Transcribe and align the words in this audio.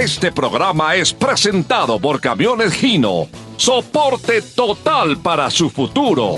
Este 0.00 0.32
programa 0.32 0.96
es 0.96 1.14
presentado 1.14 2.00
por 2.00 2.20
Camiones 2.20 2.74
Gino. 2.74 3.28
Soporte 3.56 4.42
total 4.42 5.18
para 5.18 5.48
su 5.50 5.70
futuro. 5.70 6.34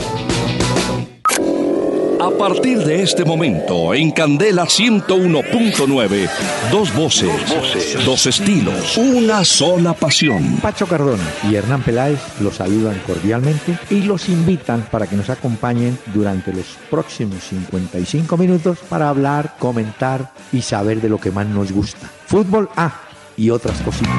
A 2.20 2.30
partir 2.30 2.78
de 2.84 3.02
este 3.02 3.24
momento, 3.24 3.94
en 3.94 4.10
Candela 4.10 4.64
101.9, 4.64 6.28
dos 6.70 6.94
voces, 6.94 8.04
dos 8.04 8.26
estilos, 8.26 8.96
una 8.98 9.42
sola 9.42 9.94
pasión. 9.94 10.58
Pacho 10.60 10.86
Cardona 10.86 11.24
y 11.50 11.54
Hernán 11.54 11.82
Peláez 11.82 12.20
los 12.40 12.56
saludan 12.56 13.00
cordialmente 13.06 13.78
y 13.90 14.02
los 14.02 14.28
invitan 14.28 14.86
para 14.90 15.06
que 15.06 15.16
nos 15.16 15.30
acompañen 15.30 15.98
durante 16.12 16.52
los 16.52 16.76
próximos 16.90 17.42
55 17.44 18.36
minutos 18.36 18.78
para 18.88 19.08
hablar, 19.08 19.56
comentar 19.58 20.32
y 20.52 20.60
saber 20.60 21.00
de 21.00 21.08
lo 21.08 21.18
que 21.18 21.30
más 21.30 21.46
nos 21.46 21.72
gusta. 21.72 22.10
Fútbol 22.26 22.68
A 22.76 23.05
y 23.36 23.50
otras 23.50 23.80
cositas. 23.82 24.12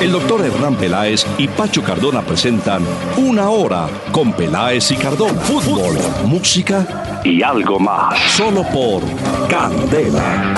El 0.00 0.12
doctor 0.12 0.44
Hernán 0.44 0.76
Peláez 0.76 1.26
y 1.38 1.48
Pacho 1.48 1.82
Cardona 1.82 2.22
presentan 2.22 2.82
Una 3.16 3.50
Hora 3.50 3.88
con 4.10 4.32
Peláez 4.32 4.90
y 4.90 4.96
Cardona. 4.96 5.40
Fútbol, 5.40 5.96
música 6.26 7.20
y 7.24 7.42
algo 7.42 7.78
más. 7.78 8.18
Solo 8.32 8.62
por 8.72 9.02
Candela. 9.48 10.54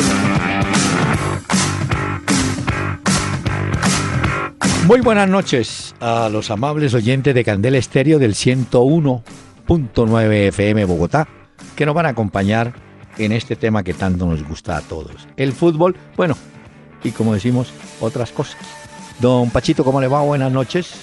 Muy 4.87 5.01
buenas 5.01 5.29
noches 5.29 5.95
a 5.99 6.29
los 6.29 6.51
amables 6.51 6.93
oyentes 6.93 7.35
de 7.35 7.43
Candela 7.43 7.79
Estéreo 7.79 8.19
del 8.19 8.35
101.9 8.35 10.33
FM 10.49 10.85
Bogotá, 10.85 11.27
que 11.75 11.87
nos 11.87 11.95
van 11.95 12.05
a 12.05 12.11
acompañar 12.11 12.75
en 13.17 13.33
este 13.33 13.57
tema 13.57 13.83
que 13.83 13.95
tanto 13.95 14.27
nos 14.27 14.47
gusta 14.47 14.77
a 14.77 14.83
todos. 14.83 15.27
El 15.37 15.55
fútbol, 15.55 15.97
bueno, 16.17 16.37
y 17.05 17.13
como 17.13 17.35
decimos, 17.35 17.73
otras 18.01 18.33
cosas. 18.33 18.57
Don 19.21 19.51
Pachito, 19.51 19.85
¿cómo 19.85 20.01
le 20.01 20.09
va? 20.09 20.23
Buenas 20.23 20.51
noches. 20.51 20.95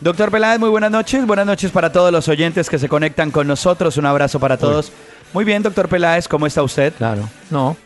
Doctor 0.00 0.30
Peláez, 0.30 0.60
muy 0.60 0.68
buenas 0.68 0.90
noches. 0.90 1.26
Buenas 1.26 1.46
noches 1.46 1.70
para 1.70 1.90
todos 1.90 2.12
los 2.12 2.28
oyentes 2.28 2.68
que 2.68 2.78
se 2.78 2.88
conectan 2.88 3.30
con 3.30 3.46
nosotros. 3.46 3.96
Un 3.96 4.04
abrazo 4.04 4.38
para 4.38 4.58
todos. 4.58 4.92
Muy 5.32 5.44
bien, 5.44 5.62
doctor 5.62 5.88
Peláez, 5.88 6.28
¿cómo 6.28 6.46
está 6.46 6.62
usted? 6.62 6.92
Claro, 6.98 7.28
no. 7.50 7.76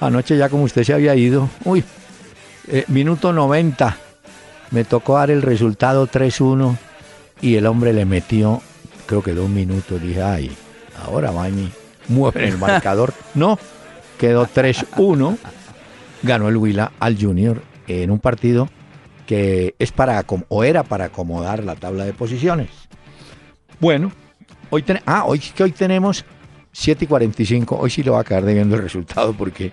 Anoche 0.00 0.36
ya 0.38 0.48
como 0.48 0.62
usted 0.62 0.84
se 0.84 0.94
había 0.94 1.14
ido. 1.14 1.48
Uy, 1.64 1.84
eh, 2.68 2.84
minuto 2.88 3.32
90. 3.32 3.96
Me 4.70 4.84
tocó 4.84 5.16
dar 5.16 5.30
el 5.30 5.42
resultado 5.42 6.06
3-1 6.06 6.76
y 7.40 7.56
el 7.56 7.66
hombre 7.66 7.92
le 7.92 8.04
metió, 8.04 8.62
creo 9.06 9.22
que 9.22 9.34
dos 9.34 9.48
minutos. 9.48 10.00
Dije, 10.00 10.22
ay, 10.22 10.56
ahora 11.04 11.30
va 11.30 11.48
y 11.48 11.72
mueve 12.08 12.48
el 12.48 12.58
marcador. 12.58 13.12
no, 13.34 13.58
quedó 14.18 14.46
3-1 14.46 15.36
ganó 16.22 16.48
el 16.48 16.56
Huila 16.56 16.92
al 16.98 17.20
Junior 17.20 17.62
en 17.86 18.10
un 18.10 18.18
partido 18.18 18.68
que 19.26 19.74
es 19.78 19.92
para 19.92 20.24
o 20.48 20.64
era 20.64 20.84
para 20.84 21.06
acomodar 21.06 21.62
la 21.62 21.76
tabla 21.76 22.04
de 22.04 22.12
posiciones. 22.12 22.68
Bueno, 23.78 24.10
hoy 24.70 24.84
ah, 25.04 25.24
hoy 25.26 25.38
que 25.38 25.62
hoy 25.62 25.72
tenemos 25.72 26.24
7 26.72 27.04
y 27.04 27.08
45. 27.08 27.76
Hoy 27.78 27.90
sí 27.90 28.02
lo 28.02 28.12
va 28.12 28.20
a 28.20 28.24
quedar 28.24 28.44
debiendo 28.44 28.76
el 28.76 28.82
resultado 28.82 29.34
porque 29.34 29.72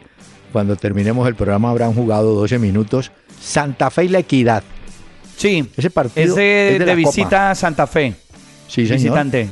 cuando 0.52 0.76
terminemos 0.76 1.28
el 1.28 1.36
programa 1.36 1.70
habrán 1.70 1.94
jugado 1.94 2.34
12 2.36 2.60
minutos 2.60 3.12
Santa 3.40 3.90
Fe 3.90 4.06
y 4.06 4.10
la 4.10 4.20
Equidad. 4.20 4.64
Sí, 5.38 5.70
ese 5.76 5.90
partido 5.90 6.38
es 6.38 6.80
de, 6.80 6.96
visita 6.96 7.52
a 7.52 7.56
Santa 7.56 7.88
Fe. 7.88 8.14
Sí, 8.68 8.86
señor. 8.86 9.04
Visitante. 9.04 9.50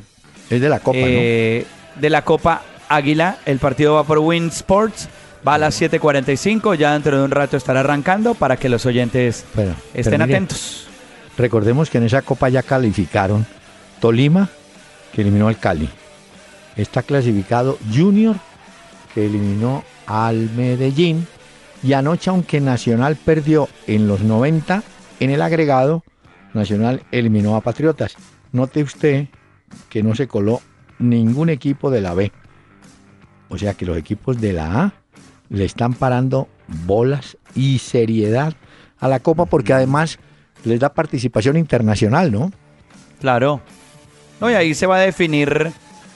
Es 0.50 0.62
de 0.62 0.70
la 0.70 0.80
Copa, 0.80 0.98
eh, 1.00 1.66
De 2.00 2.10
la 2.10 2.24
Copa 2.24 2.64
Águila. 2.90 3.38
El 3.46 3.60
partido 3.60 3.96
va 3.96 4.04
por 4.04 4.20
Win 4.20 4.48
Sports. 4.48 5.10
Va 5.46 5.56
a 5.56 5.58
las 5.58 5.82
7.45, 5.82 6.76
ya 6.76 6.94
dentro 6.94 7.18
de 7.18 7.26
un 7.26 7.32
rato 7.32 7.58
estará 7.58 7.82
arrancando 7.82 8.34
para 8.34 8.56
que 8.56 8.70
los 8.70 8.86
oyentes 8.86 9.46
estén 9.94 10.22
atentos. 10.22 10.88
Recordemos 11.38 11.90
que 11.90 11.98
en 11.98 12.06
esa 12.06 12.22
copa 12.22 12.48
ya 12.48 12.64
calificaron 12.64 13.46
Tolima, 14.00 14.50
que 15.12 15.22
eliminó 15.22 15.50
al 15.50 15.58
Cali. 15.58 15.90
Está 16.78 17.04
clasificado 17.04 17.78
Junior, 17.94 18.38
que 19.14 19.26
eliminó 19.26 19.84
al 20.08 20.50
Medellín. 20.52 21.28
Y 21.84 21.92
anoche, 21.92 22.30
aunque 22.30 22.62
Nacional 22.62 23.18
perdió 23.18 23.68
en 23.86 24.08
los 24.08 24.22
90, 24.22 24.82
en 25.20 25.30
el 25.30 25.42
agregado, 25.42 26.04
Nacional 26.54 27.04
eliminó 27.12 27.58
a 27.58 27.62
Patriotas. 27.62 28.16
Note 28.54 28.82
usted 28.82 29.28
que 29.90 30.04
no 30.04 30.16
se 30.16 30.28
coló 30.28 30.62
ningún 31.00 31.50
equipo 31.50 31.92
de 31.92 32.00
la 32.00 32.14
B. 32.14 32.32
O 33.50 33.58
sea 33.58 33.74
que 33.74 33.86
los 33.86 33.98
equipos 33.98 34.40
de 34.40 34.54
la 34.54 34.82
A 34.84 35.03
le 35.54 35.66
están 35.66 35.94
parando 35.94 36.50
bolas 36.68 37.38
y 37.56 37.78
seriedad 37.78 38.54
a 39.00 39.08
la 39.08 39.20
Copa 39.20 39.46
porque 39.46 39.72
además 39.72 40.18
les 40.66 40.80
da 40.80 40.94
participación 40.94 41.58
internacional, 41.58 42.32
¿no? 42.32 42.52
Claro. 43.22 43.62
No, 44.42 44.50
y 44.50 44.56
ahí 44.56 44.74
se 44.74 44.88
va 44.88 44.98
a 44.98 45.02
definir 45.02 45.72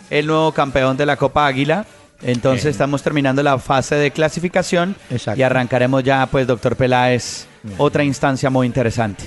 el 0.09 0.27
nuevo 0.27 0.51
campeón 0.51 0.97
de 0.97 1.05
la 1.05 1.17
Copa 1.17 1.45
Águila. 1.45 1.85
Entonces 2.23 2.65
estamos 2.65 3.03
terminando 3.03 3.43
la 3.43 3.59
fase 3.59 3.93
de 3.93 4.09
clasificación 4.09 4.95
y 5.35 5.41
arrancaremos 5.43 6.03
ya, 6.03 6.25
pues, 6.25 6.47
doctor 6.47 6.75
Peláez, 6.75 7.45
otra 7.77 8.03
instancia 8.03 8.49
muy 8.49 8.65
interesante. 8.65 9.23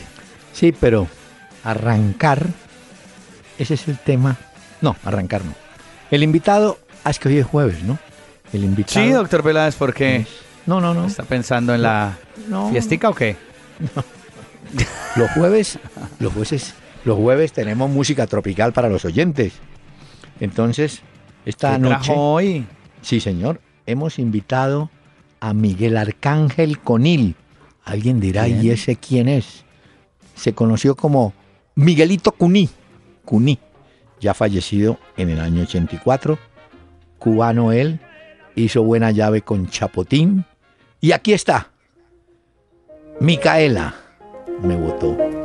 Sí, 0.53 0.72
pero 0.72 1.06
arrancar, 1.62 2.47
ese 3.59 3.75
es 3.75 3.87
el 3.87 3.99
tema. 3.99 4.37
No, 4.81 4.97
arrancar 5.04 5.44
no. 5.44 5.54
El 6.10 6.25
invitado, 6.25 6.78
ah, 7.04 7.10
es 7.10 7.20
que 7.20 7.28
hoy 7.28 7.38
es 7.38 7.47
jueves, 7.47 7.84
¿no? 7.84 7.97
El 8.53 8.65
invitado. 8.65 9.06
Sí, 9.06 9.12
doctor 9.12 9.43
Peláez, 9.43 9.77
¿por 9.77 9.94
qué? 9.94 10.27
No, 10.66 10.81
no, 10.81 10.94
no. 10.94 11.06
¿Está 11.06 11.25
pensando 11.25 11.75
en 11.75 11.83
la 11.83 12.19
fiestica 12.71 13.09
o 13.09 13.15
qué? 13.15 13.37
No. 13.94 14.05
Los 15.16 15.31
jueves, 15.33 15.81
los 16.21 16.33
jueves, 16.33 16.75
los 17.05 17.19
jueves 17.19 17.53
tenemos 17.53 17.91
música 17.91 18.28
tropical 18.28 18.72
para 18.72 18.88
los 18.88 19.05
oyentes. 19.05 19.55
Entonces, 20.38 21.00
esta 21.44 21.77
noche. 21.78 22.12
hoy? 22.15 22.66
Sí, 23.03 23.19
señor. 23.19 23.61
Hemos 23.87 24.21
invitado 24.21 24.91
a 25.41 25.55
Miguel 25.55 25.97
Arcángel 25.97 26.78
Conil. 26.78 27.34
Alguien 27.84 28.21
dirá, 28.21 28.47
¿y 28.47 28.71
ese 28.71 28.94
quién 28.94 29.28
es? 29.28 29.65
Se 30.37 30.53
conoció 30.53 30.94
como 30.94 31.32
Miguelito 31.75 32.31
Cuní. 32.31 32.69
Cuní, 33.25 33.59
ya 34.21 34.34
fallecido 34.34 34.99
en 35.17 35.31
el 35.31 35.41
año 35.41 35.62
84. 35.62 36.38
Cubano 37.19 37.72
él, 37.72 38.00
hizo 38.55 38.83
buena 38.83 39.11
llave 39.11 39.43
con 39.43 39.69
Chapotín. 39.69 40.44
Y 41.00 41.12
aquí 41.12 41.33
está. 41.33 41.71
Micaela 43.21 43.94
me 44.62 44.77
votó. 44.77 45.39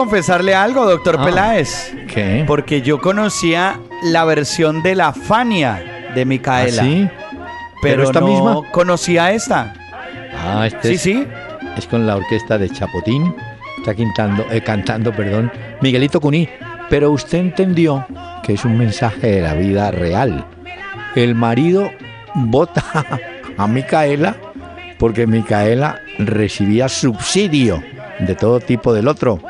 Confesarle 0.00 0.54
algo, 0.54 0.86
doctor 0.86 1.16
Ah. 1.18 1.24
Peláez. 1.24 1.94
¿Qué? 2.12 2.44
Porque 2.46 2.80
yo 2.82 3.00
conocía 3.00 3.78
la 4.02 4.24
versión 4.24 4.82
de 4.82 4.94
la 4.94 5.12
Fania 5.12 6.10
de 6.14 6.24
Micaela. 6.24 6.82
¿Ah, 6.82 6.84
sí? 6.86 7.08
Pero, 7.82 7.96
¿Pero 7.96 8.02
esta 8.04 8.20
no 8.20 8.26
misma? 8.26 8.70
conocía 8.72 9.32
esta. 9.32 9.74
Ah, 10.36 10.66
este 10.66 10.88
Sí, 10.88 10.94
es, 10.94 11.02
sí. 11.02 11.26
es 11.76 11.86
con 11.86 12.06
la 12.06 12.16
orquesta 12.16 12.56
de 12.58 12.70
Chapotín. 12.70 13.34
Está 13.78 13.94
cantando, 13.94 14.44
eh, 14.50 14.62
cantando, 14.62 15.12
perdón, 15.12 15.50
Miguelito 15.80 16.20
Cuní. 16.20 16.48
Pero 16.88 17.10
usted 17.10 17.38
entendió 17.38 18.06
que 18.42 18.54
es 18.54 18.64
un 18.64 18.76
mensaje 18.76 19.26
de 19.30 19.40
la 19.42 19.54
vida 19.54 19.90
real. 19.90 20.44
El 21.14 21.34
marido 21.34 21.90
vota 22.34 22.82
a 23.56 23.66
Micaela 23.66 24.34
porque 24.98 25.26
Micaela 25.26 26.00
recibía 26.18 26.88
subsidio 26.88 27.82
de 28.18 28.34
todo 28.34 28.60
tipo 28.60 28.92
del 28.92 29.08
otro. 29.08 29.40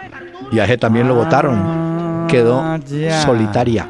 Y 0.53 0.59
a 0.59 0.65
ese 0.65 0.79
también 0.79 1.09
lo 1.09 1.15
votaron. 1.15 2.27
quedó 2.29 2.63
solitaria. 3.25 3.89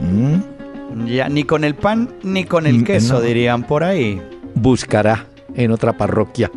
¿Mm? 0.00 1.06
Ya, 1.06 1.28
ni 1.28 1.44
con 1.44 1.64
el 1.64 1.74
pan 1.74 2.10
ni 2.22 2.44
con 2.44 2.66
el 2.66 2.84
queso, 2.84 3.20
dirían 3.20 3.62
por 3.62 3.84
ahí. 3.84 4.20
Buscará 4.54 5.26
en 5.54 5.70
otra 5.70 5.92
parroquia. 5.92 6.50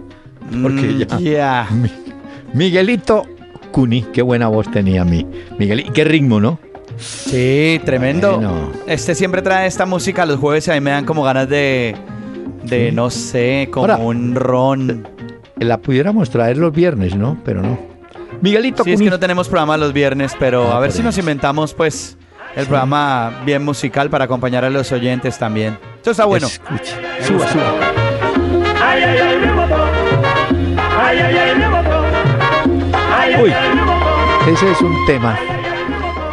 Porque 0.61 0.87
mm, 0.87 1.17
ya. 1.19 1.67
Miguelito 2.53 3.25
Cuni, 3.71 4.03
qué 4.13 4.21
buena 4.21 4.47
voz 4.47 4.69
tenía 4.71 5.03
mi 5.03 5.25
Miguel. 5.57 5.91
qué 5.93 6.03
ritmo, 6.03 6.39
¿no? 6.39 6.59
Sí, 6.97 7.81
tremendo. 7.85 8.71
Este 8.87 9.15
siempre 9.15 9.41
trae 9.41 9.67
esta 9.67 9.85
música 9.85 10.25
los 10.25 10.39
jueves 10.39 10.67
y 10.67 10.71
a 10.71 10.73
mí 10.75 10.81
me 10.81 10.91
dan 10.91 11.05
como 11.05 11.23
ganas 11.23 11.49
de, 11.49 11.95
de 12.63 12.91
no 12.91 13.09
sé, 13.09 13.69
como 13.71 13.95
un 14.07 14.35
ron. 14.35 15.07
La 15.57 15.79
pudiéramos 15.79 16.29
traer 16.29 16.57
los 16.57 16.73
viernes, 16.73 17.15
¿no? 17.15 17.37
Pero 17.43 17.61
no. 17.61 17.92
Miguelito. 18.43 18.83
Sí, 18.83 18.91
es 18.91 18.99
que 18.99 19.09
no 19.09 19.19
tenemos 19.19 19.47
programa 19.47 19.77
los 19.77 19.93
viernes, 19.93 20.35
pero 20.37 20.73
ah, 20.73 20.75
a 20.75 20.79
ver 20.81 20.91
si 20.91 21.01
nos 21.01 21.17
inventamos, 21.17 21.73
pues, 21.73 22.17
el 22.57 22.65
programa 22.65 23.41
bien 23.45 23.63
musical 23.63 24.09
para 24.09 24.25
acompañar 24.25 24.65
a 24.65 24.69
los 24.69 24.91
oyentes 24.91 25.39
también. 25.39 25.79
Eso 26.01 26.11
está 26.11 26.25
bueno. 26.25 26.49
Suba, 26.49 27.47
suba. 27.47 27.73
Ay, 28.83 29.01
ay, 29.01 29.17
ay, 29.17 29.39
me 29.39 29.53
botó. 29.53 29.85
Ay, 30.99 31.19
ay, 31.19 31.37
ay, 31.37 31.55
me 31.55 31.69
botó. 31.69 32.03
Ay, 33.17 33.35
Uy, 33.41 33.53
ese 34.51 34.71
es 34.71 34.81
un 34.81 35.05
tema 35.05 35.39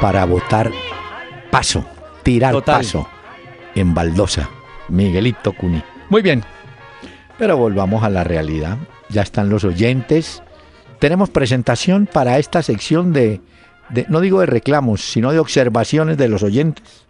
para 0.00 0.24
votar 0.24 0.72
paso, 1.52 1.84
tirar 2.24 2.60
paso 2.64 3.06
en 3.76 3.94
baldosa. 3.94 4.50
Miguelito 4.88 5.52
Cuni. 5.52 5.80
Muy 6.08 6.22
bien, 6.22 6.42
pero 7.38 7.56
volvamos 7.56 8.02
a 8.02 8.10
la 8.10 8.24
realidad. 8.24 8.78
Ya 9.10 9.22
están 9.22 9.48
los 9.48 9.62
oyentes. 9.62 10.42
Tenemos 11.00 11.30
presentación 11.30 12.06
para 12.06 12.38
esta 12.38 12.62
sección 12.62 13.14
de, 13.14 13.40
no 14.08 14.20
digo 14.20 14.40
de 14.40 14.46
reclamos, 14.46 15.00
sino 15.00 15.32
de 15.32 15.38
observaciones 15.38 16.18
de 16.18 16.28
los 16.28 16.42
oyentes. 16.42 17.06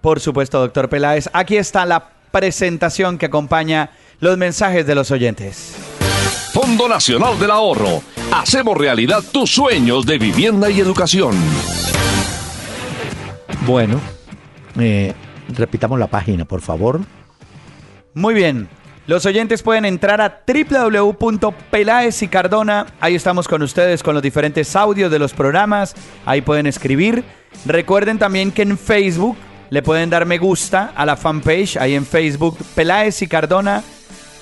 Por 0.00 0.20
supuesto, 0.20 0.60
doctor 0.60 0.88
Peláez. 0.88 1.28
Aquí 1.32 1.56
está 1.56 1.84
la 1.84 2.08
presentación 2.30 3.18
que 3.18 3.26
acompaña 3.26 3.90
los 4.20 4.38
mensajes 4.38 4.86
de 4.86 4.94
los 4.94 5.10
oyentes. 5.10 5.74
Fondo 6.52 6.88
Nacional 6.88 7.36
del 7.40 7.50
Ahorro. 7.50 8.02
Hacemos 8.32 8.78
realidad 8.78 9.24
tus 9.32 9.50
sueños 9.50 10.06
de 10.06 10.18
vivienda 10.18 10.70
y 10.70 10.78
educación. 10.78 11.34
Bueno, 13.66 14.00
eh, 14.78 15.14
repitamos 15.48 15.98
la 15.98 16.06
página, 16.06 16.44
por 16.44 16.60
favor. 16.60 17.00
Muy 18.14 18.34
bien. 18.34 18.68
Los 19.06 19.26
oyentes 19.26 19.62
pueden 19.62 19.84
entrar 19.84 20.20
a 20.20 20.42
www.pelaes 20.46 22.22
y 22.22 22.28
Cardona. 22.28 22.86
Ahí 23.00 23.16
estamos 23.16 23.48
con 23.48 23.62
ustedes 23.62 24.00
con 24.00 24.14
los 24.14 24.22
diferentes 24.22 24.76
audios 24.76 25.10
de 25.10 25.18
los 25.18 25.32
programas. 25.32 25.94
Ahí 26.24 26.40
pueden 26.40 26.66
escribir. 26.66 27.24
Recuerden 27.66 28.18
también 28.18 28.52
que 28.52 28.62
en 28.62 28.78
Facebook 28.78 29.36
le 29.70 29.82
pueden 29.82 30.08
dar 30.08 30.24
me 30.24 30.38
gusta 30.38 30.92
a 30.94 31.04
la 31.04 31.16
fanpage. 31.16 31.78
Ahí 31.78 31.94
en 31.94 32.06
Facebook, 32.06 32.56
Peláez 32.76 33.22
y 33.22 33.26
Cardona 33.26 33.82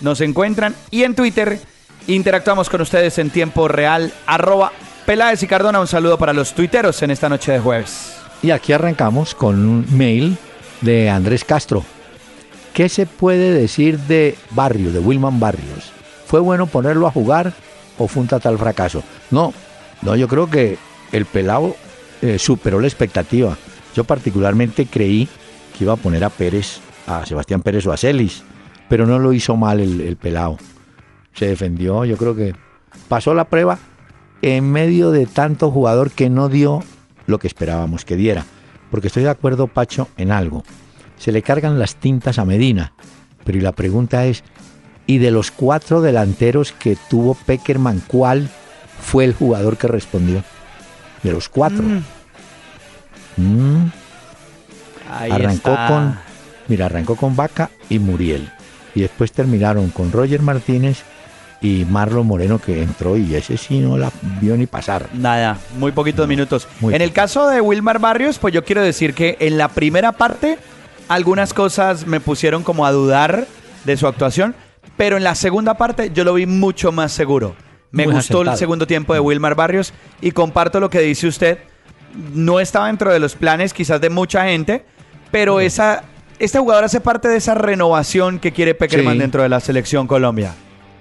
nos 0.03 0.21
encuentran. 0.21 0.75
Y 0.91 1.05
en 1.05 1.15
Twitter 1.15 1.59
interactuamos 2.07 2.69
con 2.69 2.83
ustedes 2.83 3.19
en 3.19 3.31
tiempo 3.31 3.67
real. 3.67 4.13
Arroba 4.27 4.73
Peláez 5.07 5.43
y 5.43 5.47
Cardona. 5.47 5.81
Un 5.81 5.87
saludo 5.87 6.19
para 6.19 6.35
los 6.35 6.53
tuiteros 6.53 7.01
en 7.03 7.11
esta 7.11 7.31
noche 7.31 7.53
de 7.53 7.61
jueves. 7.61 8.15
Y 8.43 8.51
aquí 8.51 8.75
arrancamos 8.75 9.35
con 9.35 9.67
un 9.67 9.87
mail 9.97 10.37
de 10.83 11.09
Andrés 11.09 11.45
Castro. 11.45 11.83
¿Qué 12.75 12.89
se 12.89 13.07
puede 13.07 13.53
decir 13.53 13.99
de 13.99 14.37
Barrios, 14.53 14.93
de 14.93 15.01
Wilman 15.01 15.41
Barrios? 15.41 15.93
¿Fue 16.27 16.39
bueno 16.41 16.67
ponerlo 16.67 17.07
a 17.07 17.11
jugar 17.11 17.53
o 17.99 18.07
fue 18.07 18.23
un 18.23 18.29
total 18.29 18.59
fracaso? 18.59 19.03
No, 19.31 19.53
no, 20.03 20.15
yo 20.15 20.29
creo 20.29 20.49
que 20.49 20.79
el 21.11 21.27
pelado 21.27 21.75
eh, 22.23 22.39
superó 22.39 22.81
la 22.81 22.87
expectativa. 22.87 23.57
Yo 23.95 24.05
particularmente 24.05 24.87
creí 24.87 25.29
que 25.77 25.85
iba 25.85 25.95
a 25.95 25.97
poner 25.97 26.23
a 26.23 26.31
Pérez, 26.31 26.79
a 27.09 27.27
Sebastián 27.27 27.63
Pérez 27.63 27.87
o 27.87 27.93
a 27.93 27.97
Celis, 27.97 28.45
pero 28.89 29.05
no 29.05 29.19
lo 29.19 29.33
hizo 29.33 29.57
mal 29.57 29.81
el, 29.81 30.01
el 30.01 30.17
pelado. 30.17 30.57
Se 31.35 31.47
defendió, 31.47 32.05
yo 32.05 32.17
creo 32.17 32.37
que 32.37 32.55
pasó 33.09 33.35
la 33.35 33.47
prueba 33.47 33.79
en 34.43 34.71
medio 34.71 35.11
de 35.11 35.27
tanto 35.27 35.73
jugador 35.73 36.13
que 36.13 36.31
no 36.31 36.49
dio 36.49 36.85
lo 37.27 37.41
que 37.41 37.49
esperábamos 37.49 38.05
que 38.05 38.15
diera. 38.15 38.45
Porque 38.93 39.09
estoy 39.09 39.25
de 39.25 39.31
acuerdo, 39.31 39.67
Pacho, 39.67 40.09
en 40.17 40.31
algo 40.31 40.63
se 41.21 41.33
le 41.33 41.43
cargan 41.43 41.79
las 41.79 41.97
tintas 41.97 42.39
a 42.39 42.47
Medina. 42.47 42.93
Pero 43.45 43.61
la 43.61 43.73
pregunta 43.73 44.25
es, 44.25 44.43
¿y 45.07 45.19
de 45.19 45.31
los 45.31 45.51
cuatro 45.51 46.01
delanteros 46.01 46.73
que 46.73 46.97
tuvo 47.09 47.35
Peckerman, 47.35 48.03
cuál 48.07 48.49
fue 49.01 49.25
el 49.25 49.35
jugador 49.35 49.77
que 49.77 49.87
respondió? 49.87 50.43
De 51.23 51.31
los 51.31 51.51
cuatro. 51.51 51.83
Mm. 51.83 52.03
Mm. 53.37 53.93
Arrancó 55.11 55.77
con, 55.89 56.19
mira, 56.69 56.87
arrancó 56.87 57.17
con 57.17 57.37
Vaca 57.37 57.71
y 57.91 57.99
Muriel. 57.99 58.51
Y 58.95 59.03
después 59.03 59.31
terminaron 59.33 59.91
con 59.91 60.11
Roger 60.11 60.41
Martínez 60.41 61.03
y 61.61 61.85
Marlon 61.85 62.27
Moreno 62.27 62.59
que 62.59 62.83
entró 62.83 63.19
y 63.19 63.35
ese 63.35 63.59
sí 63.59 63.81
no 63.81 63.99
la 63.99 64.11
vio 64.41 64.57
ni 64.57 64.67
pasar. 64.67 65.11
Nada, 65.13 65.59
muy 65.79 65.93
poquitos 65.93 66.27
minutos. 66.27 66.67
en 66.81 67.03
el 67.03 67.13
caso 67.13 67.47
de 67.49 67.61
Wilmar 67.61 67.99
Barrios, 67.99 68.39
pues 68.39 68.55
yo 68.55 68.65
quiero 68.65 68.83
decir 68.83 69.13
que 69.13 69.37
en 69.41 69.59
la 69.59 69.69
primera 69.69 70.13
parte 70.13 70.59
algunas 71.11 71.53
cosas 71.53 72.07
me 72.07 72.21
pusieron 72.21 72.63
como 72.63 72.87
a 72.87 72.93
dudar 72.93 73.49
de 73.85 73.97
su 73.97 74.07
actuación, 74.07 74.55
pero 74.97 75.17
en 75.17 75.25
la 75.25 75.35
segunda 75.35 75.75
parte 75.75 76.13
yo 76.15 76.23
lo 76.23 76.35
vi 76.35 76.47
mucho 76.47 76.93
más 76.93 77.11
seguro. 77.11 77.57
Me 77.91 78.07
gustó 78.07 78.43
el 78.43 78.57
segundo 78.57 78.87
tiempo 78.87 79.13
de 79.13 79.19
Wilmar 79.19 79.57
Barrios 79.57 79.93
y 80.21 80.31
comparto 80.31 80.79
lo 80.79 80.89
que 80.89 81.01
dice 81.01 81.27
usted. 81.27 81.59
No 82.33 82.61
estaba 82.61 82.87
dentro 82.87 83.13
de 83.13 83.19
los 83.19 83.35
planes 83.35 83.75
quizás 83.75 84.01
de 84.01 84.09
mucha 84.09 84.45
gente, 84.45 84.85
pero 85.33 85.59
esa, 85.59 86.05
este 86.39 86.61
jugador 86.61 86.85
hace 86.85 87.01
parte 87.01 87.27
de 87.27 87.39
esa 87.39 87.55
renovación 87.55 88.39
que 88.39 88.53
quiere 88.53 88.77
Peckerman 88.77 89.19
dentro 89.19 89.43
de 89.43 89.49
la 89.49 89.59
selección 89.59 90.07
Colombia. 90.07 90.55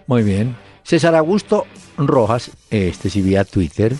Muy 0.08 0.24
bien. 0.24 0.56
César 0.82 1.14
Augusto 1.14 1.68
Rojas, 1.98 2.50
este 2.72 3.12
sí 3.12 3.22
vía 3.22 3.46
Twitter, 3.46 3.94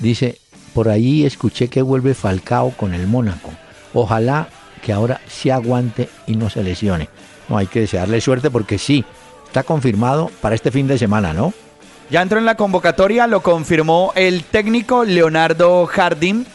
dice, 0.00 0.36
por 0.74 0.90
ahí 0.90 1.24
escuché 1.24 1.68
que 1.68 1.80
vuelve 1.80 2.12
Falcao 2.12 2.72
con 2.72 2.92
el 2.92 3.06
Mónaco. 3.06 3.50
Ojalá 3.94 4.48
que 4.82 4.92
ahora 4.92 5.20
sí 5.28 5.50
aguante 5.50 6.08
y 6.26 6.36
no 6.36 6.50
se 6.50 6.62
lesione. 6.62 7.08
No 7.48 7.56
hay 7.58 7.66
que 7.66 7.80
desearle 7.80 8.20
suerte 8.20 8.50
porque 8.50 8.78
sí, 8.78 9.04
está 9.46 9.62
confirmado 9.62 10.30
para 10.40 10.54
este 10.54 10.70
fin 10.70 10.86
de 10.86 10.98
semana, 10.98 11.32
¿no? 11.32 11.52
Ya 12.10 12.22
entró 12.22 12.38
en 12.38 12.44
la 12.44 12.56
convocatoria, 12.56 13.26
lo 13.26 13.40
confirmó 13.40 14.12
el 14.16 14.44
técnico 14.44 15.04
Leonardo 15.04 15.86
Jardín. 15.86 16.46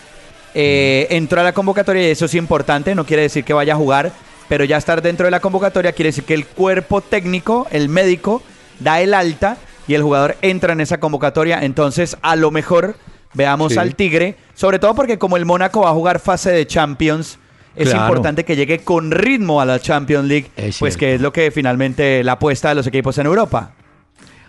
Eh, 0.53 1.07
entró 1.09 1.41
a 1.41 1.43
la 1.43 1.53
convocatoria 1.53 2.07
y 2.07 2.11
eso 2.11 2.25
es 2.25 2.35
importante, 2.35 2.95
no 2.95 3.05
quiere 3.05 3.23
decir 3.23 3.43
que 3.43 3.53
vaya 3.53 3.73
a 3.73 3.77
jugar, 3.77 4.11
pero 4.47 4.63
ya 4.63 4.77
estar 4.77 5.01
dentro 5.01 5.25
de 5.25 5.31
la 5.31 5.41
convocatoria 5.41 5.91
quiere 5.91 6.09
decir 6.09 6.23
que 6.23 6.33
el 6.33 6.45
cuerpo 6.45 7.01
técnico, 7.01 7.67
el 7.71 7.89
médico, 7.89 8.41
da 8.79 9.01
el 9.01 9.13
alta 9.13 9.57
y 9.87 9.93
el 9.93 10.03
jugador 10.03 10.37
entra 10.41 10.73
en 10.73 10.81
esa 10.81 10.99
convocatoria. 10.99 11.59
Entonces, 11.63 12.17
a 12.21 12.35
lo 12.35 12.51
mejor 12.51 12.95
veamos 13.33 13.77
al 13.77 13.95
Tigre, 13.95 14.37
sobre 14.53 14.79
todo 14.79 14.95
porque 14.95 15.17
como 15.17 15.37
el 15.37 15.45
Mónaco 15.45 15.81
va 15.81 15.89
a 15.89 15.93
jugar 15.93 16.19
fase 16.19 16.51
de 16.51 16.65
Champions, 16.65 17.37
es 17.75 17.93
importante 17.93 18.45
que 18.45 18.55
llegue 18.55 18.79
con 18.79 19.11
ritmo 19.11 19.61
a 19.61 19.65
la 19.65 19.79
Champions 19.79 20.27
League, 20.27 20.49
pues 20.79 20.97
que 20.97 21.15
es 21.15 21.21
lo 21.21 21.33
que 21.33 21.51
finalmente 21.51 22.23
la 22.23 22.33
apuesta 22.33 22.69
de 22.69 22.75
los 22.75 22.87
equipos 22.87 23.17
en 23.17 23.25
Europa. 23.25 23.73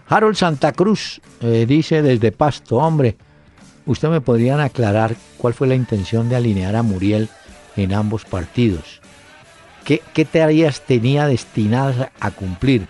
Harold 0.08 0.36
Santa 0.36 0.72
Cruz 0.72 1.20
eh, 1.40 1.66
dice 1.66 2.02
desde 2.02 2.30
Pasto, 2.30 2.76
hombre, 2.76 3.16
¿usted 3.86 4.08
me 4.08 4.20
podrían 4.20 4.60
aclarar 4.60 5.16
cuál 5.36 5.54
fue 5.54 5.66
la 5.66 5.74
intención 5.74 6.28
de 6.28 6.36
alinear 6.36 6.76
a 6.76 6.82
Muriel 6.82 7.28
en 7.76 7.92
ambos 7.92 8.24
partidos? 8.24 9.00
¿Qué, 9.84 10.02
qué 10.14 10.24
tareas 10.24 10.80
tenía 10.82 11.26
destinadas 11.26 12.10
a 12.20 12.30
cumplir? 12.30 12.86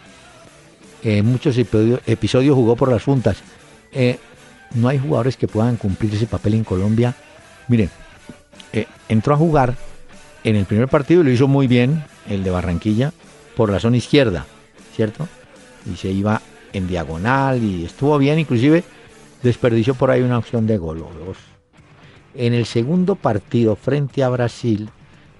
En 1.03 1.25
muchos 1.25 1.57
episodios, 1.57 2.55
jugó 2.55 2.75
por 2.75 2.91
las 2.91 3.05
juntas. 3.05 3.39
Eh, 3.93 4.19
no 4.75 4.89
hay 4.89 4.99
jugadores 4.99 5.37
que 5.37 5.47
puedan 5.47 5.77
cumplir 5.77 6.15
ese 6.15 6.27
papel 6.27 6.55
en 6.55 6.65
Colombia. 6.65 7.15
Mire, 7.69 7.89
eh, 8.73 8.87
entró 9.09 9.35
a 9.35 9.37
jugar 9.37 9.75
en 10.47 10.55
el 10.55 10.65
primer 10.65 10.87
partido 10.87 11.25
lo 11.25 11.31
hizo 11.31 11.49
muy 11.49 11.67
bien, 11.67 12.05
el 12.29 12.45
de 12.45 12.53
Barranquilla, 12.53 13.13
por 13.57 13.69
la 13.69 13.81
zona 13.81 13.97
izquierda, 13.97 14.47
¿cierto? 14.95 15.27
Y 15.93 15.97
se 15.97 16.13
iba 16.13 16.41
en 16.73 16.87
diagonal 16.87 17.65
y 17.65 17.85
estuvo 17.85 18.17
bien, 18.17 18.39
inclusive 18.39 18.85
desperdició 19.43 19.95
por 19.95 20.13
ahí 20.13 20.23
una 20.23 20.39
opción 20.39 20.69
de 20.69 20.79
gol. 20.79 21.05
En 22.37 22.55
el 22.55 22.65
segundo 22.65 23.17
partido 23.17 23.75
frente 23.75 24.23
a 24.23 24.29
Brasil, 24.29 24.89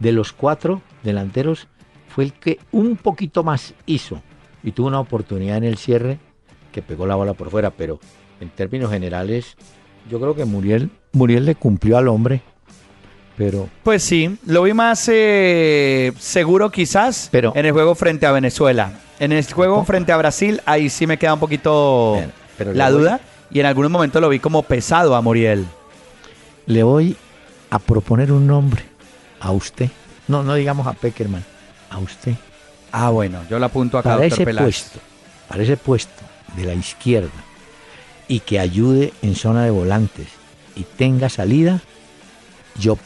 de 0.01 0.11
los 0.11 0.33
cuatro 0.33 0.83
delanteros, 1.05 1.69
fue 2.09 2.25
el 2.25 2.33
que 2.33 2.59
un 2.73 2.97
poquito 2.97 3.45
más 3.45 3.75
hizo 3.87 4.21
y 4.65 4.73
tuvo 4.73 4.89
una 4.89 4.99
oportunidad 4.99 5.59
en 5.59 5.65
el 5.65 5.77
cierre 5.77 6.19
que 6.73 6.83
pegó 6.83 7.07
la 7.07 7.15
bola 7.15 7.35
por 7.35 7.51
fuera, 7.51 7.71
pero 7.71 8.01
en 8.41 8.49
términos 8.51 8.91
generales 8.91 9.57
yo 10.11 10.19
creo 10.19 10.35
que 10.35 10.47
Muriel, 10.47 10.91
Muriel 11.13 11.45
le 11.45 11.55
cumplió 11.55 11.97
al 11.97 12.09
hombre 12.09 12.43
pero 13.37 13.69
pues 13.83 14.03
sí, 14.03 14.39
lo 14.47 14.63
vi 14.63 14.73
más 14.73 15.09
eh, 15.13 16.13
seguro 16.19 16.71
quizás 16.71 17.29
pero, 17.31 17.53
en 17.55 17.67
el 17.67 17.73
juego 17.73 17.95
frente 17.95 18.27
a 18.27 18.33
Venezuela. 18.33 18.93
En 19.19 19.33
el 19.33 19.51
juego 19.51 19.85
frente 19.85 20.13
a 20.13 20.17
Brasil, 20.17 20.61
ahí 20.67 20.89
sí 20.91 21.07
me 21.07 21.19
queda 21.19 21.35
un 21.35 21.41
poquito 21.41 22.23
la 22.59 22.91
duda. 22.91 23.21
Y 23.51 23.61
en 23.61 23.67
algún 23.67 23.91
momento 23.91 24.21
lo 24.21 24.29
vi 24.29 24.41
como 24.41 24.63
pesado 24.63 25.15
a 25.15 25.23
Muriel. 25.23 25.65
Le 26.67 26.83
voy 26.83 27.17
a 27.71 27.79
proponer 27.79 28.33
un 28.33 28.47
nombre 28.47 28.83
a 29.41 29.53
usted. 29.53 29.89
No, 30.29 30.43
no 30.43 30.55
digamos 30.55 30.87
a 30.87 30.93
Peckerman, 30.93 31.45
a 31.91 31.99
usted. 31.99 32.35
Ah, 32.93 33.11
bueno, 33.11 33.41
yo 33.49 33.59
lo 33.59 33.67
apunto 33.67 33.99
acá, 33.99 34.15
para 34.15 34.27
ese 34.27 34.45
puesto, 34.45 34.99
para 35.49 35.63
ese 35.63 35.77
puesto 35.77 36.23
de 36.57 36.65
la 36.65 36.75
izquierda 36.75 37.31
y 38.29 38.41
que 38.41 38.59
ayude 38.59 39.13
en 39.23 39.35
zona 39.35 39.65
de 39.65 39.71
volantes 39.71 40.29
y 40.75 40.83
tenga 40.83 41.29
salida, 41.29 41.81
yo 42.79 42.99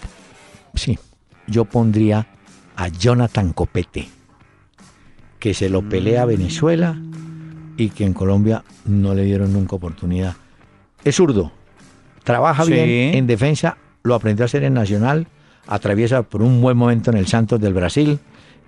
sí, 0.74 0.98
yo 1.46 1.64
pondría 1.64 2.26
a 2.76 2.88
Jonathan 2.88 3.52
Copete, 3.52 4.08
que 5.38 5.54
se 5.54 5.68
lo 5.68 5.88
pelea 5.88 6.22
a 6.22 6.26
Venezuela 6.26 6.96
y 7.76 7.90
que 7.90 8.04
en 8.04 8.12
Colombia 8.12 8.64
no 8.84 9.14
le 9.14 9.24
dieron 9.24 9.52
nunca 9.52 9.76
oportunidad. 9.76 10.36
Es 11.04 11.16
zurdo, 11.16 11.52
trabaja 12.24 12.64
bien 12.64 13.14
en 13.14 13.26
defensa, 13.26 13.78
lo 14.02 14.14
aprendió 14.14 14.44
a 14.44 14.46
hacer 14.46 14.64
en 14.64 14.74
Nacional, 14.74 15.26
atraviesa 15.66 16.22
por 16.22 16.42
un 16.42 16.60
buen 16.60 16.76
momento 16.76 17.10
en 17.10 17.16
el 17.16 17.26
Santos 17.26 17.60
del 17.60 17.74
Brasil 17.74 18.18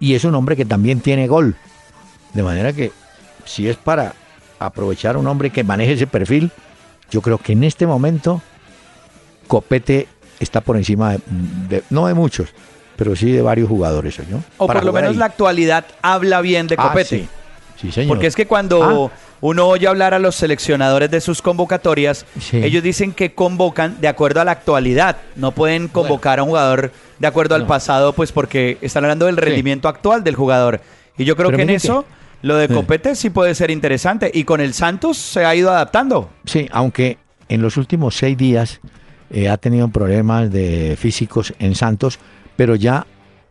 y 0.00 0.14
es 0.14 0.24
un 0.24 0.34
hombre 0.34 0.56
que 0.56 0.64
también 0.64 1.00
tiene 1.00 1.26
gol. 1.26 1.56
De 2.34 2.42
manera 2.42 2.72
que 2.72 2.92
si 3.44 3.68
es 3.68 3.76
para 3.76 4.14
aprovechar 4.58 5.16
a 5.16 5.18
un 5.18 5.26
hombre 5.26 5.50
que 5.50 5.64
maneje 5.64 5.92
ese 5.92 6.06
perfil, 6.06 6.50
yo 7.10 7.20
creo 7.20 7.38
que 7.38 7.52
en 7.52 7.64
este 7.64 7.86
momento 7.86 8.40
Copete 9.46 10.08
está 10.42 10.60
por 10.60 10.76
encima 10.76 11.16
de, 11.68 11.82
no 11.90 12.06
de 12.06 12.14
muchos, 12.14 12.50
pero 12.96 13.16
sí 13.16 13.30
de 13.30 13.42
varios 13.42 13.68
jugadores. 13.68 14.18
¿no? 14.28 14.42
O 14.58 14.66
por 14.66 14.84
lo 14.84 14.92
menos 14.92 15.16
la 15.16 15.26
actualidad 15.26 15.84
habla 16.02 16.40
bien 16.40 16.66
de 16.66 16.76
ah, 16.78 16.88
Copete. 16.88 17.28
sí. 17.80 17.92
señor. 17.92 18.08
Porque 18.08 18.26
es 18.26 18.36
que 18.36 18.46
cuando 18.46 19.10
ah. 19.12 19.18
uno 19.40 19.66
oye 19.66 19.86
hablar 19.86 20.14
a 20.14 20.18
los 20.18 20.34
seleccionadores 20.34 21.10
de 21.10 21.20
sus 21.20 21.42
convocatorias, 21.42 22.26
ellos 22.52 22.82
dicen 22.82 23.12
que 23.12 23.34
convocan 23.34 24.00
de 24.00 24.08
acuerdo 24.08 24.40
a 24.40 24.44
la 24.44 24.52
actualidad. 24.52 25.16
No 25.36 25.52
pueden 25.52 25.88
convocar 25.88 26.38
a 26.38 26.42
un 26.42 26.50
jugador 26.50 26.92
de 27.18 27.26
acuerdo 27.26 27.54
al 27.54 27.66
pasado, 27.66 28.12
pues 28.12 28.32
porque 28.32 28.78
están 28.80 29.04
hablando 29.04 29.26
del 29.26 29.36
rendimiento 29.36 29.88
actual 29.88 30.24
del 30.24 30.34
jugador. 30.36 30.80
Y 31.16 31.24
yo 31.24 31.36
creo 31.36 31.50
que 31.50 31.62
en 31.62 31.70
eso 31.70 32.04
lo 32.42 32.56
de 32.56 32.68
Copete 32.68 33.14
sí 33.14 33.30
puede 33.30 33.54
ser 33.54 33.70
interesante. 33.70 34.30
Y 34.32 34.44
con 34.44 34.60
el 34.60 34.74
Santos 34.74 35.16
se 35.16 35.44
ha 35.44 35.54
ido 35.54 35.70
adaptando. 35.70 36.30
Sí, 36.44 36.68
aunque 36.72 37.18
en 37.48 37.62
los 37.62 37.76
últimos 37.76 38.16
seis 38.16 38.36
días 38.36 38.80
eh, 39.32 39.48
ha 39.48 39.56
tenido 39.56 39.88
problemas 39.88 40.50
de 40.50 40.96
físicos 40.98 41.54
en 41.58 41.74
Santos, 41.74 42.18
pero 42.56 42.76
ya 42.76 43.06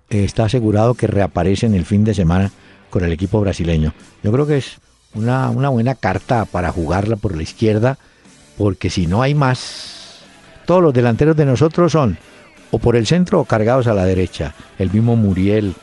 eh, 0.10 0.24
está 0.24 0.46
asegurado 0.46 0.94
que 0.94 1.08
reaparece 1.08 1.66
en 1.66 1.74
el 1.74 1.86
fin 1.86 2.04
de 2.04 2.14
semana 2.14 2.52
con 2.90 3.04
el 3.04 3.12
equipo 3.12 3.42
brasileño. 3.42 3.94
Yo 4.24 4.32
creo 4.32 4.48
que 4.48 4.58
es 4.58 4.80
una, 5.14 5.50
una 5.50 5.70
buena 5.70 5.96
carta 5.96 6.46
para 6.46 6.72
jugarla 6.72 7.16
por 7.16 7.36
la 7.36 7.44
izquierda, 7.44 7.98
porque 8.58 8.90
si 8.90 9.08
no 9.08 9.22
hay 9.22 9.34
más, 9.34 10.22
todos 10.66 10.82
los 10.82 10.94
delanteros 10.94 11.36
de 11.36 11.46
nosotros 11.46 11.92
son 11.92 12.18
o 12.72 12.80
por 12.80 12.96
el 12.96 13.06
centro 13.06 13.40
o 13.40 13.46
cargados 13.46 13.88
a 13.88 13.94
la 13.94 14.06
derecha. 14.06 14.56
El 14.80 14.92
mismo 14.92 15.16
Muriel, 15.16 15.76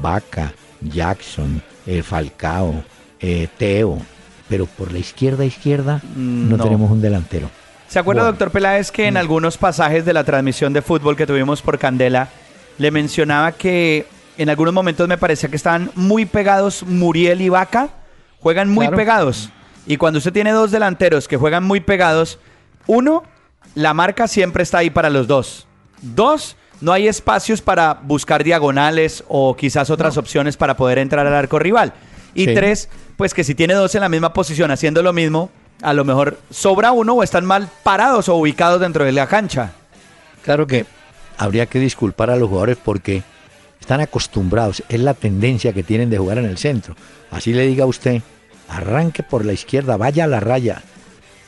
Vaca, 0.00 0.52
Jackson, 0.80 1.62
eh, 1.86 2.02
Falcao, 2.02 2.82
eh, 3.20 3.48
Teo, 3.56 3.98
pero 4.48 4.66
por 4.66 4.92
la 4.92 4.98
izquierda 4.98 5.44
izquierda 5.44 6.02
mm, 6.14 6.48
no, 6.50 6.58
tenemos 6.58 6.90
un 6.90 7.00
delantero. 7.00 7.48
¿Se 7.92 7.98
acuerda, 7.98 8.24
doctor 8.24 8.50
Peláez, 8.50 8.90
que 8.90 9.06
en 9.06 9.14
mm. 9.14 9.18
algunos 9.18 9.58
pasajes 9.58 10.06
de 10.06 10.14
la 10.14 10.24
transmisión 10.24 10.72
de 10.72 10.80
fútbol 10.80 11.14
que 11.14 11.26
tuvimos 11.26 11.60
por 11.60 11.78
Candela, 11.78 12.30
le 12.78 12.90
mencionaba 12.90 13.52
que 13.52 14.06
en 14.38 14.48
algunos 14.48 14.72
momentos 14.72 15.06
me 15.08 15.18
parecía 15.18 15.50
que 15.50 15.56
estaban 15.56 15.90
muy 15.94 16.24
pegados 16.24 16.84
Muriel 16.84 17.42
y 17.42 17.50
Vaca? 17.50 17.90
Juegan 18.40 18.70
muy 18.70 18.88
pegados. 18.88 19.50
Y 19.86 19.98
cuando 19.98 20.16
usted 20.16 20.32
tiene 20.32 20.52
dos 20.52 20.70
delanteros 20.70 21.28
que 21.28 21.36
juegan 21.36 21.64
muy 21.64 21.80
pegados, 21.80 22.38
uno, 22.86 23.24
la 23.74 23.92
marca 23.92 24.26
siempre 24.26 24.62
está 24.62 24.78
ahí 24.78 24.88
para 24.88 25.10
los 25.10 25.26
dos. 25.26 25.66
Dos, 26.00 26.56
no 26.80 26.92
hay 26.92 27.08
espacios 27.08 27.60
para 27.60 28.00
buscar 28.02 28.42
diagonales 28.42 29.22
o 29.28 29.54
quizás 29.54 29.90
otras 29.90 30.16
opciones 30.16 30.56
para 30.56 30.78
poder 30.78 30.96
entrar 30.96 31.26
al 31.26 31.34
arco 31.34 31.58
rival. 31.58 31.92
Y 32.32 32.54
tres, 32.54 32.88
pues 33.18 33.34
que 33.34 33.44
si 33.44 33.54
tiene 33.54 33.74
dos 33.74 33.94
en 33.94 34.00
la 34.00 34.08
misma 34.08 34.32
posición 34.32 34.70
haciendo 34.70 35.02
lo 35.02 35.12
mismo, 35.12 35.50
a 35.82 35.92
lo 35.92 36.04
mejor 36.04 36.38
sobra 36.50 36.92
uno 36.92 37.14
o 37.14 37.22
están 37.22 37.44
mal 37.44 37.68
parados 37.82 38.28
o 38.28 38.36
ubicados 38.36 38.80
dentro 38.80 39.04
de 39.04 39.12
la 39.12 39.26
cancha. 39.26 39.72
Claro 40.42 40.66
que 40.66 40.86
habría 41.36 41.66
que 41.66 41.78
disculpar 41.78 42.30
a 42.30 42.36
los 42.36 42.48
jugadores 42.48 42.78
porque 42.82 43.22
están 43.80 44.00
acostumbrados, 44.00 44.82
es 44.88 45.00
la 45.00 45.14
tendencia 45.14 45.72
que 45.72 45.82
tienen 45.82 46.08
de 46.08 46.18
jugar 46.18 46.38
en 46.38 46.44
el 46.44 46.56
centro. 46.56 46.94
Así 47.30 47.52
le 47.52 47.66
diga 47.66 47.84
a 47.84 47.88
usted, 47.88 48.22
arranque 48.68 49.22
por 49.22 49.44
la 49.44 49.52
izquierda, 49.52 49.96
vaya 49.96 50.24
a 50.24 50.28
la 50.28 50.40
raya. 50.40 50.82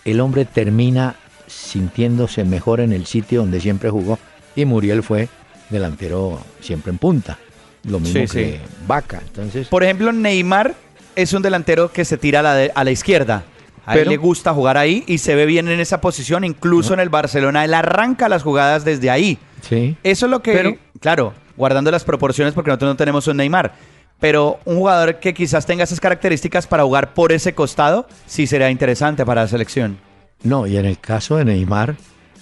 El 0.04 0.20
hombre 0.20 0.44
termina 0.44 1.14
sintiéndose 1.46 2.44
mejor 2.44 2.80
en 2.80 2.92
el 2.92 3.06
sitio 3.06 3.40
donde 3.40 3.60
siempre 3.60 3.88
jugó 3.90 4.18
y 4.56 4.64
Muriel 4.64 5.02
fue 5.02 5.28
delantero 5.70 6.40
siempre 6.60 6.90
en 6.90 6.98
punta. 6.98 7.38
Lo 7.84 8.00
mismo 8.00 8.24
que 8.26 8.60
Vaca. 8.86 9.20
Entonces, 9.26 9.68
Por 9.68 9.84
ejemplo, 9.84 10.10
Neymar 10.10 10.74
es 11.16 11.32
un 11.34 11.42
delantero 11.42 11.92
que 11.92 12.04
se 12.04 12.16
tira 12.16 12.40
a 12.40 12.42
la, 12.42 12.72
a 12.74 12.84
la 12.84 12.90
izquierda. 12.90 13.44
A 13.86 13.96
él 13.96 14.08
le 14.08 14.16
gusta 14.16 14.54
jugar 14.54 14.76
ahí 14.76 15.04
y 15.06 15.18
se 15.18 15.34
ve 15.34 15.46
bien 15.46 15.68
en 15.68 15.80
esa 15.80 16.00
posición. 16.00 16.44
Incluso 16.44 16.94
en 16.94 17.00
el 17.00 17.08
Barcelona, 17.08 17.64
él 17.64 17.74
arranca 17.74 18.28
las 18.28 18.42
jugadas 18.42 18.84
desde 18.84 19.10
ahí. 19.10 19.38
Sí. 19.60 19.96
Eso 20.02 20.26
es 20.26 20.30
lo 20.30 20.42
que, 20.42 20.78
claro, 21.00 21.34
guardando 21.56 21.90
las 21.90 22.04
proporciones 22.04 22.54
porque 22.54 22.70
nosotros 22.70 22.90
no 22.90 22.96
tenemos 22.96 23.26
un 23.26 23.36
Neymar. 23.36 23.74
Pero 24.20 24.58
un 24.64 24.76
jugador 24.76 25.16
que 25.16 25.34
quizás 25.34 25.66
tenga 25.66 25.84
esas 25.84 26.00
características 26.00 26.66
para 26.66 26.84
jugar 26.84 27.12
por 27.14 27.32
ese 27.32 27.54
costado, 27.54 28.06
sí 28.26 28.46
sería 28.46 28.70
interesante 28.70 29.26
para 29.26 29.42
la 29.42 29.48
selección. 29.48 29.98
No, 30.42 30.66
y 30.66 30.76
en 30.76 30.86
el 30.86 30.98
caso 30.98 31.36
de 31.36 31.44
Neymar, 31.44 31.96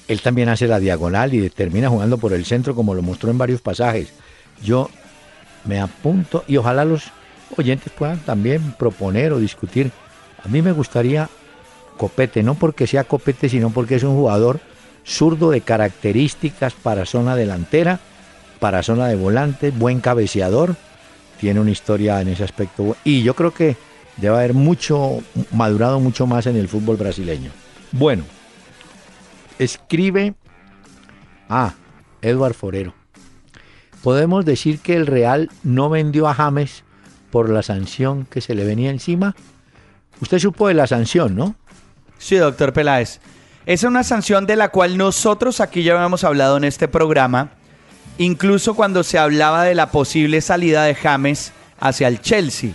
él 0.08 0.20
también 0.20 0.48
hace 0.48 0.66
la 0.66 0.80
diagonal 0.80 1.34
y 1.34 1.48
termina 1.50 1.88
jugando 1.88 2.18
por 2.18 2.32
el 2.32 2.44
centro 2.44 2.74
como 2.74 2.94
lo 2.94 3.02
mostró 3.02 3.30
en 3.30 3.38
varios 3.38 3.60
pasajes. 3.60 4.12
Yo 4.62 4.90
me 5.64 5.80
apunto 5.80 6.44
y 6.46 6.56
ojalá 6.56 6.84
los 6.84 7.10
oyentes 7.56 7.92
puedan 7.92 8.18
también 8.18 8.74
proponer 8.78 9.32
o 9.32 9.38
discutir. 9.38 9.90
A 10.44 10.48
mí 10.48 10.62
me 10.62 10.72
gustaría 10.72 11.28
Copete, 11.96 12.42
no 12.42 12.54
porque 12.54 12.86
sea 12.86 13.04
Copete, 13.04 13.48
sino 13.48 13.70
porque 13.70 13.96
es 13.96 14.02
un 14.02 14.16
jugador 14.16 14.60
zurdo 15.04 15.50
de 15.50 15.60
características 15.60 16.74
para 16.74 17.06
zona 17.06 17.36
delantera, 17.36 18.00
para 18.60 18.82
zona 18.82 19.08
de 19.08 19.16
volante, 19.16 19.70
buen 19.70 20.00
cabeceador, 20.00 20.76
tiene 21.40 21.60
una 21.60 21.70
historia 21.70 22.20
en 22.20 22.28
ese 22.28 22.44
aspecto 22.44 22.96
y 23.04 23.22
yo 23.22 23.34
creo 23.34 23.52
que 23.52 23.76
debe 24.16 24.36
haber 24.36 24.54
mucho 24.54 25.20
madurado 25.52 26.00
mucho 26.00 26.26
más 26.26 26.46
en 26.46 26.56
el 26.56 26.68
fútbol 26.68 26.96
brasileño. 26.96 27.50
Bueno, 27.92 28.24
Escribe 29.62 30.34
a 31.48 31.74
Edward 32.20 32.54
Forero. 32.54 32.94
¿Podemos 34.02 34.44
decir 34.44 34.80
que 34.80 34.96
el 34.96 35.06
Real 35.06 35.50
no 35.62 35.88
vendió 35.88 36.26
a 36.26 36.34
James 36.34 36.82
por 37.30 37.48
la 37.48 37.62
sanción 37.62 38.26
que 38.28 38.40
se 38.40 38.56
le 38.56 38.64
venía 38.64 38.90
encima? 38.90 39.36
Usted 40.22 40.38
supo 40.38 40.68
de 40.68 40.74
la 40.74 40.86
sanción, 40.86 41.34
¿no? 41.34 41.56
Sí, 42.16 42.36
doctor 42.36 42.72
Peláez. 42.72 43.18
Es 43.66 43.82
una 43.82 44.04
sanción 44.04 44.46
de 44.46 44.54
la 44.54 44.68
cual 44.68 44.96
nosotros 44.96 45.60
aquí 45.60 45.82
ya 45.82 45.94
habíamos 45.94 46.22
hablado 46.22 46.56
en 46.56 46.62
este 46.62 46.86
programa, 46.86 47.50
incluso 48.18 48.74
cuando 48.74 49.02
se 49.02 49.18
hablaba 49.18 49.64
de 49.64 49.74
la 49.74 49.90
posible 49.90 50.40
salida 50.40 50.84
de 50.84 50.94
James 50.94 51.52
hacia 51.80 52.06
el 52.06 52.20
Chelsea. 52.20 52.70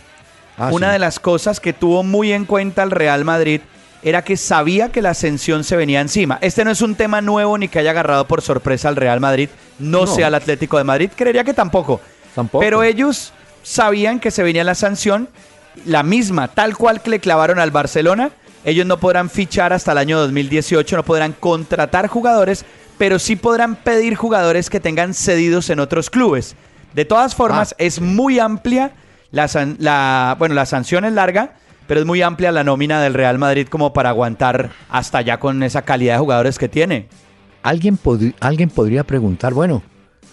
Ah, 0.58 0.72
una 0.74 0.92
de 0.92 1.00
las 1.00 1.22
cosas 1.22 1.62
que 1.62 1.72
tuvo 1.72 2.04
muy 2.04 2.34
en 2.34 2.44
cuenta 2.44 2.84
el 2.84 2.92
Real 2.92 3.24
Madrid 3.24 3.62
era 4.04 4.24
que 4.24 4.36
sabía 4.36 4.92
que 4.92 5.01
la 5.01 5.12
ascensión 5.12 5.63
se 5.63 5.77
venía 5.77 6.01
encima. 6.01 6.39
Este 6.42 6.66
no 6.66 6.72
es 6.72 6.82
un 6.82 6.96
tema 6.96 7.22
nuevo 7.22 7.58
ni 7.58 7.70
que 7.70 7.80
haya 7.80 7.92
agarrado 7.92 8.27
por 8.27 8.42
sorpresa 8.42 8.89
al 8.89 8.98
Real 8.98 9.22
Madrid, 9.22 9.48
no, 9.80 10.06
sea 10.06 10.27
el 10.27 10.36
Atlético 10.36 10.77
de 10.80 10.84
Madrid, 10.84 11.12
creería 11.16 11.46
que 11.46 11.54
tampoco. 11.54 12.01
Tampoco. 12.36 12.62
Pero 12.62 12.84
ellos 12.84 13.32
sabían 13.63 14.20
que 14.20 14.32
se 14.32 14.44
venía 14.44 14.66
la 14.66 14.75
sanción, 14.75 15.30
la 15.86 16.03
misma, 16.03 16.48
tal 16.48 16.75
cual 16.77 17.01
que 17.01 17.10
le 17.10 17.19
clavaron 17.19 17.60
al 17.60 17.72
Barcelona. 17.72 18.31
Ellos 18.63 18.86
no 18.86 19.00
podrán 19.00 19.29
fichar 19.29 19.74
hasta 19.74 19.93
el 19.93 19.98
año 19.98 20.19
2018, 20.19 20.98
no 20.98 21.03
podrán 21.03 21.34
contratar 21.34 22.07
jugadores, 22.07 22.65
pero 22.98 23.19
sí 23.19 23.36
podrán 23.36 23.75
pedir 23.75 24.15
jugadores 24.15 24.69
que 24.69 24.79
tengan 24.79 25.13
cedidos 25.13 25.69
en 25.69 25.79
otros 25.79 26.10
clubes. 26.10 26.55
De 26.93 27.05
todas 27.05 27.36
formas, 27.36 27.74
ah, 27.74 27.75
es 27.84 28.01
muy 28.01 28.39
amplia 28.39 28.91
la, 29.31 29.50
la, 29.79 30.36
bueno, 30.39 30.55
la 30.55 30.65
sanción 30.65 31.05
es 31.05 31.13
larga, 31.13 31.55
pero 31.88 32.00
es 32.00 32.05
muy 32.05 32.22
amplia 32.22 32.51
la 32.51 32.63
nómina 32.63 33.01
del 33.01 33.13
Real 33.13 33.38
Madrid 33.38 33.67
como 33.67 33.93
para 33.93 34.10
aguantar 34.10 34.72
hasta 34.89 35.19
allá 35.19 35.39
con 35.39 35.63
esa 35.63 35.84
calidad 35.84 36.15
de 36.15 36.19
jugadores 36.19 36.57
que 36.57 36.69
tiene. 36.69 37.07
Alguien, 37.63 38.00
alguien 38.39 38.69
podría 38.69 39.03
preguntar, 39.03 39.53
bueno, 39.53 39.84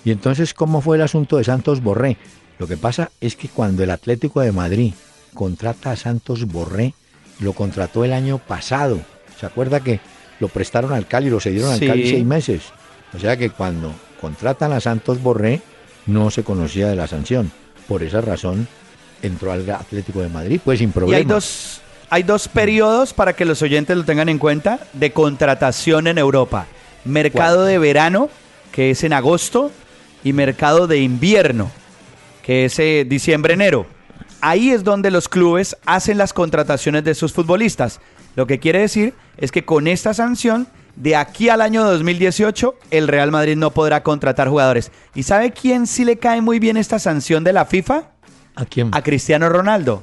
¿y 0.05 0.11
entonces 0.11 0.55
cómo 0.55 0.81
fue 0.81 0.97
el 0.97 1.03
asunto 1.03 1.37
de 1.37 1.45
Santos 1.45 1.83
Borré? 1.83 2.17
Lo 2.59 2.67
que 2.67 2.77
pasa 2.77 3.11
es 3.21 3.37
que 3.37 3.49
cuando 3.49 3.83
el 3.83 3.91
Atlético 3.91 4.41
de 4.41 4.53
Madrid 4.53 4.95
contrata 5.35 5.91
a 5.91 5.97
Santos 5.97 6.47
Borré, 6.47 6.95
lo 7.41 7.53
contrató 7.53 8.05
el 8.05 8.13
año 8.13 8.39
pasado. 8.39 9.01
¿Se 9.39 9.47
acuerda 9.47 9.81
que 9.81 10.01
lo 10.41 10.49
prestaron 10.49 10.93
al 10.93 11.07
Cali 11.07 11.27
y 11.27 11.31
lo 11.31 11.41
cedieron 11.41 11.73
al 11.73 11.81
Cali 11.81 12.09
seis 12.09 12.25
meses? 12.25 12.63
O 13.15 13.19
sea 13.19 13.37
que 13.37 13.51
cuando 13.51 13.93
contratan 14.21 14.73
a 14.73 14.81
Santos 14.81 15.23
Borré, 15.23 15.61
no 16.07 16.31
se 16.31 16.43
conocía 16.45 16.89
de 16.89 16.97
la 16.97 17.07
sanción. 17.07 17.51
Por 17.89 18.03
esa 18.03 18.21
razón, 18.21 18.67
entró 19.23 19.53
al 19.53 19.69
Atlético 19.69 20.23
de 20.23 20.29
Madrid, 20.29 20.61
pues 20.65 20.79
sin 20.79 20.93
problema. 20.93 21.19
Y 21.19 21.21
hay 21.21 21.25
dos, 21.25 21.81
hay 22.11 22.23
dos 22.23 22.49
periodos 22.49 23.13
para 23.13 23.35
que 23.35 23.45
los 23.45 23.61
oyentes 23.63 23.97
lo 23.97 24.05
tengan 24.05 24.29
en 24.29 24.39
cuenta 24.39 24.81
de 24.93 25.13
contratación 25.13 26.07
en 26.07 26.19
Europa. 26.19 26.67
Mercado 27.05 27.65
de 27.65 27.79
verano, 27.79 28.31
que 28.73 28.91
es 28.91 29.05
en 29.05 29.13
agosto, 29.13 29.71
y 30.23 30.33
mercado 30.33 30.87
de 30.87 30.99
invierno, 30.99 31.71
que 32.43 32.65
es 32.65 32.79
eh, 32.79 33.05
diciembre-enero. 33.07 33.87
Ahí 34.47 34.73
es 34.73 34.85
donde 34.85 35.11
los 35.11 35.31
clubes 35.31 35.75
hacen 35.87 36.19
las 36.19 36.35
contrataciones 36.35 37.03
de 37.03 37.15
sus 37.15 37.33
futbolistas. 37.33 38.01
Lo 38.37 38.47
que 38.47 38.59
quiere 38.59 38.81
decir 38.81 39.15
es 39.39 39.51
que 39.51 39.65
con 39.65 39.87
esta 39.87 40.13
sanción, 40.13 40.67
de 40.97 41.17
aquí 41.17 41.49
al 41.49 41.63
año 41.63 41.83
2018, 41.83 42.75
el 42.91 43.09
Real 43.09 43.31
Madrid 43.31 43.57
no 43.57 43.71
podrá 43.71 44.03
contratar 44.03 44.49
jugadores. 44.49 44.93
¿Y 45.15 45.23
sabe 45.23 45.53
quién 45.53 45.87
sí 45.87 46.05
le 46.05 46.19
cae 46.19 46.43
muy 46.43 46.59
bien 46.59 46.77
esta 46.77 46.99
sanción 46.99 47.43
de 47.43 47.55
la 47.55 47.65
FIFA? 47.65 48.03
¿A 48.55 48.67
quién? 48.67 48.91
A 48.93 49.01
Cristiano 49.01 49.49
Ronaldo. 49.49 50.03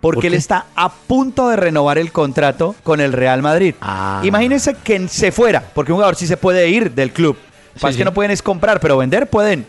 Porque 0.00 0.28
él 0.28 0.34
está 0.34 0.64
a 0.74 0.90
punto 0.90 1.50
de 1.50 1.56
renovar 1.56 1.98
el 1.98 2.12
contrato 2.12 2.74
con 2.84 2.98
el 2.98 3.12
Real 3.12 3.42
Madrid. 3.42 3.74
Ah. 3.82 4.22
Imagínense 4.24 4.74
que 4.82 5.06
se 5.08 5.32
fuera, 5.32 5.62
porque 5.74 5.92
un 5.92 5.96
jugador 5.96 6.16
sí 6.16 6.26
se 6.26 6.38
puede 6.38 6.66
ir 6.70 6.92
del 6.92 7.12
club. 7.12 7.36
Sí, 7.76 7.94
que 7.94 8.06
no 8.06 8.14
pueden 8.14 8.30
es 8.30 8.40
comprar, 8.40 8.80
pero 8.80 8.96
vender 8.96 9.28
pueden. 9.28 9.66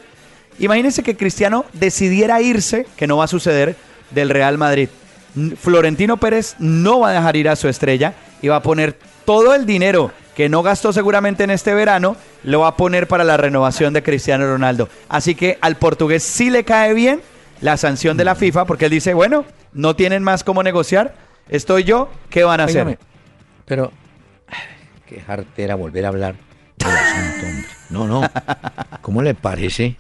Imagínense 0.60 1.04
que 1.04 1.18
Cristiano 1.18 1.66
decidiera 1.74 2.42
irse, 2.42 2.88
que 2.96 3.06
no 3.06 3.18
va 3.18 3.26
a 3.26 3.28
suceder, 3.28 3.76
del 4.14 4.30
Real 4.30 4.58
Madrid. 4.58 4.90
Florentino 5.60 6.18
Pérez 6.18 6.56
no 6.60 7.00
va 7.00 7.10
a 7.10 7.14
dejar 7.14 7.36
ir 7.36 7.50
a 7.50 7.56
su 7.56 7.68
estrella 7.68 8.14
y 8.42 8.50
va 8.50 8.58
a 8.58 8.64
poner 8.64 8.98
todo 9.26 9.56
el 9.56 9.66
dinero 9.66 10.12
que 10.36 10.50
no 10.50 10.64
gastó 10.64 10.94
seguramente 10.94 11.44
en 11.44 11.52
este 11.52 11.74
verano, 11.74 12.16
lo 12.44 12.62
va 12.62 12.70
a 12.70 12.78
poner 12.78 13.08
para 13.08 13.24
la 13.24 13.38
renovación 13.38 13.94
de 13.94 14.04
Cristiano 14.04 14.46
Ronaldo. 14.46 14.90
Así 15.10 15.36
que 15.36 15.58
al 15.62 15.76
portugués 15.76 16.24
sí 16.24 16.50
le 16.50 16.64
cae 16.64 16.94
bien 16.94 17.22
la 17.62 17.78
sanción 17.78 18.18
de 18.18 18.26
la 18.26 18.36
FIFA 18.36 18.66
porque 18.66 18.86
él 18.86 18.92
dice, 18.92 19.14
bueno, 19.14 19.46
no 19.74 19.96
tienen 19.96 20.24
más 20.24 20.44
cómo 20.44 20.64
negociar, 20.64 21.16
estoy 21.50 21.84
yo, 21.84 22.10
¿qué 22.30 22.44
van 22.44 22.62
a 22.62 22.66
hacer? 22.66 22.98
Pero, 23.66 23.92
qué 25.08 25.22
jartera 25.22 25.76
volver 25.76 26.06
a 26.06 26.08
hablar 26.10 26.36
del 26.78 26.90
asunto, 26.90 27.48
hombre. 27.48 27.68
No, 27.90 28.08
no. 28.08 28.30
¿Cómo 29.02 29.22
le 29.22 29.36
parece? 29.36 29.96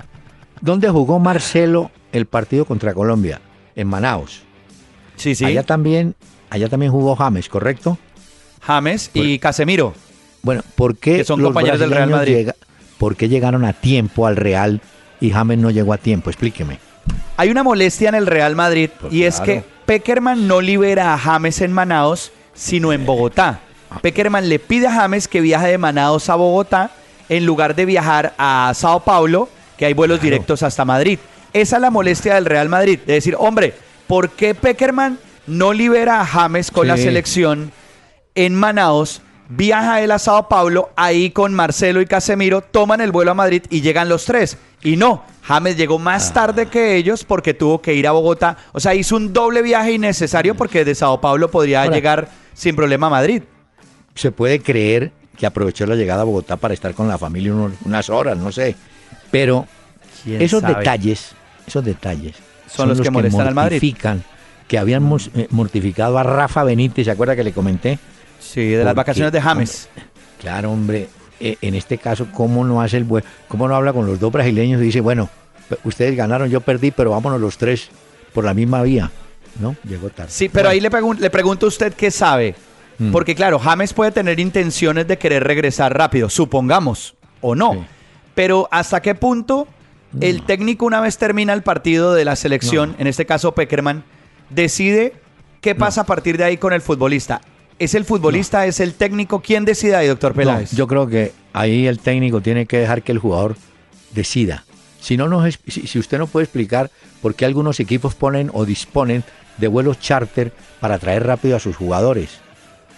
¿Dónde 0.61 0.89
jugó 0.89 1.19
Marcelo 1.19 1.91
el 2.11 2.25
partido 2.25 2.65
contra 2.65 2.93
Colombia? 2.93 3.39
En 3.75 3.87
Manaus. 3.87 4.41
Sí, 5.15 5.35
sí. 5.35 5.45
Allá 5.45 5.63
también, 5.63 6.15
allá 6.49 6.69
también 6.69 6.91
jugó 6.91 7.15
James, 7.15 7.49
¿correcto? 7.49 7.97
James 8.61 9.11
y 9.13 9.39
Casemiro. 9.39 9.93
Bueno, 10.41 10.61
¿por 10.75 10.97
qué 10.97 11.23
son 11.23 11.41
compañeros 11.41 11.79
del 11.79 11.91
Real 11.91 12.09
Madrid? 12.09 12.49
¿Por 12.97 13.15
qué 13.15 13.29
llegaron 13.29 13.65
a 13.65 13.73
tiempo 13.73 14.27
al 14.27 14.35
Real 14.35 14.81
y 15.19 15.31
James 15.31 15.57
no 15.57 15.71
llegó 15.71 15.93
a 15.93 15.97
tiempo? 15.97 16.29
Explíqueme. 16.29 16.79
Hay 17.37 17.49
una 17.49 17.63
molestia 17.63 18.09
en 18.09 18.15
el 18.15 18.27
Real 18.27 18.55
Madrid 18.55 18.89
pues 18.99 19.13
y 19.13 19.23
es 19.23 19.39
que 19.41 19.63
Peckerman 19.85 20.47
no 20.47 20.61
libera 20.61 21.13
a 21.13 21.17
James 21.17 21.61
en 21.61 21.73
Manaos, 21.73 22.31
sino 22.53 22.93
en 22.93 23.05
Bogotá. 23.05 23.59
Ah. 23.89 23.99
Peckerman 24.01 24.47
le 24.47 24.59
pide 24.59 24.87
a 24.87 24.93
James 24.93 25.27
que 25.27 25.41
viaje 25.41 25.67
de 25.67 25.77
Manaos 25.77 26.29
a 26.29 26.35
Bogotá 26.35 26.91
en 27.29 27.45
lugar 27.45 27.75
de 27.75 27.85
viajar 27.85 28.33
a 28.37 28.71
Sao 28.75 29.01
Paulo, 29.01 29.49
que 29.77 29.85
hay 29.85 29.93
vuelos 29.93 30.21
directos 30.21 30.63
hasta 30.63 30.85
Madrid. 30.85 31.19
Esa 31.53 31.75
es 31.75 31.81
la 31.81 31.91
molestia 31.91 32.35
del 32.35 32.45
Real 32.45 32.67
Madrid, 32.67 32.99
de 33.05 33.13
decir, 33.13 33.35
hombre, 33.37 33.73
¿por 34.07 34.31
qué 34.31 34.55
Peckerman 34.55 35.19
no 35.45 35.71
libera 35.71 36.19
a 36.19 36.25
James 36.25 36.71
con 36.71 36.87
la 36.87 36.97
selección 36.97 37.71
en 38.35 38.55
Manaos? 38.55 39.21
Viaja 39.49 40.01
él 40.01 40.11
a 40.11 40.19
Sao 40.19 40.47
Paulo, 40.47 40.89
ahí 40.95 41.29
con 41.29 41.53
Marcelo 41.53 42.01
y 42.01 42.07
Casemiro, 42.07 42.61
toman 42.61 43.01
el 43.01 43.11
vuelo 43.11 43.31
a 43.31 43.35
Madrid 43.35 43.63
y 43.69 43.81
llegan 43.81 44.09
los 44.09 44.25
tres. 44.25 44.57
Y 44.81 44.95
no, 44.95 45.23
James 45.43 45.77
llegó 45.77 45.99
más 45.99 46.31
ah. 46.31 46.33
tarde 46.33 46.65
que 46.67 46.95
ellos 46.95 47.23
porque 47.23 47.53
tuvo 47.53 47.81
que 47.81 47.93
ir 47.93 48.07
a 48.07 48.11
Bogotá. 48.13 48.57
O 48.71 48.79
sea, 48.79 48.95
hizo 48.95 49.15
un 49.15 49.31
doble 49.31 49.61
viaje 49.61 49.91
innecesario 49.91 50.55
porque 50.55 50.85
de 50.85 50.95
Sao 50.95 51.21
Paulo 51.21 51.51
podría 51.51 51.85
llegar 51.85 52.29
sin 52.53 52.75
problema 52.75 53.07
a 53.07 53.11
Madrid. 53.11 53.43
Se 54.15 54.31
puede 54.31 54.59
creer 54.59 55.11
que 55.37 55.45
aprovechó 55.45 55.85
la 55.85 55.95
llegada 55.95 56.21
a 56.21 56.25
Bogotá 56.25 56.57
para 56.57 56.73
estar 56.73 56.93
con 56.93 57.07
la 57.07 57.17
familia 57.17 57.53
unas 57.53 58.09
horas, 58.09 58.37
no 58.37 58.51
sé. 58.51 58.75
Pero 59.29 59.67
esos 60.25 60.61
detalles, 60.63 61.35
esos 61.67 61.83
detalles 61.83 62.35
son, 62.67 62.89
los, 62.89 63.01
que, 63.01 63.11
molestan 63.11 63.47
al 63.47 63.53
Madrid. 63.53 63.95
Que 64.67 64.77
habían 64.77 65.09
eh, 65.35 65.47
mortificado 65.51 66.17
a 66.17 66.23
Rafa 66.23 66.63
Benítez, 66.63 67.05
¿se 67.05 67.11
acuerda 67.11 67.35
que 67.35 67.43
le 67.43 67.51
comenté? 67.51 67.99
Sí, 68.39 68.69
de 68.69 68.83
las 68.83 68.95
vacaciones 68.95 69.31
de 69.31 69.41
James. 69.41 69.89
claro, 70.39 70.71
hombre, 70.71 71.09
eh, 71.39 71.57
en 71.61 71.75
este 71.75 71.97
caso, 71.97 72.27
¿cómo 72.33 72.63
no 72.65 72.81
hace 72.81 72.97
el 72.97 73.03
buen, 73.03 73.23
cómo 73.47 73.67
no 73.67 73.75
habla 73.75 73.93
con 73.93 74.05
los 74.05 74.19
dos 74.19 74.31
brasileños 74.31 74.81
y 74.81 74.85
dice, 74.85 75.01
bueno, 75.01 75.29
ustedes 75.83 76.15
ganaron, 76.15 76.49
yo 76.49 76.61
perdí, 76.61 76.91
pero 76.91 77.11
vámonos 77.11 77.39
los 77.39 77.57
tres 77.57 77.89
por 78.33 78.45
la 78.45 78.53
misma 78.53 78.81
vía? 78.81 79.11
¿No? 79.59 79.75
Llegó 79.87 80.09
tarde. 80.09 80.31
Sí, 80.31 80.49
pero 80.49 80.69
ahí 80.69 80.79
le, 80.79 80.89
le 81.19 81.29
pregunto 81.29 81.65
a 81.67 81.69
usted 81.69 81.93
qué 81.93 82.09
sabe. 82.09 82.55
Mm. 82.97 83.11
Porque 83.11 83.35
claro, 83.35 83.59
James 83.59 83.93
puede 83.93 84.11
tener 84.11 84.39
intenciones 84.39 85.07
de 85.07 85.17
querer 85.17 85.43
regresar 85.43 85.95
rápido, 85.95 86.29
supongamos, 86.29 87.15
o 87.41 87.55
no. 87.55 87.85
Pero 88.33 88.67
¿hasta 88.71 89.01
qué 89.01 89.13
punto 89.13 89.67
el 90.21 90.43
técnico 90.43 90.85
una 90.85 91.01
vez 91.01 91.17
termina 91.17 91.53
el 91.53 91.63
partido 91.63 92.13
de 92.13 92.25
la 92.25 92.35
selección, 92.35 92.95
en 92.99 93.07
este 93.07 93.25
caso 93.25 93.53
Peckerman, 93.53 94.03
decide 94.49 95.13
qué 95.61 95.75
pasa 95.75 96.01
a 96.01 96.05
partir 96.05 96.37
de 96.37 96.43
ahí 96.43 96.57
con 96.57 96.73
el 96.73 96.81
futbolista? 96.81 97.41
¿Es 97.79 97.95
el 97.95 98.05
futbolista, 98.05 98.65
es 98.65 98.79
el 98.79 98.93
técnico? 98.93 99.41
¿Quién 99.41 99.65
decide 99.65 99.95
ahí, 99.95 100.07
doctor 100.07 100.33
Peláez? 100.33 100.71
yo 100.71 100.87
creo 100.87 101.07
que 101.07 101.31
ahí 101.53 101.87
el 101.87 101.99
técnico 101.99 102.41
tiene 102.41 102.65
que 102.65 102.77
dejar 102.77 103.01
que 103.01 103.11
el 103.11 103.19
jugador 103.19 103.55
decida. 104.13 104.63
Si, 104.99 105.17
no 105.17 105.27
nos, 105.27 105.59
si 105.67 105.99
usted 105.99 106.17
no 106.17 106.27
puede 106.27 106.45
explicar 106.45 106.89
por 107.21 107.35
qué 107.35 107.45
algunos 107.45 107.79
equipos 107.79 108.15
ponen 108.15 108.49
o 108.53 108.65
disponen 108.65 109.23
de 109.57 109.67
vuelos 109.67 109.99
charter 109.99 110.53
para 110.79 110.99
traer 110.99 111.25
rápido 111.25 111.55
a 111.55 111.59
sus 111.59 111.75
jugadores. 111.75 112.43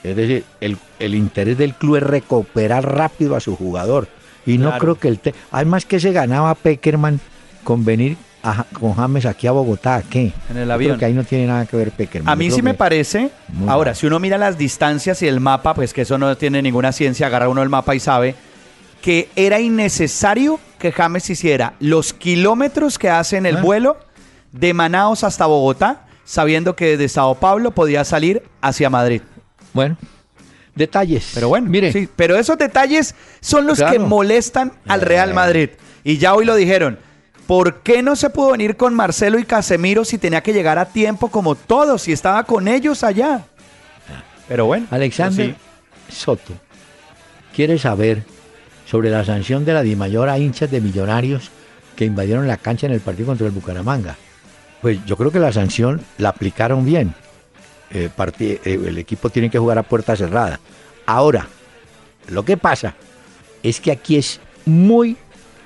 Es 0.04 0.16
decir, 0.16 0.44
el, 0.60 1.16
interés 1.16 1.58
del 1.58 1.74
club 1.74 1.96
es 1.96 2.04
recuperar 2.04 2.96
rápido 2.96 3.36
a 3.36 3.40
su 3.40 3.56
jugador. 3.56 4.08
Y 4.46 4.58
no 4.58 4.78
creo 4.78 4.96
que 4.96 5.08
el... 5.08 5.20
Además 5.52 5.86
que 5.86 6.00
se 6.00 6.12
ganaba 6.12 6.54
Peckerman 6.56 7.20
con 7.64 7.84
venir 7.84 8.18
con 8.80 8.94
James 8.94 9.26
aquí 9.26 9.48
a 9.48 9.52
Bogotá, 9.52 10.04
¿qué? 10.08 10.32
En 10.50 10.58
el 10.58 10.70
avión. 10.70 11.00
que 11.00 11.06
ahí 11.06 11.14
no 11.14 11.24
tiene 11.24 11.48
nada 11.48 11.66
que 11.66 11.76
ver 11.78 11.92
Peckerman. 11.92 12.32
A 12.32 12.36
mí 12.36 12.52
sí 12.52 12.62
me 12.62 12.74
parece. 12.74 13.32
Ahora, 13.68 13.96
si 13.96 14.06
uno 14.06 14.20
mira 14.20 14.38
las 14.38 14.58
distancias 14.58 15.22
y 15.22 15.28
el 15.28 15.40
mapa, 15.40 15.74
pues 15.74 15.94
que 15.94 16.02
eso 16.02 16.18
no 16.18 16.36
tiene 16.38 16.62
ninguna 16.62 16.92
ciencia, 16.92 17.28
agarra 17.28 17.50
uno 17.50 17.64
el 17.64 17.70
mapa 17.70 17.96
y 17.96 18.00
sabe 18.00 18.36
que 19.02 19.30
era 19.36 19.60
innecesario 19.60 20.60
que 20.80 20.92
James 20.92 21.30
hiciera 21.30 21.74
los 21.80 22.14
kilómetros 22.14 22.98
que 22.98 23.10
hace 23.10 23.38
en 23.38 23.46
el 23.46 23.58
ah. 23.58 23.62
vuelo 23.62 23.98
de 24.52 24.74
Manaos 24.74 25.24
hasta 25.24 25.46
Bogotá, 25.46 26.08
sabiendo 26.24 26.76
que 26.76 26.98
desde 26.98 27.10
Sao 27.10 27.36
Paulo 27.36 27.72
podía 27.72 28.04
salir 28.04 28.44
hacia 28.62 28.90
Madrid. 28.90 29.22
Bueno, 29.74 29.98
detalles. 30.76 31.32
Pero 31.34 31.50
bueno, 31.50 31.70
mire. 31.70 31.92
Sí, 31.92 32.08
pero 32.16 32.38
esos 32.38 32.58
detalles 32.58 33.16
son 33.42 33.66
los 33.66 33.82
que 33.82 34.00
molestan 34.00 34.74
al 34.88 35.02
Real 35.02 35.34
Madrid. 35.34 35.70
Y 36.04 36.18
ya 36.18 36.36
hoy 36.36 36.46
lo 36.46 36.56
dijeron. 36.56 37.00
¿Por 37.48 37.82
qué 37.82 38.02
no 38.02 38.16
se 38.16 38.32
pudo 38.32 38.52
venir 38.52 38.76
con 38.76 38.96
Marcelo 38.96 39.38
y 39.38 39.46
Casemiro 39.46 40.04
si 40.04 40.18
tenía 40.18 40.42
que 40.42 40.52
llegar 40.52 40.80
a 40.80 40.86
tiempo 40.86 41.30
como 41.30 41.54
todos, 41.54 42.02
si 42.02 42.12
estaba 42.12 42.44
con 42.44 42.68
ellos 42.68 43.04
allá? 43.04 43.46
Pero 44.48 44.66
bueno. 44.66 44.88
Alexander 44.90 45.56
Soto 46.10 46.54
quiere 47.56 47.78
saber 47.78 48.24
sobre 48.86 49.10
la 49.10 49.24
sanción 49.24 49.64
de 49.64 49.74
la 49.74 49.82
Dimayor 49.82 50.30
a 50.30 50.38
hinchas 50.38 50.72
de 50.72 50.82
millonarios 50.82 51.52
que 51.96 52.06
invadieron 52.06 52.48
la 52.48 52.58
cancha 52.58 52.88
en 52.88 52.94
el 52.94 53.00
partido 53.00 53.28
contra 53.28 53.48
el 53.48 53.54
Bucaramanga. 53.54 54.18
Pues 54.82 55.04
yo 55.06 55.16
creo 55.16 55.32
que 55.32 55.40
la 55.40 55.52
sanción 55.52 56.02
la 56.18 56.30
aplicaron 56.30 56.86
bien. 56.86 57.14
Eh, 57.96 58.10
eh, 58.40 58.60
el 58.66 58.98
equipo 58.98 59.30
tiene 59.30 59.50
que 59.50 59.58
jugar 59.58 59.78
a 59.78 59.84
puerta 59.84 60.18
cerrada. 60.18 60.60
Ahora, 61.06 61.48
lo 62.28 62.44
que 62.44 62.58
pasa 62.58 62.94
es 63.64 63.80
que 63.80 63.90
aquí 63.90 64.18
es 64.18 64.42
muy 64.66 65.16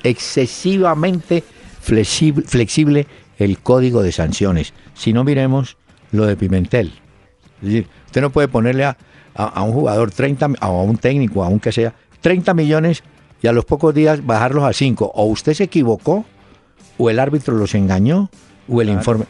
excesivamente 0.03 1.43
flexible, 1.81 3.07
el 3.39 3.57
código 3.57 4.03
de 4.03 4.11
sanciones. 4.11 4.73
Si 4.93 5.11
no 5.11 5.23
miremos 5.23 5.75
lo 6.11 6.27
de 6.27 6.35
Pimentel. 6.35 6.93
Es 7.61 7.67
decir, 7.67 7.87
usted 8.05 8.21
no 8.21 8.29
puede 8.29 8.47
ponerle 8.47 8.85
a, 8.85 8.95
un 9.63 9.71
jugador 9.71 10.11
30, 10.11 10.51
a 10.59 10.69
un 10.69 10.97
técnico, 10.97 11.43
aunque 11.43 11.71
sea, 11.71 11.95
30 12.21 12.53
millones 12.53 13.01
y 13.41 13.47
a 13.47 13.53
los 13.53 13.65
pocos 13.65 13.95
días 13.95 14.23
bajarlos 14.23 14.65
a 14.65 14.73
5. 14.73 15.13
O 15.15 15.25
usted 15.25 15.55
se 15.55 15.63
equivocó, 15.63 16.25
o 16.99 17.09
el 17.09 17.17
árbitro 17.17 17.55
los 17.55 17.73
engañó, 17.73 18.29
o 18.67 18.81
el 18.83 18.89
informe. 18.89 19.25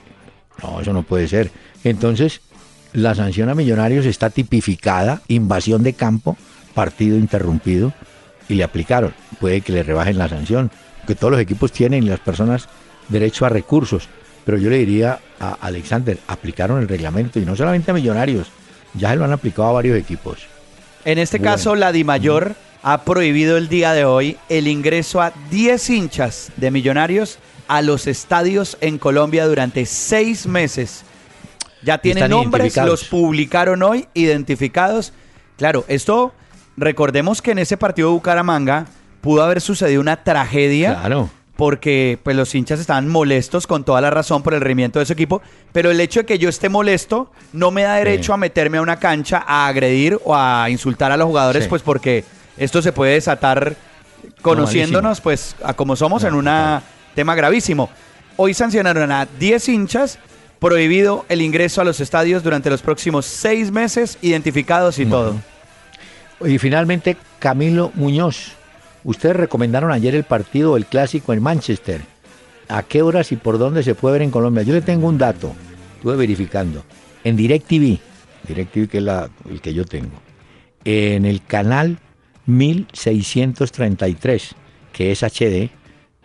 No, 0.62 0.82
eso 0.82 0.92
no 0.92 1.04
puede 1.04 1.30
ser. 1.30 1.50
Entonces, 1.86 2.42
la 2.94 3.16
sanción 3.16 3.50
a 3.50 3.56
Millonarios 3.56 4.06
está 4.06 4.30
tipificada, 4.30 5.22
invasión 5.28 5.84
de 5.84 5.94
campo, 5.94 6.38
partido 6.74 7.18
interrumpido, 7.18 7.94
y 8.48 8.56
le 8.56 8.64
aplicaron. 8.64 9.14
Puede 9.40 9.62
que 9.62 9.72
le 9.72 9.84
rebajen 9.84 10.18
la 10.18 10.28
sanción, 10.28 10.72
que 11.06 11.16
todos 11.16 11.32
los 11.32 11.42
equipos 11.42 11.72
tienen 11.72 12.04
y 12.04 12.08
las 12.08 12.20
personas 12.20 12.68
derecho 13.08 13.46
a 13.46 13.50
recursos. 13.50 14.10
Pero 14.46 14.58
yo 14.58 14.70
le 14.70 14.80
diría 14.80 15.20
a 15.40 15.54
Alexander, 15.62 16.18
aplicaron 16.28 16.80
el 16.80 16.88
reglamento 16.88 17.40
y 17.40 17.46
no 17.46 17.56
solamente 17.56 17.92
a 17.92 17.94
Millonarios, 17.94 18.48
ya 18.96 19.12
se 19.12 19.16
lo 19.16 19.26
han 19.26 19.34
aplicado 19.34 19.70
a 19.70 19.74
varios 19.74 19.98
equipos. 19.98 20.40
En 21.06 21.20
este 21.20 21.40
caso, 21.40 21.76
la 21.76 21.92
DIMAYOR 21.92 22.56
ha 22.82 23.04
prohibido 23.04 23.58
el 23.58 23.70
día 23.70 23.94
de 23.94 24.06
hoy 24.06 24.38
el 24.50 24.68
ingreso 24.68 25.22
a 25.22 25.34
10 25.52 25.90
hinchas 25.90 26.52
de 26.58 26.72
Millonarios 26.72 27.38
a 27.68 27.82
los 27.82 28.08
estadios 28.08 28.78
en 28.82 28.98
Colombia 28.98 29.46
durante 29.46 29.86
seis 29.86 30.48
meses 30.48 31.04
ya 31.82 31.98
tienen 31.98 32.30
nombres, 32.30 32.76
los 32.78 33.06
publicaron 33.06 33.84
hoy, 33.84 34.08
identificados. 34.14 35.14
Claro, 35.58 35.86
esto, 35.88 36.34
recordemos 36.78 37.42
que 37.42 37.52
en 37.52 37.60
ese 37.60 37.78
partido 37.78 38.10
de 38.10 38.14
Bucaramanga, 38.16 38.86
pudo 39.22 39.44
haber 39.44 39.62
sucedido 39.62 40.02
una 40.02 40.24
tragedia. 40.24 41.00
Claro 41.00 41.30
porque 41.60 42.18
pues 42.24 42.38
los 42.38 42.56
hinchas 42.56 42.80
estaban 42.80 43.10
molestos 43.10 43.68
con 43.68 43.84
toda 43.84 44.00
la 44.00 44.10
razón 44.10 44.44
por 44.44 44.54
el 44.54 44.62
rendimiento 44.62 45.00
de 45.00 45.06
su 45.06 45.12
equipo, 45.12 45.42
pero 45.74 45.92
el 45.92 46.00
hecho 46.00 46.22
de 46.22 46.26
que 46.26 46.40
yo 46.40 46.48
esté 46.48 46.70
molesto 46.70 47.34
no 47.52 47.70
me 47.70 47.84
da 47.84 47.96
derecho 47.96 48.34
a 48.34 48.38
meterme 48.38 48.78
a 48.78 48.82
una 48.82 48.98
cancha 48.98 49.44
a 49.46 49.68
agredir 49.68 50.18
o 50.24 50.34
a 50.34 50.70
insultar 50.70 51.12
a 51.12 51.18
los 51.18 51.28
jugadores, 51.28 51.68
pues 51.68 51.82
porque 51.82 52.24
esto 52.56 52.82
se 52.82 52.94
puede 52.94 53.16
desatar 53.16 53.76
conociéndonos 54.42 55.20
pues 55.20 55.58
a 55.62 55.74
como 55.74 55.98
somos 55.98 56.24
en 56.24 56.34
un 56.34 56.50
tema 57.14 57.36
gravísimo. 57.36 57.90
Hoy 58.38 58.54
sancionaron 58.54 59.12
a 59.12 59.26
10 59.26 59.68
hinchas, 59.68 60.18
prohibido 60.60 61.26
el 61.30 61.42
ingreso 61.42 61.82
a 61.82 61.86
los 61.86 62.00
estadios 62.00 62.44
durante 62.44 62.70
los 62.70 62.82
próximos 62.82 63.26
seis 63.26 63.72
meses, 63.72 64.18
identificados 64.22 65.00
y 65.00 65.06
todo. 65.06 65.36
Y 66.46 66.58
finalmente 66.58 67.18
Camilo 67.40 67.92
Muñoz 67.96 68.60
Ustedes 69.04 69.36
recomendaron 69.36 69.92
ayer 69.92 70.14
el 70.14 70.24
partido, 70.24 70.76
el 70.76 70.86
clásico 70.86 71.34
en 71.34 71.42
Manchester. 71.42 72.02
¿A 72.68 72.84
qué 72.84 73.02
horas 73.02 73.32
y 73.32 73.38
por 73.38 73.58
dónde 73.58 73.84
se 73.84 73.96
puede 73.96 74.14
ver 74.14 74.22
en 74.24 74.32
Colombia? 74.32 74.64
Yo 74.64 74.74
le 74.74 74.82
tengo 74.82 75.08
un 75.08 75.18
dato, 75.18 75.54
estuve 75.96 76.16
verificando. 76.16 76.84
En 77.24 77.36
DirecTV, 77.36 78.00
DirecTV 78.48 78.88
que 78.88 78.98
es 78.98 79.04
la, 79.04 79.30
el 79.50 79.62
que 79.62 79.74
yo 79.74 79.86
tengo, 79.86 80.22
en 80.86 81.26
el 81.26 81.44
canal 81.44 82.00
1633, 82.46 84.56
que 84.92 85.12
es 85.12 85.24
HD, 85.24 85.72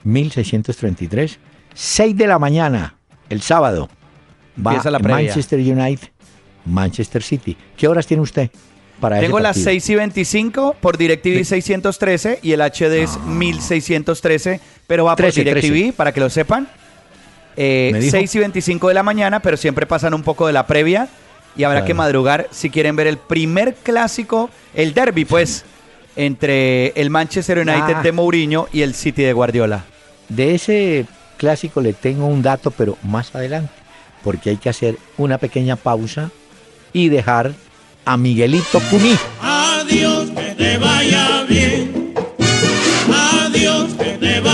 1633, 0.03 1.38
6 1.73 2.16
de 2.16 2.27
la 2.27 2.38
mañana, 2.38 2.97
el 3.31 3.40
sábado, 3.40 3.88
va 4.57 4.90
la 4.90 4.99
Manchester 4.99 5.59
United, 5.59 6.09
Manchester 6.64 7.23
City. 7.23 7.57
¿Qué 7.77 7.88
horas 7.88 8.07
tiene 8.07 8.23
usted? 8.23 8.51
Tengo 9.21 9.40
las 9.40 9.59
6 9.59 9.90
y 9.90 9.95
25 9.97 10.77
por 10.81 10.97
DirecTV 10.97 11.45
613 11.45 12.38
y 12.43 12.53
el 12.53 12.61
HD 12.61 13.03
es 13.03 13.21
1613, 13.21 14.61
ah. 14.62 14.67
pero 14.87 15.05
va 15.05 15.17
por 15.17 15.33
DirecTV 15.33 15.93
para 15.93 16.12
que 16.12 16.21
lo 16.21 16.31
sepan. 16.31 16.69
Eh, 17.57 18.09
6 18.11 18.35
y 18.35 18.38
25 18.38 18.88
de 18.88 18.95
la 18.95 19.03
mañana, 19.03 19.40
pero 19.40 19.57
siempre 19.57 19.87
pasan 19.87 20.14
un 20.14 20.23
poco 20.23 20.47
de 20.47 20.53
la 20.53 20.67
previa 20.67 21.09
y 21.57 21.64
habrá 21.64 21.85
que 21.85 21.95
madrugar 21.95 22.49
si 22.51 22.71
quieren 22.71 22.97
ver 22.97 23.07
el 23.07 23.19
primer 23.19 23.75
clásico, 23.75 24.51
el 24.75 24.95
derby, 24.95 25.25
pues, 25.25 25.64
entre 26.17 26.88
el 27.01 27.11
Manchester 27.11 27.59
United 27.59 27.97
ah. 27.97 28.03
de 28.03 28.12
Mourinho 28.12 28.69
y 28.73 28.83
el 28.83 28.95
City 28.95 29.23
de 29.23 29.33
Guardiola. 29.33 29.85
De 30.29 30.55
ese 30.55 31.07
clásico 31.37 31.81
le 31.81 31.93
tengo 31.93 32.27
un 32.27 32.43
dato, 32.43 32.71
pero 32.71 32.97
más 33.03 33.35
adelante, 33.35 33.73
porque 34.25 34.51
hay 34.51 34.57
que 34.57 34.71
hacer 34.71 34.97
una 35.19 35.39
pequeña 35.39 35.77
pausa 35.77 36.31
y 36.93 37.11
dejar 37.11 37.53
a 38.05 38.17
Miguelito 38.17 38.81
Cuní. 38.91 39.17
Adiós, 39.43 40.31
que 40.31 40.55
te 40.55 40.79
vaya 40.79 41.45
bien. 41.49 42.15
Adiós, 43.13 43.93
que 43.95 44.17
te 44.19 44.41
vaya 44.41 44.54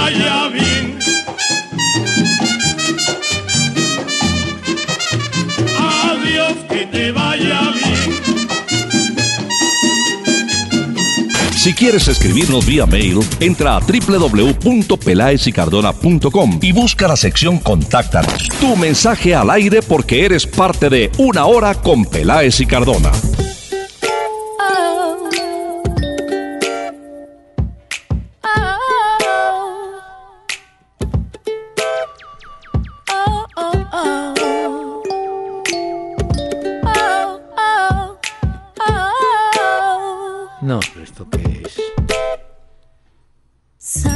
Si 11.61 11.73
quieres 11.75 12.07
escribirnos 12.07 12.65
vía 12.65 12.87
mail, 12.87 13.19
entra 13.39 13.75
a 13.75 13.79
www.pelaesicardona.com 13.81 16.59
y 16.59 16.71
busca 16.71 17.07
la 17.07 17.15
sección 17.15 17.59
Contáctanos. 17.59 18.49
Tu 18.59 18.75
mensaje 18.75 19.35
al 19.35 19.51
aire 19.51 19.83
porque 19.83 20.25
eres 20.25 20.47
parte 20.47 20.89
de 20.89 21.11
Una 21.19 21.45
Hora 21.45 21.75
con 21.75 22.05
Peláez 22.05 22.61
y 22.61 22.65
Cardona. 22.65 23.11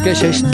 ¿Qué 0.04 0.12
es 0.12 0.23
esto? 0.23 0.49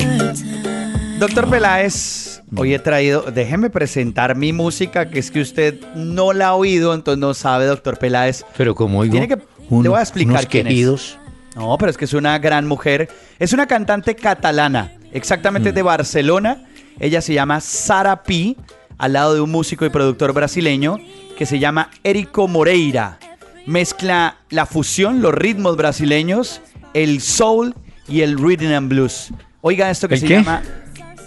Doctor 1.19 1.49
Peláez, 1.49 2.41
hoy 2.55 2.73
he 2.73 2.79
traído, 2.79 3.23
déjeme 3.23 3.69
presentar 3.69 4.35
mi 4.35 4.53
música, 4.53 5.09
que 5.09 5.19
es 5.19 5.29
que 5.29 5.41
usted 5.41 5.79
no 5.95 6.33
la 6.33 6.47
ha 6.47 6.53
oído, 6.55 6.93
entonces 6.93 7.19
no 7.19 7.33
sabe, 7.33 7.65
doctor 7.65 7.97
Peláez. 7.99 8.43
Pero 8.57 8.73
como 8.73 8.99
oigo, 8.99 9.11
Tiene 9.11 9.27
que, 9.27 9.35
le 9.35 9.89
voy 9.89 9.99
a 9.99 10.01
explicar 10.01 10.47
quién 10.47 10.67
es. 10.67 11.17
No, 11.55 11.77
pero 11.77 11.91
es 11.91 11.97
que 11.97 12.05
es 12.05 12.13
una 12.13 12.39
gran 12.39 12.67
mujer. 12.67 13.09
Es 13.37 13.53
una 13.53 13.67
cantante 13.67 14.15
catalana, 14.15 14.93
exactamente 15.11 15.71
mm. 15.71 15.75
de 15.75 15.81
Barcelona. 15.81 16.65
Ella 16.99 17.21
se 17.21 17.33
llama 17.33 17.59
Sara 17.59 18.23
Pi, 18.23 18.57
al 18.97 19.13
lado 19.13 19.33
de 19.33 19.41
un 19.41 19.51
músico 19.51 19.85
y 19.85 19.89
productor 19.89 20.33
brasileño 20.33 20.97
que 21.37 21.45
se 21.45 21.59
llama 21.59 21.89
Érico 22.03 22.47
Moreira. 22.47 23.19
Mezcla 23.65 24.37
la 24.49 24.65
fusión, 24.65 25.21
los 25.21 25.33
ritmos 25.33 25.77
brasileños, 25.77 26.61
el 26.93 27.21
soul 27.21 27.75
y 28.07 28.21
el 28.21 28.37
Rhythm 28.37 28.73
and 28.73 28.89
Blues. 28.89 29.31
Oiga 29.61 29.89
esto 29.89 30.07
que 30.07 30.17
se 30.17 30.27
llama 30.27 30.61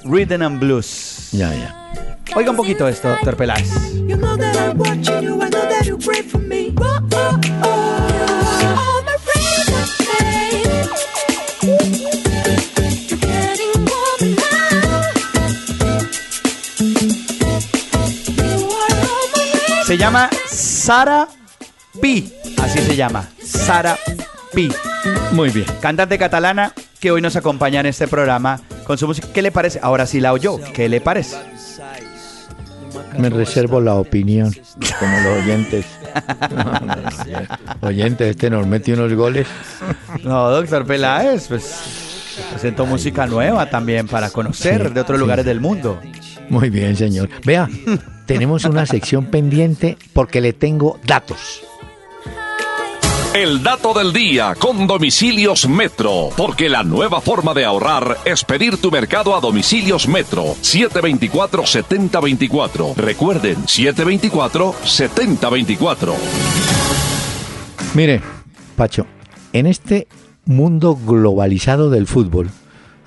Rhythm 0.05 0.43
and 0.43 0.61
Blues. 0.61 1.29
Ya, 1.33 1.55
ya. 1.55 1.93
Oiga 2.35 2.51
un 2.51 2.57
poquito 2.57 2.89
esto, 2.89 3.09
doctor 3.09 3.37
Peláez. 3.37 3.71
Se 19.87 19.99
llama 19.99 20.31
Sara 20.47 21.29
Pi, 22.01 22.33
así 22.63 22.79
se 22.81 22.97
llama, 22.97 23.29
Sara 23.43 23.97
Pi. 24.53 24.71
Muy 25.33 25.51
bien. 25.51 25.67
Cantante 25.81 26.19
catalana 26.19 26.73
que 27.01 27.11
hoy 27.11 27.21
nos 27.21 27.37
acompaña 27.37 27.81
en 27.81 27.87
este 27.87 28.09
programa 28.09 28.61
con 28.87 28.99
su 28.99 29.07
música. 29.07 29.29
¿Qué 29.33 29.43
le 29.43 29.53
parece? 29.53 29.81
Ahora 29.83 30.07
sí 30.07 30.21
la 30.21 30.33
oyó. 30.33 30.59
¿Qué 30.73 30.89
le 30.89 31.01
parece? 31.01 31.37
Me 33.19 33.31
reservo 33.31 33.81
la 33.81 33.95
opinión, 33.95 34.53
como 34.99 35.21
los 35.21 35.43
oyentes. 35.43 35.87
oyentes, 37.81 38.31
este 38.31 38.51
nos 38.51 38.67
mete 38.67 38.93
unos 38.93 39.13
goles. 39.15 39.47
No, 40.23 40.51
doctor 40.51 40.87
Peláez, 40.87 41.49
pues 41.49 42.35
presentó 42.51 42.87
música 42.87 43.27
nueva 43.27 43.71
también 43.71 44.09
para 44.09 44.31
conocer 44.31 44.93
de 44.93 45.01
otros 45.01 45.19
lugares 45.19 45.45
del 45.45 45.61
mundo. 45.61 46.01
Muy 46.49 46.71
bien, 46.71 46.97
señor. 46.97 47.29
Vea, 47.45 47.69
tenemos 48.27 48.65
una 48.65 48.87
sección 48.87 49.27
pendiente 49.27 49.97
porque 50.13 50.41
le 50.41 50.53
tengo 50.53 50.99
datos. 51.05 51.63
El 53.35 53.63
dato 53.65 53.93
del 53.93 54.13
día 54.13 54.55
con 54.57 54.87
Domicilios 54.87 55.69
Metro, 55.69 56.29
porque 56.37 56.69
la 56.69 56.85
nueva 56.85 57.21
forma 57.21 57.53
de 57.53 57.65
ahorrar 57.65 58.19
es 58.25 58.45
pedir 58.45 58.77
tu 58.77 58.93
mercado 58.93 59.35
a 59.35 59.41
Domicilios 59.41 60.07
Metro 60.07 60.55
724-7024. 60.63 62.95
Recuerden, 62.95 63.57
724-7024. 63.65 66.15
Mire, 67.95 68.23
Pacho, 68.77 69.05
en 69.53 69.67
este 69.67 70.07
mundo 70.45 70.95
globalizado 70.95 71.91
del 71.91 72.07
fútbol, 72.07 72.53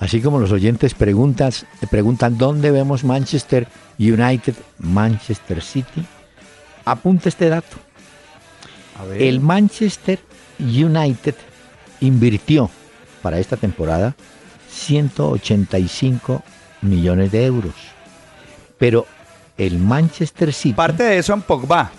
así 0.02 0.20
como 0.20 0.40
los 0.40 0.52
oyentes 0.52 0.94
preguntan, 0.94 1.54
preguntan 1.90 2.38
dónde 2.38 2.72
vemos 2.72 3.06
Manchester 3.06 3.70
United, 3.98 4.56
Manchester 4.80 5.62
City, 5.62 6.06
apunte 6.84 7.30
este 7.30 7.48
dato. 7.48 7.87
El 9.18 9.40
Manchester 9.40 10.20
United 10.60 11.36
invirtió 12.02 12.70
para 13.22 13.40
esta 13.40 13.58
temporada 13.58 14.16
185 14.70 16.44
millones 16.82 17.32
de 17.32 17.46
euros. 17.46 17.74
Pero 18.78 19.06
el 19.58 19.80
Manchester 19.80 20.54
City... 20.54 20.74
Parte 20.74 21.04
de 21.04 21.18
eso 21.18 21.34
en 21.34 21.42
Pogba. 21.42 21.92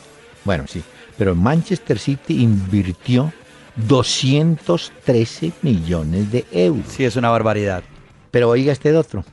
Bueno, 0.45 0.65
sí. 0.67 0.83
Pero 1.17 1.33
el 1.33 1.37
Manchester 1.37 1.99
City 1.99 2.43
invirtió 2.43 3.33
213 3.77 5.53
millones 5.63 6.31
de 6.31 6.47
euros. 6.53 6.87
Sí, 6.89 7.05
es 7.05 7.17
una 7.17 7.31
barbaridad. 7.31 7.83
Pero 8.31 8.51
oiga 8.51 8.73
este 8.73 8.95
otro. 8.97 9.25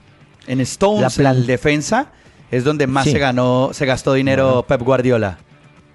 En 0.48 0.62
Stones, 0.62 1.18
la 1.18 1.34
defensa, 1.34 2.12
es 2.52 2.64
donde 2.64 2.88
más 2.88 3.06
se 3.06 3.18
ganó, 3.20 3.72
se 3.74 3.86
gastó 3.86 4.14
dinero 4.14 4.66
Pep 4.68 4.82
Guardiola. 4.82 5.38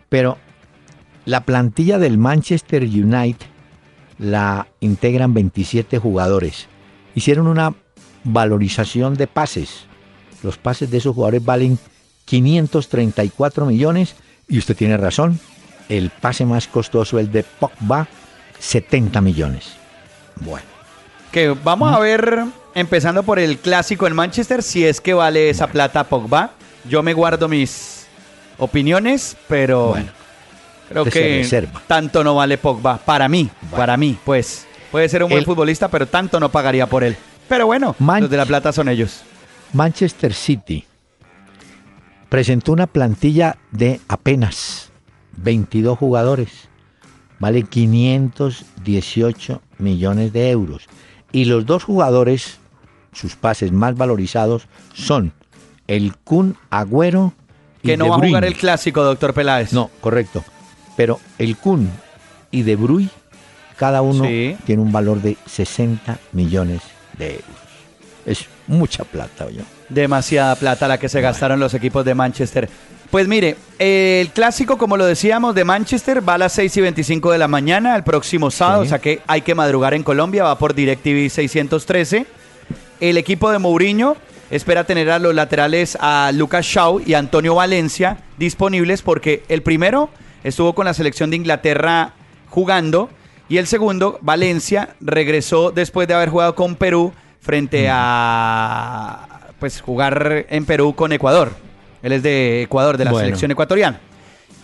Pero 0.08 0.38
la 1.24 1.44
plantilla 1.44 1.98
del 1.98 2.18
Manchester 2.18 2.82
United 2.82 3.46
la 4.18 4.68
integran 4.80 5.34
27 5.34 5.98
jugadores. 5.98 6.68
Hicieron 7.14 7.46
una 7.46 7.74
valorización 8.24 9.14
de 9.14 9.26
pases. 9.26 9.86
Los 10.42 10.58
pases 10.58 10.90
de 10.90 10.98
esos 10.98 11.14
jugadores 11.14 11.44
valen 11.44 11.78
534 12.26 13.66
millones 13.66 14.14
y 14.48 14.58
usted 14.58 14.76
tiene 14.76 14.96
razón. 14.96 15.40
El 15.88 16.10
pase 16.10 16.44
más 16.44 16.68
costoso, 16.68 17.18
el 17.18 17.32
de 17.32 17.42
Pogba, 17.42 18.06
70 18.58 19.20
millones. 19.20 19.72
Bueno. 20.36 20.66
Que 21.32 21.48
vamos 21.48 21.92
a 21.92 21.98
ver, 21.98 22.44
empezando 22.74 23.22
por 23.22 23.38
el 23.38 23.58
clásico 23.58 24.06
en 24.06 24.14
Manchester, 24.14 24.62
si 24.62 24.84
es 24.84 25.00
que 25.00 25.14
vale 25.14 25.50
esa 25.50 25.68
plata 25.68 26.04
Pogba. 26.04 26.52
Yo 26.88 27.02
me 27.02 27.14
guardo 27.14 27.48
mis 27.48 28.06
opiniones, 28.58 29.36
pero 29.48 29.88
bueno, 29.88 30.12
creo 30.90 31.04
que 31.04 31.68
tanto 31.86 32.24
no 32.24 32.34
vale 32.34 32.58
Pogba. 32.58 32.98
Para 32.98 33.28
mí, 33.28 33.48
para 33.70 33.96
mí, 33.96 34.18
pues. 34.24 34.66
Puede 34.90 35.08
ser 35.08 35.22
un 35.22 35.30
buen 35.30 35.44
futbolista, 35.44 35.88
pero 35.88 36.06
tanto 36.06 36.40
no 36.40 36.50
pagaría 36.50 36.88
por 36.88 37.04
él. 37.04 37.16
Pero 37.48 37.66
bueno, 37.66 37.94
los 37.98 38.30
de 38.30 38.36
la 38.36 38.44
plata 38.44 38.72
son 38.72 38.88
ellos. 38.88 39.22
Manchester 39.72 40.34
City 40.34 40.84
presentó 42.28 42.72
una 42.72 42.88
plantilla 42.88 43.56
de 43.70 44.00
apenas 44.08 44.90
22 45.36 45.96
jugadores. 45.96 46.68
Vale 47.38 47.62
518 47.62 49.62
millones 49.78 50.32
de 50.32 50.50
euros. 50.50 50.88
Y 51.32 51.44
los 51.44 51.64
dos 51.66 51.84
jugadores, 51.84 52.58
sus 53.12 53.36
pases 53.36 53.72
más 53.72 53.96
valorizados, 53.96 54.66
son 54.92 55.32
el 55.86 56.16
Kun 56.16 56.56
Agüero 56.70 57.32
y 57.82 57.88
Que 57.88 57.96
no 57.96 58.08
va 58.08 58.16
a 58.16 58.18
jugar 58.18 58.44
el 58.44 58.54
clásico, 58.54 59.02
doctor 59.02 59.32
Peláez. 59.32 59.72
No, 59.72 59.90
correcto. 60.00 60.44
Pero 61.00 61.18
el 61.38 61.56
Kun 61.56 61.90
y 62.50 62.60
De 62.60 62.76
Bruyne, 62.76 63.08
cada 63.78 64.02
uno 64.02 64.22
tiene 64.66 64.82
un 64.82 64.92
valor 64.92 65.22
de 65.22 65.38
60 65.46 66.18
millones 66.32 66.82
de 67.16 67.36
euros. 67.36 67.46
Es 68.26 68.44
mucha 68.66 69.04
plata, 69.04 69.48
yo. 69.48 69.62
Demasiada 69.88 70.54
plata 70.56 70.86
la 70.86 70.98
que 70.98 71.08
se 71.08 71.22
gastaron 71.22 71.58
los 71.58 71.72
equipos 71.72 72.04
de 72.04 72.14
Manchester. 72.14 72.68
Pues 73.10 73.26
mire, 73.28 73.56
el 73.78 74.28
clásico, 74.28 74.76
como 74.76 74.98
lo 74.98 75.06
decíamos, 75.06 75.54
de 75.54 75.64
Manchester 75.64 76.28
va 76.28 76.34
a 76.34 76.38
las 76.38 76.52
6 76.52 76.76
y 76.76 76.80
25 76.82 77.32
de 77.32 77.38
la 77.38 77.48
mañana 77.48 77.96
el 77.96 78.04
próximo 78.04 78.50
sábado, 78.50 78.82
o 78.82 78.84
sea 78.84 78.98
que 78.98 79.22
hay 79.26 79.40
que 79.40 79.54
madrugar 79.54 79.94
en 79.94 80.02
Colombia, 80.02 80.44
va 80.44 80.58
por 80.58 80.74
DirecTV 80.74 81.30
613. 81.30 82.26
El 83.00 83.16
equipo 83.16 83.50
de 83.50 83.58
Mourinho 83.58 84.18
espera 84.50 84.84
tener 84.84 85.10
a 85.10 85.18
los 85.18 85.34
laterales 85.34 85.96
a 85.98 86.30
Lucas 86.34 86.66
Shaw 86.66 87.00
y 87.06 87.14
Antonio 87.14 87.54
Valencia 87.54 88.18
disponibles 88.36 89.00
porque 89.00 89.44
el 89.48 89.62
primero 89.62 90.10
estuvo 90.44 90.74
con 90.74 90.86
la 90.86 90.94
selección 90.94 91.30
de 91.30 91.36
Inglaterra 91.36 92.14
jugando 92.48 93.10
y 93.48 93.58
el 93.58 93.66
segundo, 93.66 94.18
Valencia, 94.22 94.94
regresó 95.00 95.72
después 95.72 96.06
de 96.06 96.14
haber 96.14 96.28
jugado 96.28 96.54
con 96.54 96.76
Perú 96.76 97.12
frente 97.40 97.88
a 97.90 99.50
pues 99.58 99.80
jugar 99.80 100.46
en 100.48 100.64
Perú 100.64 100.94
con 100.94 101.12
Ecuador. 101.12 101.52
Él 102.02 102.12
es 102.12 102.22
de 102.22 102.62
Ecuador, 102.62 102.96
de 102.96 103.04
la 103.04 103.12
selección 103.12 103.50
ecuatoriana. 103.50 104.00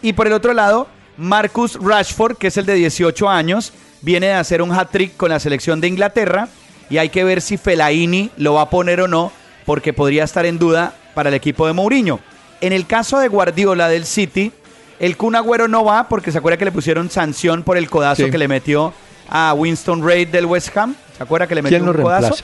Y 0.02 0.12
por 0.12 0.26
el 0.26 0.32
otro 0.32 0.52
lado, 0.54 0.86
Marcus 1.16 1.78
Rashford, 1.80 2.36
que 2.36 2.46
es 2.46 2.56
el 2.56 2.66
de 2.66 2.74
18 2.74 3.28
años, 3.28 3.72
viene 4.02 4.28
de 4.28 4.34
hacer 4.34 4.62
un 4.62 4.72
hat-trick 4.72 5.16
con 5.16 5.30
la 5.30 5.40
selección 5.40 5.80
de 5.80 5.88
Inglaterra 5.88 6.48
y 6.88 6.98
hay 6.98 7.08
que 7.08 7.24
ver 7.24 7.40
si 7.40 7.56
Fellaini 7.56 8.30
lo 8.36 8.54
va 8.54 8.62
a 8.62 8.70
poner 8.70 9.00
o 9.00 9.08
no, 9.08 9.32
porque 9.64 9.92
podría 9.92 10.24
estar 10.24 10.46
en 10.46 10.58
duda 10.58 10.94
para 11.14 11.28
el 11.28 11.34
equipo 11.34 11.66
de 11.66 11.72
Mourinho. 11.72 12.20
En 12.60 12.72
el 12.72 12.86
caso 12.86 13.18
de 13.18 13.28
Guardiola 13.28 13.88
del 13.88 14.06
City, 14.06 14.52
el 14.98 15.16
Kun 15.16 15.36
Agüero 15.36 15.68
no 15.68 15.84
va 15.84 16.08
porque 16.08 16.32
se 16.32 16.38
acuerda 16.38 16.56
que 16.56 16.64
le 16.64 16.72
pusieron 16.72 17.10
sanción 17.10 17.62
por 17.62 17.76
el 17.76 17.88
codazo 17.90 18.28
que 18.30 18.38
le 18.38 18.48
metió 18.48 18.92
a 19.28 19.54
Winston 19.54 20.04
Reid 20.04 20.28
del 20.28 20.46
West 20.46 20.76
Ham. 20.76 20.94
¿Se 21.16 21.22
acuerda 21.22 21.46
que 21.46 21.54
le 21.54 21.62
metió 21.62 21.82
un 21.82 21.92
codazo? 21.92 22.36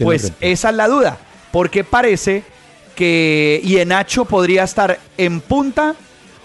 Pues 0.00 0.32
esa 0.40 0.70
es 0.70 0.74
la 0.74 0.88
duda, 0.88 1.18
porque 1.52 1.84
parece 1.84 2.42
que 2.96 3.60
Ienacho 3.64 4.24
podría 4.24 4.64
estar 4.64 4.98
en 5.16 5.40
punta 5.40 5.94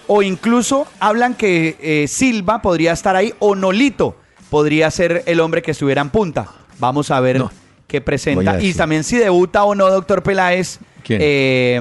o 0.08 0.22
incluso 0.22 0.88
hablan 1.00 1.36
que 1.36 1.78
eh, 1.82 2.08
Silva 2.08 2.62
podría 2.62 2.94
estar 2.94 3.16
ahí 3.16 3.34
o 3.40 3.56
Nolito 3.56 4.16
podría 4.50 4.90
ser 4.92 5.24
el 5.26 5.40
hombre 5.40 5.62
que 5.62 5.72
estuviera 5.72 6.02
en 6.02 6.10
punta. 6.10 6.48
Vamos 6.80 7.12
a 7.12 7.20
ver 7.20 7.44
qué 7.88 8.02
presenta. 8.02 8.62
Y 8.62 8.74
también 8.74 9.04
si 9.04 9.18
debuta 9.18 9.64
o 9.64 9.76
no, 9.76 9.90
doctor 9.90 10.24
Peláez, 10.24 10.80
eh, 11.08 11.80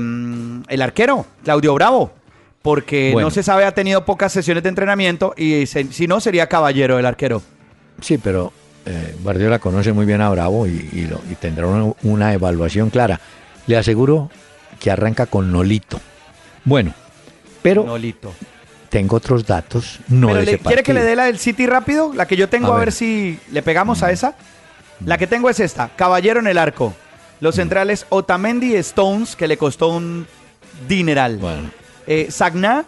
el 0.68 0.82
arquero, 0.82 1.26
Claudio 1.44 1.74
Bravo. 1.74 2.12
Porque 2.68 3.14
no 3.18 3.30
se 3.30 3.42
sabe, 3.42 3.64
ha 3.64 3.72
tenido 3.72 4.04
pocas 4.04 4.30
sesiones 4.30 4.62
de 4.62 4.68
entrenamiento 4.68 5.32
y 5.38 5.64
si 5.64 6.06
no 6.06 6.20
sería 6.20 6.50
caballero 6.50 6.98
el 6.98 7.06
arquero. 7.06 7.40
Sí, 8.02 8.18
pero 8.18 8.52
eh, 8.84 9.16
Guardiola 9.22 9.58
conoce 9.58 9.94
muy 9.94 10.04
bien 10.04 10.20
a 10.20 10.28
Bravo 10.28 10.66
y, 10.66 11.08
tendrá 11.40 11.66
una, 12.02 12.34
evaluación 12.34 12.90
clara. 12.90 13.20
Le 13.66 13.78
aseguro 13.78 14.30
que 14.78 14.90
arranca 14.90 15.24
con 15.24 15.50
Nolito. 15.50 15.98
Bueno, 16.62 16.92
pero 17.62 17.84
Nolito. 17.84 18.34
tengo 18.90 19.16
otros 19.16 19.46
datos. 19.46 20.00
No 20.08 20.28
¿Quiere 20.62 20.82
que 20.82 20.92
le 20.92 21.02
dé 21.02 21.16
la 21.16 21.24
del 21.24 21.38
City 21.38 21.64
rápido? 21.66 22.12
La 22.12 22.26
que 22.26 22.36
yo 22.36 22.50
tengo, 22.50 22.74
a, 22.74 22.80
ver. 22.80 22.92
si 22.92 23.40
le 23.50 23.62
pegamos 23.62 24.02
a 24.02 24.08
mm. 24.08 24.10
esa. 24.10 24.34
La 25.06 25.16
que 25.16 25.26
tengo 25.26 25.48
es 25.48 25.58
esta: 25.58 25.88
Caballero 25.96 26.38
en 26.40 26.48
el 26.48 26.58
arco. 26.58 26.92
Los 27.40 27.54
mm. 27.54 27.60
centrales 27.60 28.04
Otamendi 28.10 28.74
y 28.74 28.76
Stones, 28.76 29.36
que 29.36 29.48
le 29.48 29.56
costó 29.56 29.88
un 29.88 30.26
dineral. 30.86 31.38
Bueno. 31.38 31.77
Eh, 32.10 32.28
Sagna 32.30 32.86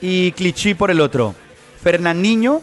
y 0.00 0.32
Clichy 0.32 0.74
por 0.74 0.90
el 0.90 1.00
otro. 1.00 1.34
Fernandinho, 1.82 2.62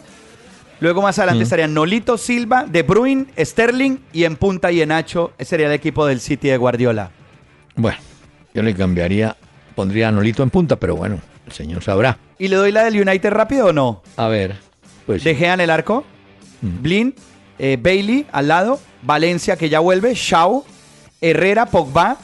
Luego 0.80 1.02
más 1.02 1.18
adelante 1.18 1.42
estarían 1.42 1.74
Nolito, 1.74 2.16
Silva, 2.16 2.64
De 2.64 2.82
Bruyne, 2.82 3.26
Sterling 3.36 3.98
y 4.12 4.24
en 4.24 4.36
punta 4.36 4.70
y 4.70 4.80
en 4.80 4.90
Nacho 4.90 5.32
sería 5.40 5.66
el 5.66 5.72
equipo 5.72 6.06
del 6.06 6.20
City 6.20 6.48
de 6.48 6.56
Guardiola. 6.56 7.10
Bueno, 7.74 7.98
yo 8.54 8.62
le 8.62 8.74
cambiaría, 8.74 9.36
pondría 9.74 10.08
a 10.08 10.12
Nolito 10.12 10.42
en 10.44 10.50
punta, 10.50 10.76
pero 10.76 10.94
bueno, 10.94 11.20
el 11.46 11.52
señor 11.52 11.82
sabrá. 11.82 12.18
¿Y 12.38 12.46
le 12.46 12.56
doy 12.56 12.70
la 12.70 12.84
del 12.84 13.00
United 13.00 13.30
rápido 13.30 13.66
o 13.66 13.72
no? 13.72 14.02
A 14.16 14.28
ver, 14.28 14.56
pues. 15.04 15.24
Dejea 15.24 15.54
en 15.54 15.60
el 15.60 15.70
arco, 15.70 16.04
Blind, 16.60 17.14
eh, 17.58 17.76
Bailey 17.80 18.26
al 18.30 18.46
lado, 18.46 18.80
Valencia 19.02 19.56
que 19.56 19.68
ya 19.68 19.80
vuelve, 19.80 20.14
Shaw, 20.14 20.64
Herrera, 21.20 21.66
Pogba. 21.66 22.18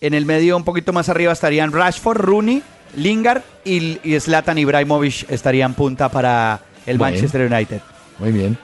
En 0.00 0.14
el 0.14 0.26
medio, 0.26 0.56
un 0.56 0.64
poquito 0.64 0.92
más 0.92 1.08
arriba, 1.08 1.32
estarían 1.32 1.72
Rashford, 1.72 2.18
Rooney, 2.18 2.62
Lingard 2.96 3.42
y, 3.64 3.98
y 4.02 4.18
Zlatan 4.20 4.58
Ibrahimovic 4.58 5.30
estarían 5.30 5.74
punta 5.74 6.08
para 6.08 6.60
el 6.86 6.98
Manchester 6.98 7.50
United. 7.52 7.80
Muy 8.18 8.32
bien. 8.32 8.58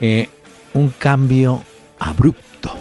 Eh, 0.00 0.28
un 0.74 0.90
cambio 0.90 1.62
abrupto. 1.98 2.74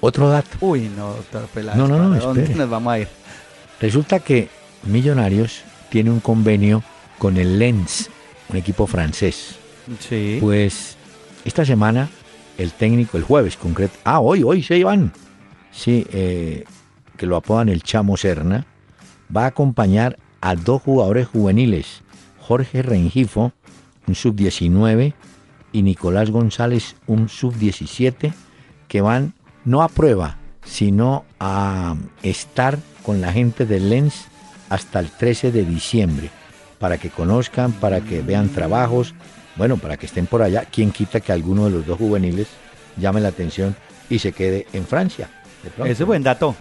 Otro 0.00 0.28
dato. 0.28 0.56
Uy, 0.60 0.90
no, 0.96 1.14
doctor 1.14 1.46
Peláez. 1.46 1.76
No, 1.76 1.88
no, 1.88 1.98
no, 1.98 2.18
¿Dónde 2.18 2.54
nos 2.54 2.68
vamos 2.68 2.92
a 2.92 2.98
ir? 3.00 3.08
Resulta 3.80 4.20
que 4.20 4.48
Millonarios 4.84 5.62
tiene 5.90 6.10
un 6.10 6.20
convenio 6.20 6.82
con 7.18 7.36
el 7.36 7.58
Lens, 7.58 8.10
un 8.48 8.56
equipo 8.56 8.86
francés. 8.86 9.56
Sí. 10.08 10.38
Pues 10.40 10.96
esta 11.44 11.64
semana 11.64 12.08
el 12.58 12.72
técnico, 12.72 13.16
el 13.16 13.24
jueves 13.24 13.56
concreto, 13.56 13.94
ah, 14.04 14.20
hoy, 14.20 14.42
hoy 14.42 14.62
se 14.62 14.76
iban, 14.76 15.12
sí, 15.70 16.06
eh, 16.12 16.64
que 17.16 17.26
lo 17.26 17.36
apodan 17.36 17.68
el 17.68 17.82
Chamo 17.82 18.16
Serna, 18.16 18.66
va 19.34 19.44
a 19.44 19.48
acompañar 19.48 20.18
a 20.40 20.54
dos 20.54 20.82
jugadores 20.82 21.28
juveniles, 21.28 22.02
Jorge 22.40 22.82
Rengifo 22.82 23.52
un 24.06 24.14
sub-19, 24.14 25.14
y 25.72 25.82
Nicolás 25.82 26.30
González, 26.30 26.96
un 27.06 27.28
sub-17, 27.28 28.32
que 28.88 29.00
van 29.00 29.34
no 29.64 29.82
a 29.82 29.88
prueba, 29.88 30.36
sino 30.64 31.24
a 31.40 31.96
estar 32.22 32.78
con 33.02 33.20
la 33.20 33.32
gente 33.32 33.64
del 33.64 33.88
Lens 33.88 34.26
hasta 34.68 35.00
el 35.00 35.10
13 35.10 35.50
de 35.50 35.64
diciembre, 35.64 36.30
para 36.78 36.98
que 36.98 37.10
conozcan, 37.10 37.72
para 37.72 38.00
que 38.00 38.22
vean 38.22 38.50
trabajos, 38.50 39.14
bueno, 39.56 39.76
para 39.76 39.96
que 39.96 40.06
estén 40.06 40.26
por 40.26 40.42
allá. 40.42 40.66
¿Quién 40.70 40.90
quita 40.90 41.20
que 41.20 41.32
alguno 41.32 41.66
de 41.66 41.70
los 41.70 41.86
dos 41.86 41.98
juveniles 41.98 42.48
llame 42.96 43.20
la 43.20 43.28
atención 43.28 43.74
y 44.10 44.18
se 44.18 44.32
quede 44.32 44.66
en 44.72 44.86
Francia? 44.86 45.30
Ese 45.78 46.02
es 46.02 46.04
buen 46.04 46.22
dato. 46.22 46.54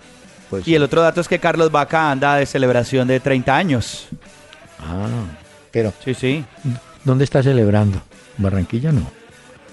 Pues, 0.51 0.67
y 0.67 0.75
el 0.75 0.83
otro 0.83 1.01
dato 1.01 1.21
es 1.21 1.27
que 1.27 1.39
Carlos 1.39 1.71
Vaca 1.71 2.11
anda 2.11 2.35
de 2.35 2.45
celebración 2.45 3.07
de 3.07 3.19
30 3.19 3.55
años. 3.55 4.09
Ah, 4.79 5.07
pero... 5.71 5.93
Sí, 6.05 6.13
sí. 6.13 6.45
¿Dónde 7.03 7.23
está 7.23 7.41
celebrando? 7.41 7.99
¿Barranquilla 8.37 8.91
no? 8.91 9.09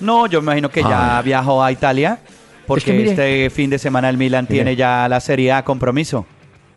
No, 0.01 0.27
yo 0.27 0.41
me 0.41 0.47
imagino 0.47 0.71
que 0.71 0.81
ya 0.81 1.19
ah. 1.19 1.23
viajó 1.23 1.63
a 1.63 1.71
Italia 1.71 2.21
porque 2.67 3.09
este 3.11 3.51
fin 3.51 3.69
de 3.69 3.79
semana 3.79 4.09
el 4.09 4.17
Milan 4.17 4.47
tiene 4.47 4.77
ya 4.77 5.09
la 5.09 5.21
Serie 5.21 5.53
A 5.53 5.65
compromiso. 5.65 6.27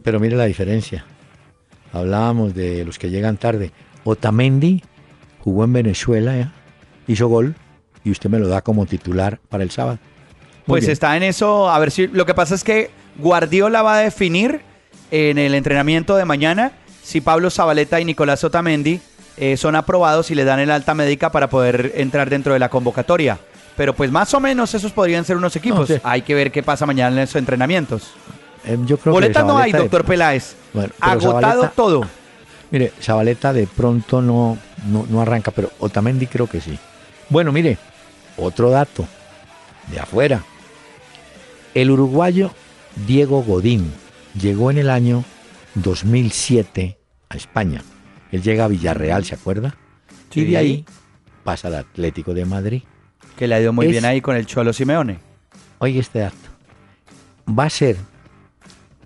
Pero 0.04 0.20
mire 0.20 0.36
la 0.36 0.46
diferencia. 0.46 1.06
Hablábamos 1.94 2.56
de 2.56 2.84
los 2.84 2.98
que 2.98 3.10
llegan 3.10 3.38
tarde. 3.38 3.72
Otamendi 4.04 4.84
jugó 5.40 5.64
en 5.64 5.74
Venezuela 5.74 6.52
hizo 7.08 7.28
gol 7.28 7.56
y 8.04 8.12
usted 8.12 8.30
me 8.30 8.40
lo 8.40 8.48
da 8.48 8.62
como 8.62 8.86
titular 8.86 9.40
para 9.50 9.64
el 9.64 9.70
sábado. 9.70 10.00
pues 10.66 10.88
está 10.88 11.16
en 11.18 11.24
eso, 11.24 11.70
a 11.70 11.78
ver 11.80 11.92
si 11.92 12.08
lo 12.08 12.26
que 12.26 12.34
pasa 12.34 12.56
es 12.56 12.64
que 12.64 12.90
Guardiola 13.18 13.82
va 13.82 13.98
a 13.98 14.00
definir 14.00 14.62
en 15.12 15.38
el 15.38 15.54
entrenamiento 15.56 16.16
de 16.16 16.26
mañana 16.26 16.72
si 17.04 17.22
Pablo 17.22 17.50
Zabaleta 17.50 18.00
y 18.00 18.06
Nicolás 18.06 18.44
Otamendi 18.44 19.02
eh, 19.38 19.58
son 19.58 19.76
aprobados 19.76 20.32
y 20.32 20.36
le 20.36 20.44
dan 20.44 20.60
el 20.60 20.72
alta 20.72 20.94
médica 20.94 21.32
para 21.32 21.50
poder 21.50 21.94
entrar 21.96 22.30
dentro 22.30 22.54
de 22.54 22.60
la 22.60 22.70
convocatoria. 22.70 23.40
Pero 23.76 23.94
pues 23.94 24.12
más 24.12 24.34
o 24.34 24.40
menos 24.40 24.74
esos 24.74 24.92
podrían 24.92 25.26
ser 25.26 25.38
unos 25.38 25.56
equipos. 25.56 25.90
Hay 26.04 26.22
que 26.22 26.36
ver 26.36 26.52
qué 26.52 26.62
pasa 26.62 26.86
mañana 26.86 27.16
en 27.16 27.24
esos 27.24 27.38
entrenamientos. 27.38 28.12
Eh, 28.66 28.78
yo 28.86 28.98
creo 28.98 29.14
Boleta 29.14 29.44
no 29.44 29.58
hay, 29.58 29.72
doctor 29.72 30.06
Peláez. 30.06 30.56
Agotado 31.00 31.72
todo. 31.76 32.06
Mire, 32.70 32.94
Zabaleta 33.02 33.52
de 33.52 33.68
pronto 33.68 34.22
no, 34.22 34.58
no, 34.88 35.06
no 35.10 35.22
arranca, 35.22 35.52
pero 35.52 35.72
Otamendi 35.80 36.28
creo 36.28 36.48
que 36.48 36.62
sí. 36.62 36.78
Bueno, 37.30 37.52
mire, 37.52 37.78
otro 38.38 38.70
dato 38.70 39.06
de 39.88 40.00
afuera. 40.00 40.44
El 41.74 41.92
uruguayo 41.92 42.52
Diego 43.08 43.44
Godín 43.44 43.92
llegó 44.40 44.72
en 44.72 44.78
el 44.78 44.90
año 44.90 45.24
2007 45.76 46.98
a 47.30 47.38
España. 47.38 47.82
Él 48.32 48.42
llega 48.42 48.66
a 48.66 48.68
Villarreal, 48.68 49.26
¿se 49.26 49.36
acuerda? 49.36 49.76
Y 50.34 50.46
de 50.46 50.58
ahí 50.58 50.86
pasa 51.44 51.68
al 51.68 51.76
Atlético 51.76 52.34
de 52.34 52.46
Madrid. 52.46 52.84
Que 53.38 53.48
le 53.48 53.56
ha 53.56 53.62
ido 53.62 53.74
muy 53.74 53.88
bien 53.88 54.06
ahí 54.06 54.22
con 54.22 54.36
el 54.36 54.46
Cholo 54.46 54.74
Simeone. 54.74 55.20
Oye, 55.80 56.00
este 56.00 56.20
dato. 56.20 56.36
Va 57.48 57.66
a 57.66 57.70
ser 57.70 57.98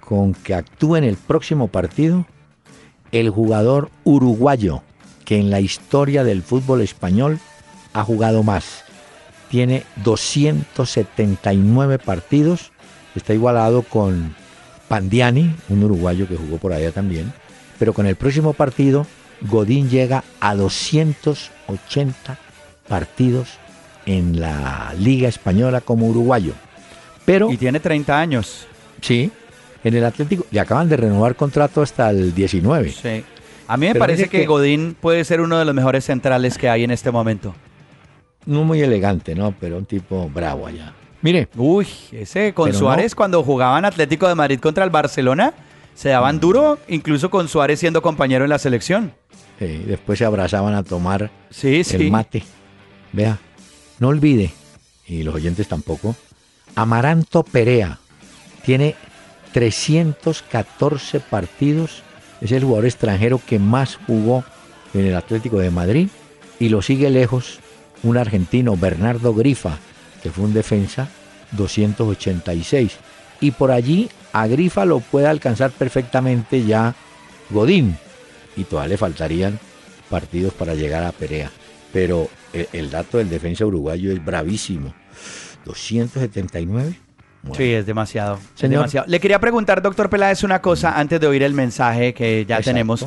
con 0.01 0.33
que 0.33 0.53
actúe 0.53 0.97
en 0.97 1.03
el 1.03 1.15
próximo 1.15 1.67
partido 1.67 2.27
el 3.11 3.29
jugador 3.29 3.89
uruguayo 4.03 4.83
que 5.25 5.39
en 5.39 5.49
la 5.49 5.59
historia 5.59 6.23
del 6.23 6.43
fútbol 6.43 6.81
español 6.81 7.39
ha 7.93 8.03
jugado 8.03 8.43
más. 8.43 8.83
Tiene 9.49 9.83
279 10.03 11.99
partidos, 11.99 12.71
está 13.19 13.33
igualado 13.33 13.81
con 13.81 14.35
Pandiani, 14.87 15.55
un 15.69 15.83
uruguayo 15.83 16.27
que 16.27 16.35
jugó 16.35 16.57
por 16.57 16.73
allá 16.73 16.91
también, 16.91 17.33
pero 17.79 17.93
con 17.93 18.05
el 18.05 18.15
próximo 18.15 18.53
partido 18.53 19.05
Godín 19.41 19.89
llega 19.89 20.23
a 20.39 20.55
280 20.55 22.37
partidos 22.87 23.57
en 24.05 24.39
la 24.39 24.93
Liga 24.97 25.27
Española 25.27 25.81
como 25.81 26.07
uruguayo. 26.07 26.53
Pero, 27.25 27.51
y 27.51 27.57
tiene 27.57 27.79
30 27.79 28.19
años. 28.19 28.67
Sí, 29.01 29.31
en 29.83 29.93
el 29.95 30.05
Atlético 30.05 30.45
le 30.51 30.59
acaban 30.59 30.89
de 30.89 30.97
renovar 30.97 31.35
contrato 31.35 31.81
hasta 31.81 32.09
el 32.09 32.33
19. 32.33 32.91
Sí. 32.91 33.23
A 33.67 33.77
mí 33.77 33.87
me 33.87 33.95
parece 33.95 34.29
que, 34.29 34.45
Godín 34.45 34.95
puede 34.99 35.23
ser 35.23 35.41
uno 35.41 35.57
de 35.57 35.65
los 35.65 35.73
mejores 35.73 36.05
centrales 36.05 36.57
que 36.57 36.69
hay 36.69 36.83
en 36.83 36.91
este 36.91 37.11
momento. 37.11 37.55
No 38.45 38.63
muy 38.63 38.81
elegante, 38.81 39.33
¿no? 39.33 39.55
Pero 39.59 39.77
un 39.77 39.85
tipo 39.85 40.29
bravo 40.29 40.67
allá. 40.67 40.93
Mire. 41.25 41.47
Uy, 41.55 41.87
ese 42.11 42.53
con 42.53 42.71
Suárez 42.71 43.15
cuando 43.15 43.41
jugaban 43.41 43.83
Atlético 43.83 44.27
de 44.27 44.35
Madrid 44.35 44.59
contra 44.59 44.83
el 44.83 44.91
Barcelona, 44.91 45.55
se 45.95 46.09
daban 46.09 46.39
duro, 46.39 46.77
incluso 46.87 47.31
con 47.31 47.47
Suárez 47.47 47.79
siendo 47.79 48.03
compañero 48.03 48.43
en 48.43 48.51
la 48.51 48.59
selección. 48.59 49.11
Sí, 49.57 49.85
después 49.87 50.19
se 50.19 50.25
abrazaban 50.25 50.75
a 50.75 50.83
tomar 50.83 51.31
el 51.63 52.11
mate. 52.11 52.43
Vea, 53.11 53.39
no 53.97 54.09
olvide, 54.09 54.53
y 55.07 55.23
los 55.23 55.33
oyentes 55.33 55.67
tampoco, 55.67 56.15
Amaranto 56.75 57.41
Perea 57.41 57.97
tiene 58.63 58.93
314 59.51 61.21
partidos. 61.21 62.03
Es 62.39 62.51
el 62.51 62.65
jugador 62.65 62.85
extranjero 62.85 63.41
que 63.43 63.57
más 63.57 63.97
jugó 64.05 64.43
en 64.93 65.07
el 65.07 65.15
Atlético 65.15 65.57
de 65.57 65.71
Madrid. 65.71 66.07
Y 66.59 66.69
lo 66.69 66.83
sigue 66.83 67.09
lejos 67.09 67.61
un 68.03 68.15
argentino, 68.15 68.77
Bernardo 68.77 69.33
Grifa, 69.33 69.79
que 70.25 70.31
fue 70.31 70.45
un 70.45 70.55
defensa, 70.55 71.07
286. 71.51 72.97
Y 73.41 73.51
por 73.51 73.69
allí 73.69 74.09
a 74.33 74.47
Grifa 74.47 74.83
lo 74.83 74.99
puede 74.99 75.27
alcanzar 75.27 75.69
perfectamente 75.69 76.65
ya 76.65 76.95
Godín. 77.51 77.95
Y 78.57 78.63
todavía 78.63 78.93
le 78.93 78.97
faltarían 78.97 79.59
partidos 80.09 80.51
para 80.55 80.73
llegar 80.73 81.03
a 81.03 81.11
Perea. 81.11 81.51
Pero 81.93 82.27
el, 82.53 82.67
el 82.73 82.89
dato 82.89 83.19
del 83.19 83.29
defensa 83.29 83.67
uruguayo 83.67 84.11
es 84.11 84.25
bravísimo. 84.25 84.95
279 85.63 86.95
Sí, 87.55 87.73
es 87.73 87.85
demasiado, 87.85 88.39
demasiado. 88.59 89.05
Le 89.07 89.19
quería 89.19 89.39
preguntar, 89.39 89.79
doctor 89.83 90.09
Peláez, 90.09 90.41
una 90.41 90.59
cosa 90.59 90.99
antes 90.99 91.19
de 91.19 91.27
oír 91.27 91.43
el 91.43 91.53
mensaje 91.53 92.15
que 92.15 92.47
ya 92.47 92.61
tenemos. 92.61 93.05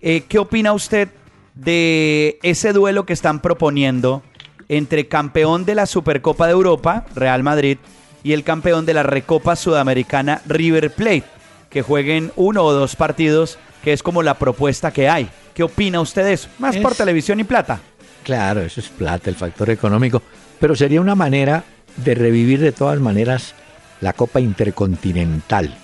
Eh, 0.00 0.22
¿Qué 0.26 0.38
opina 0.38 0.72
usted 0.72 1.10
de 1.54 2.38
ese 2.42 2.72
duelo 2.72 3.04
que 3.04 3.12
están 3.12 3.40
proponiendo 3.40 4.22
entre 4.68 5.08
campeón 5.08 5.64
de 5.64 5.74
la 5.74 5.86
Supercopa 5.86 6.46
de 6.46 6.52
Europa, 6.52 7.06
Real 7.14 7.42
Madrid, 7.42 7.78
y 8.22 8.32
el 8.32 8.44
campeón 8.44 8.86
de 8.86 8.94
la 8.94 9.02
Recopa 9.02 9.56
Sudamericana, 9.56 10.42
River 10.46 10.90
Plate? 10.90 11.24
Que 11.70 11.82
jueguen 11.82 12.32
uno 12.36 12.64
o 12.64 12.72
dos 12.72 12.96
partidos, 12.96 13.58
que 13.82 13.92
es 13.92 14.02
como 14.02 14.22
la 14.22 14.34
propuesta 14.34 14.90
que 14.90 15.08
hay. 15.08 15.28
¿Qué 15.54 15.62
opina 15.62 16.00
usted 16.00 16.24
de 16.24 16.32
eso? 16.32 16.48
Más 16.58 16.76
por 16.78 16.94
televisión 16.94 17.40
y 17.40 17.44
plata. 17.44 17.80
Claro, 18.24 18.60
eso 18.62 18.80
es 18.80 18.88
plata, 18.88 19.30
el 19.30 19.36
factor 19.36 19.70
económico. 19.70 20.22
Pero 20.58 20.74
sería 20.74 21.00
una 21.00 21.14
manera 21.14 21.64
de 21.96 22.14
revivir 22.14 22.60
de 22.60 22.72
todas 22.72 22.98
maneras 22.98 23.54
la 24.00 24.12
Copa 24.12 24.40
Intercontinental, 24.40 25.74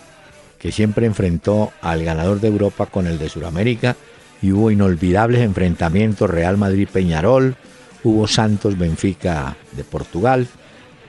que 0.59 0.73
siempre 0.73 1.07
enfrentó 1.07 1.73
al 1.81 2.05
ganador 2.05 2.41
de 2.41 2.49
Europa 2.49 2.87
con 2.87 3.07
el 3.07 3.19
de 3.19 3.29
Sudamérica 3.29 3.97
y 4.43 4.53
hubo 4.53 4.71
inolvidables 4.71 5.41
enfrentamientos 5.41 6.29
Real 6.29 6.57
Madrid-Peñarol, 6.59 7.57
hubo 8.05 8.27
Santos-Benfica 8.27 9.57
de 9.73 9.85
Portugal 9.85 10.49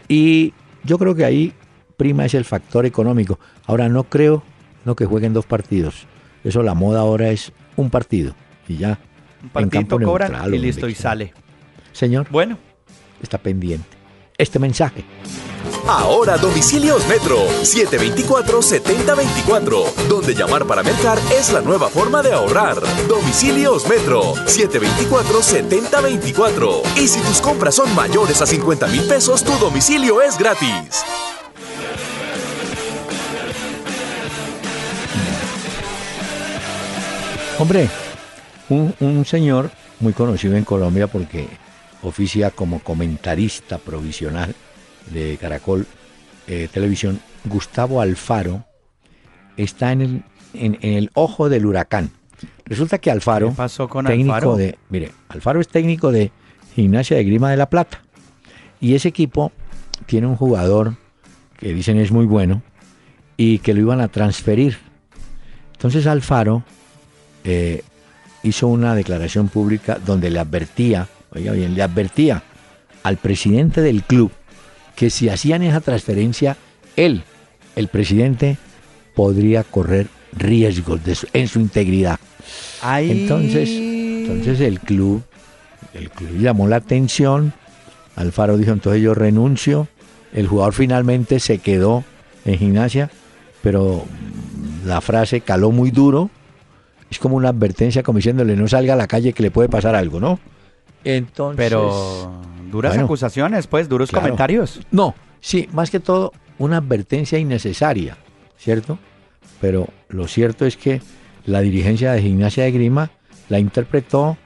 y 0.07 0.53
yo 0.83 0.97
creo 0.97 1.15
que 1.15 1.25
ahí 1.25 1.53
prima 1.97 2.25
es 2.25 2.33
el 2.33 2.45
factor 2.45 2.85
económico. 2.85 3.39
Ahora 3.65 3.89
no 3.89 4.03
creo 4.03 4.43
no 4.85 4.95
que 4.95 5.05
jueguen 5.05 5.33
dos 5.33 5.45
partidos. 5.45 6.07
Eso 6.43 6.61
la 6.63 6.73
moda 6.73 6.99
ahora 6.99 7.29
es 7.29 7.53
un 7.75 7.89
partido 7.89 8.35
y 8.67 8.77
ya. 8.77 8.99
Un 9.41 9.49
partido 9.49 9.99
cobran 9.99 10.53
y 10.53 10.57
listo 10.57 10.87
y 10.87 10.95
sale. 10.95 11.33
Señor. 11.91 12.27
Bueno. 12.29 12.57
Está 13.21 13.37
pendiente. 13.37 14.02
Este 14.37 14.59
mensaje. 14.59 15.03
Ahora 15.87 16.37
domicilios 16.37 17.07
Metro 17.07 17.45
724-7024, 17.61 20.07
donde 20.07 20.33
llamar 20.33 20.65
para 20.65 20.81
mercar 20.81 21.19
es 21.37 21.51
la 21.51 21.59
nueva 21.61 21.89
forma 21.89 22.23
de 22.23 22.31
ahorrar. 22.33 22.77
Domicilios 23.07 23.87
Metro 23.87 24.33
724-7024. 24.33 26.81
Y 26.97 27.07
si 27.07 27.21
tus 27.21 27.39
compras 27.41 27.75
son 27.75 27.93
mayores 27.95 28.41
a 28.41 28.45
50 28.45 28.87
mil 28.87 29.03
pesos, 29.03 29.43
tu 29.43 29.51
domicilio 29.53 30.21
es 30.21 30.37
gratis. 30.37 31.03
Hombre, 37.59 37.89
un, 38.69 38.95
un 38.99 39.25
señor 39.25 39.69
muy 39.99 40.13
conocido 40.13 40.55
en 40.55 40.63
Colombia 40.63 41.07
porque 41.07 41.47
oficia 42.03 42.51
como 42.51 42.79
comentarista 42.79 43.77
provisional 43.77 44.55
de 45.11 45.37
Caracol 45.39 45.87
eh, 46.47 46.67
Televisión, 46.71 47.19
Gustavo 47.45 48.01
Alfaro, 48.01 48.65
está 49.57 49.91
en 49.91 50.01
el, 50.01 50.23
en, 50.53 50.77
el 50.81 51.09
ojo 51.13 51.49
del 51.49 51.65
huracán. 51.65 52.11
Resulta 52.65 52.97
que 52.97 53.11
Alfaro, 53.11 53.51
pasó 53.53 53.87
con 53.87 54.05
técnico 54.05 54.55
de, 54.55 54.77
mire, 54.89 55.11
Alfaro 55.29 55.61
es 55.61 55.67
técnico 55.67 56.11
de 56.11 56.31
Gimnasia 56.75 57.17
de 57.17 57.23
Grima 57.23 57.49
de 57.51 57.57
la 57.57 57.69
Plata. 57.69 58.01
Y 58.79 58.95
ese 58.95 59.09
equipo 59.09 59.51
tiene 60.05 60.27
un 60.27 60.35
jugador 60.35 60.95
que 61.57 61.73
dicen 61.73 61.97
es 61.97 62.11
muy 62.11 62.25
bueno 62.25 62.61
y 63.37 63.59
que 63.59 63.73
lo 63.73 63.79
iban 63.79 64.01
a 64.01 64.09
transferir. 64.09 64.77
Entonces 65.73 66.07
Alfaro 66.07 66.63
eh, 67.43 67.83
hizo 68.43 68.67
una 68.67 68.95
declaración 68.95 69.47
pública 69.47 69.99
donde 70.05 70.29
le 70.29 70.39
advertía, 70.39 71.07
oiga 71.35 71.51
bien, 71.53 71.75
le 71.75 71.81
advertía 71.81 72.43
al 73.03 73.17
presidente 73.17 73.81
del 73.81 74.03
club 74.03 74.31
que 74.95 75.09
si 75.09 75.29
hacían 75.29 75.63
esa 75.63 75.81
transferencia, 75.81 76.57
él, 76.95 77.23
el 77.75 77.87
presidente, 77.87 78.57
podría 79.15 79.63
correr 79.63 80.07
riesgos 80.31 80.99
en 81.33 81.47
su 81.47 81.59
integridad. 81.59 82.19
Entonces, 82.83 83.69
entonces 83.69 84.59
el 84.61 84.79
club, 84.79 85.23
el 85.93 86.09
club 86.09 86.37
llamó 86.39 86.67
la 86.67 86.77
atención. 86.77 87.53
Alfaro 88.15 88.57
dijo, 88.57 88.71
entonces 88.71 89.01
yo 89.01 89.13
renuncio. 89.13 89.87
El 90.33 90.47
jugador 90.47 90.73
finalmente 90.73 91.39
se 91.39 91.59
quedó 91.59 92.03
en 92.45 92.57
gimnasia, 92.57 93.09
pero 93.61 94.05
la 94.85 95.01
frase 95.01 95.41
caló 95.41 95.71
muy 95.71 95.91
duro. 95.91 96.29
Es 97.09 97.19
como 97.19 97.35
una 97.35 97.49
advertencia 97.49 98.01
como 98.01 98.17
diciéndole 98.17 98.55
no 98.55 98.67
salga 98.67 98.93
a 98.93 98.97
la 98.97 99.07
calle 99.07 99.33
que 99.33 99.43
le 99.43 99.51
puede 99.51 99.69
pasar 99.69 99.95
algo, 99.95 100.19
¿no? 100.19 100.39
Entonces, 101.03 101.57
pero 101.57 102.31
Duras 102.73 102.97
acusaciones, 102.97 103.67
pues, 103.67 103.87
duros 103.87 104.09
comentarios. 104.09 104.79
No, 104.89 105.13
sí, 105.41 105.69
más 105.73 105.91
que 105.91 105.99
todo 105.99 106.33
una 106.57 106.77
advertencia 106.77 107.37
innecesaria, 107.37 108.17
¿cierto? 108.57 108.97
Pero 109.61 109.87
lo 110.09 110.27
cierto 110.27 110.65
es 110.65 110.75
que 110.75 110.99
la 111.45 111.61
dirigencia 111.61 112.13
de 112.13 112.23
Gimnasia 112.23 112.63
de 112.63 112.71
Grima 112.71 113.11
la 113.49 113.59
interpretó, 113.59 114.37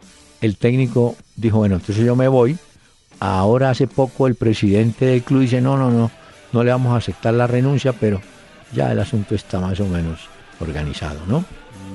el 0.41 0.57
técnico 0.57 1.15
dijo, 1.37 1.59
bueno, 1.59 1.75
entonces 1.75 2.03
yo 2.03 2.17
me 2.17 2.27
voy, 2.27 2.57
ahora 3.21 3.69
hace 3.69 3.87
poco 3.87 4.27
el 4.27 4.35
presidente 4.35 5.05
del 5.05 5.23
club 5.23 5.41
dice, 5.41 5.61
no, 5.61 5.77
no, 5.77 5.89
no, 5.89 6.11
no 6.51 6.63
le 6.65 6.71
vamos 6.71 6.93
a 6.93 6.97
aceptar 6.97 7.33
la 7.33 7.47
renuncia, 7.47 7.93
pero 7.93 8.21
ya 8.73 8.91
el 8.91 8.99
asunto 8.99 9.35
está 9.35 9.61
más 9.61 9.79
o 9.79 9.87
menos 9.87 10.27
organizado, 10.59 11.21
¿no? 11.27 11.45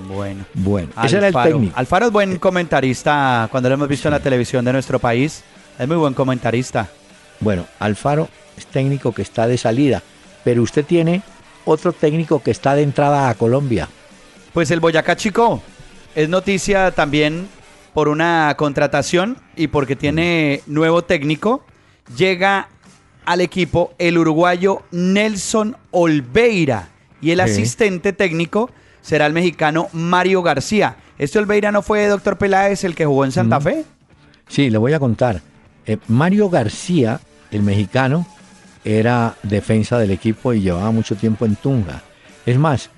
Bueno, 0.08 0.44
bueno 0.54 0.88
ese 1.02 1.18
era 1.18 1.28
el 1.28 1.34
técnico. 1.34 1.72
Alfaro 1.76 2.06
es 2.06 2.12
buen 2.12 2.38
comentarista 2.38 3.48
cuando 3.50 3.68
lo 3.68 3.74
hemos 3.74 3.88
visto 3.88 4.08
en 4.08 4.12
la 4.12 4.20
televisión 4.20 4.64
de 4.64 4.72
nuestro 4.72 4.98
país. 4.98 5.42
Es 5.78 5.88
muy 5.88 5.96
buen 5.96 6.14
comentarista. 6.14 6.88
Bueno, 7.40 7.66
Alfaro 7.78 8.28
es 8.56 8.66
técnico 8.66 9.12
que 9.12 9.22
está 9.22 9.46
de 9.46 9.58
salida, 9.58 10.02
pero 10.44 10.62
usted 10.62 10.84
tiene 10.84 11.22
otro 11.64 11.92
técnico 11.92 12.42
que 12.42 12.50
está 12.50 12.74
de 12.74 12.82
entrada 12.82 13.28
a 13.28 13.34
Colombia. 13.34 13.88
Pues 14.52 14.70
el 14.70 14.80
Boyacá 14.80 15.16
Chico 15.16 15.62
es 16.14 16.28
noticia 16.28 16.90
también 16.90 17.48
por 17.94 18.08
una 18.08 18.54
contratación 18.56 19.38
y 19.56 19.68
porque 19.68 19.96
tiene 19.96 20.62
nuevo 20.66 21.02
técnico. 21.02 21.64
Llega 22.16 22.68
al 23.24 23.40
equipo 23.40 23.94
el 23.98 24.18
uruguayo 24.18 24.82
Nelson 24.90 25.76
Olveira 25.90 26.88
y 27.20 27.30
el 27.30 27.40
asistente 27.40 28.12
técnico 28.12 28.70
será 29.02 29.26
el 29.26 29.32
mexicano 29.32 29.88
Mario 29.92 30.42
García. 30.42 30.96
¿Este 31.18 31.38
Olveira 31.38 31.70
no 31.70 31.82
fue 31.82 32.06
doctor 32.06 32.38
Peláez 32.38 32.84
el 32.84 32.94
que 32.94 33.04
jugó 33.04 33.24
en 33.24 33.32
Santa 33.32 33.60
Fe? 33.60 33.84
Sí, 34.48 34.70
le 34.70 34.78
voy 34.78 34.92
a 34.94 34.98
contar. 34.98 35.42
Eh, 35.86 35.98
Mario 36.08 36.48
García, 36.48 37.20
el 37.50 37.62
mexicano, 37.62 38.26
era 38.84 39.36
defensa 39.42 39.98
del 39.98 40.10
equipo 40.10 40.52
y 40.52 40.60
llevaba 40.60 40.90
mucho 40.90 41.16
tiempo 41.16 41.44
en 41.44 41.56
Tunja. 41.56 42.02
Es 42.46 42.58
más, 42.58 42.90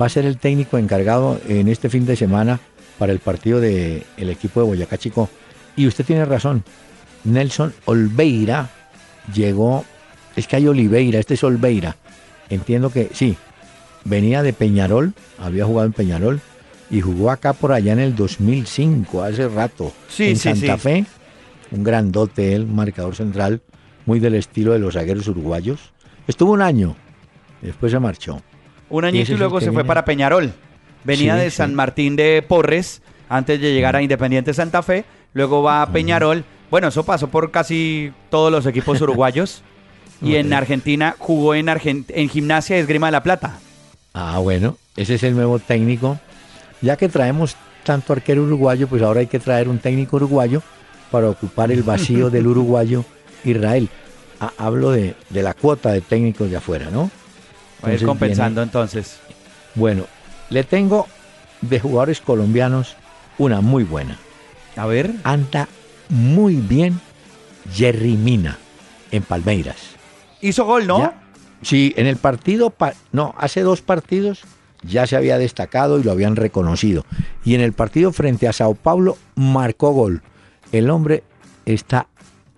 va 0.00 0.06
a 0.06 0.10
ser 0.10 0.24
el 0.24 0.38
técnico 0.38 0.78
encargado 0.78 1.40
en 1.48 1.68
este 1.68 1.88
fin 1.88 2.06
de 2.06 2.16
semana 2.16 2.60
para 2.98 3.12
el 3.12 3.18
partido 3.18 3.60
del 3.60 4.04
equipo 4.16 4.60
de 4.60 4.66
Boyacá 4.66 4.98
Chico. 4.98 5.28
Y 5.74 5.86
usted 5.86 6.04
tiene 6.04 6.24
razón, 6.24 6.62
Nelson 7.24 7.74
Olveira 7.86 8.70
llegó, 9.34 9.84
es 10.36 10.46
que 10.46 10.56
hay 10.56 10.68
Oliveira, 10.68 11.18
este 11.18 11.34
es 11.34 11.42
Olveira. 11.42 11.96
Entiendo 12.48 12.90
que 12.90 13.10
sí, 13.12 13.36
venía 14.04 14.42
de 14.42 14.52
Peñarol, 14.52 15.14
había 15.38 15.64
jugado 15.64 15.86
en 15.86 15.92
Peñarol 15.92 16.40
y 16.90 17.00
jugó 17.00 17.30
acá 17.30 17.52
por 17.54 17.72
allá 17.72 17.92
en 17.92 18.00
el 18.00 18.14
2005, 18.14 19.22
hace 19.22 19.48
rato, 19.48 19.92
sí, 20.08 20.30
en 20.30 20.36
Santa 20.36 20.76
Fe. 20.76 21.06
Un 21.70 21.84
grandote, 21.84 22.54
el 22.54 22.66
marcador 22.66 23.16
central, 23.16 23.62
muy 24.04 24.20
del 24.20 24.34
estilo 24.34 24.72
de 24.72 24.78
los 24.78 24.92
zagueros 24.92 25.26
uruguayos. 25.26 25.92
Estuvo 26.26 26.52
un 26.52 26.60
año, 26.60 26.96
después 27.62 27.92
se 27.92 27.98
marchó. 27.98 28.42
Un 28.90 29.06
añito 29.06 29.32
y, 29.32 29.36
luego 29.36 29.60
se 29.60 29.72
fue 29.72 29.84
para 29.84 30.04
Peñarol. 30.04 30.52
Venía 31.02 31.34
de 31.34 31.50
San 31.50 31.74
Martín 31.74 32.14
de 32.14 32.44
Porres 32.46 33.00
antes 33.28 33.58
de 33.58 33.72
llegar 33.72 33.96
a 33.96 34.02
Independiente 34.02 34.52
Santa 34.52 34.82
Fe, 34.82 35.06
luego 35.32 35.62
va 35.62 35.80
a 35.80 35.90
Peñarol. 35.90 36.44
Bueno, 36.70 36.88
eso 36.88 37.04
pasó 37.04 37.28
por 37.28 37.50
casi 37.50 38.12
todos 38.28 38.52
los 38.52 38.66
equipos 38.66 39.00
uruguayos. 39.00 39.62
y 40.20 40.36
en 40.36 40.52
Argentina 40.52 41.16
jugó 41.18 41.54
en, 41.54 41.68
en 41.70 42.28
Gimnasia 42.28 42.76
Esgrima 42.76 43.06
de 43.06 43.12
la 43.12 43.22
Plata. 43.22 43.58
Ah, 44.14 44.38
bueno, 44.38 44.76
ese 44.96 45.14
es 45.14 45.22
el 45.22 45.34
nuevo 45.34 45.58
técnico. 45.58 46.18
Ya 46.80 46.96
que 46.96 47.08
traemos 47.08 47.56
tanto 47.84 48.12
arquero 48.12 48.42
uruguayo, 48.42 48.88
pues 48.88 49.02
ahora 49.02 49.20
hay 49.20 49.26
que 49.26 49.38
traer 49.38 49.68
un 49.68 49.78
técnico 49.78 50.16
uruguayo 50.16 50.62
para 51.10 51.28
ocupar 51.28 51.70
el 51.72 51.82
vacío 51.82 52.30
del 52.30 52.46
uruguayo 52.48 53.04
Israel. 53.44 53.88
Ah, 54.40 54.52
hablo 54.58 54.90
de, 54.90 55.14
la 55.30 55.54
cuota 55.54 55.92
de 55.92 56.00
técnicos 56.00 56.50
de 56.50 56.56
afuera, 56.56 56.88
¿no? 56.90 57.10
Va 57.84 57.90
a 57.90 57.94
ir 57.94 58.04
compensando 58.04 58.62
entonces. 58.62 59.18
Bueno, 59.74 60.06
le 60.50 60.64
tengo 60.64 61.06
de 61.60 61.80
jugadores 61.80 62.20
colombianos 62.20 62.96
una 63.38 63.60
muy 63.60 63.84
buena. 63.84 64.18
A 64.76 64.86
ver. 64.86 65.12
Anda 65.24 65.68
muy 66.08 66.56
bien 66.56 67.00
Jerry 67.72 68.16
Mina 68.16 68.58
en 69.10 69.22
Palmeiras. 69.22 69.76
Hizo 70.40 70.64
gol, 70.64 70.86
¿no? 70.86 71.21
Sí, 71.62 71.94
en 71.96 72.06
el 72.06 72.16
partido, 72.16 72.74
no, 73.12 73.34
hace 73.38 73.62
dos 73.62 73.82
partidos 73.82 74.44
ya 74.82 75.06
se 75.06 75.16
había 75.16 75.38
destacado 75.38 75.98
y 75.98 76.02
lo 76.02 76.10
habían 76.10 76.36
reconocido. 76.36 77.04
Y 77.44 77.54
en 77.54 77.60
el 77.60 77.72
partido 77.72 78.12
frente 78.12 78.48
a 78.48 78.52
Sao 78.52 78.74
Paulo 78.74 79.16
marcó 79.34 79.92
gol. 79.92 80.22
El 80.72 80.90
hombre 80.90 81.22
está 81.66 82.08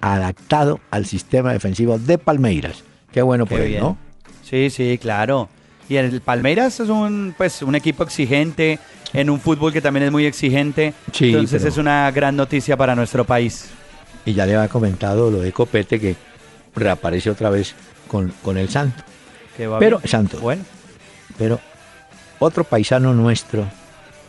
adaptado 0.00 0.80
al 0.90 1.06
sistema 1.06 1.52
defensivo 1.52 1.98
de 1.98 2.18
Palmeiras. 2.18 2.82
Qué 3.12 3.22
bueno 3.22 3.46
por 3.46 3.60
él, 3.60 3.78
¿no? 3.78 3.98
Sí, 4.42 4.70
sí, 4.70 4.98
claro. 5.00 5.48
Y 5.88 5.96
el 5.96 6.20
Palmeiras 6.20 6.80
es 6.80 6.88
un, 6.88 7.34
pues, 7.36 7.62
un 7.62 7.74
equipo 7.74 8.02
exigente, 8.04 8.78
en 9.12 9.30
un 9.30 9.38
fútbol 9.38 9.72
que 9.72 9.80
también 9.80 10.06
es 10.06 10.12
muy 10.12 10.26
exigente. 10.26 10.94
Entonces 11.20 11.64
es 11.64 11.76
una 11.76 12.10
gran 12.10 12.36
noticia 12.36 12.76
para 12.76 12.94
nuestro 12.94 13.24
país. 13.24 13.70
Y 14.24 14.32
ya 14.32 14.46
le 14.46 14.56
había 14.56 14.68
comentado 14.68 15.30
lo 15.30 15.40
de 15.40 15.52
Copete 15.52 16.00
que 16.00 16.16
reaparece 16.74 17.30
otra 17.30 17.50
vez 17.50 17.74
con, 18.08 18.56
el 18.56 18.68
santo. 18.68 19.02
pero, 19.78 20.00
santo. 20.04 20.38
Bueno. 20.40 20.64
Pero 21.38 21.60
otro 22.38 22.64
paisano 22.64 23.12
nuestro 23.12 23.66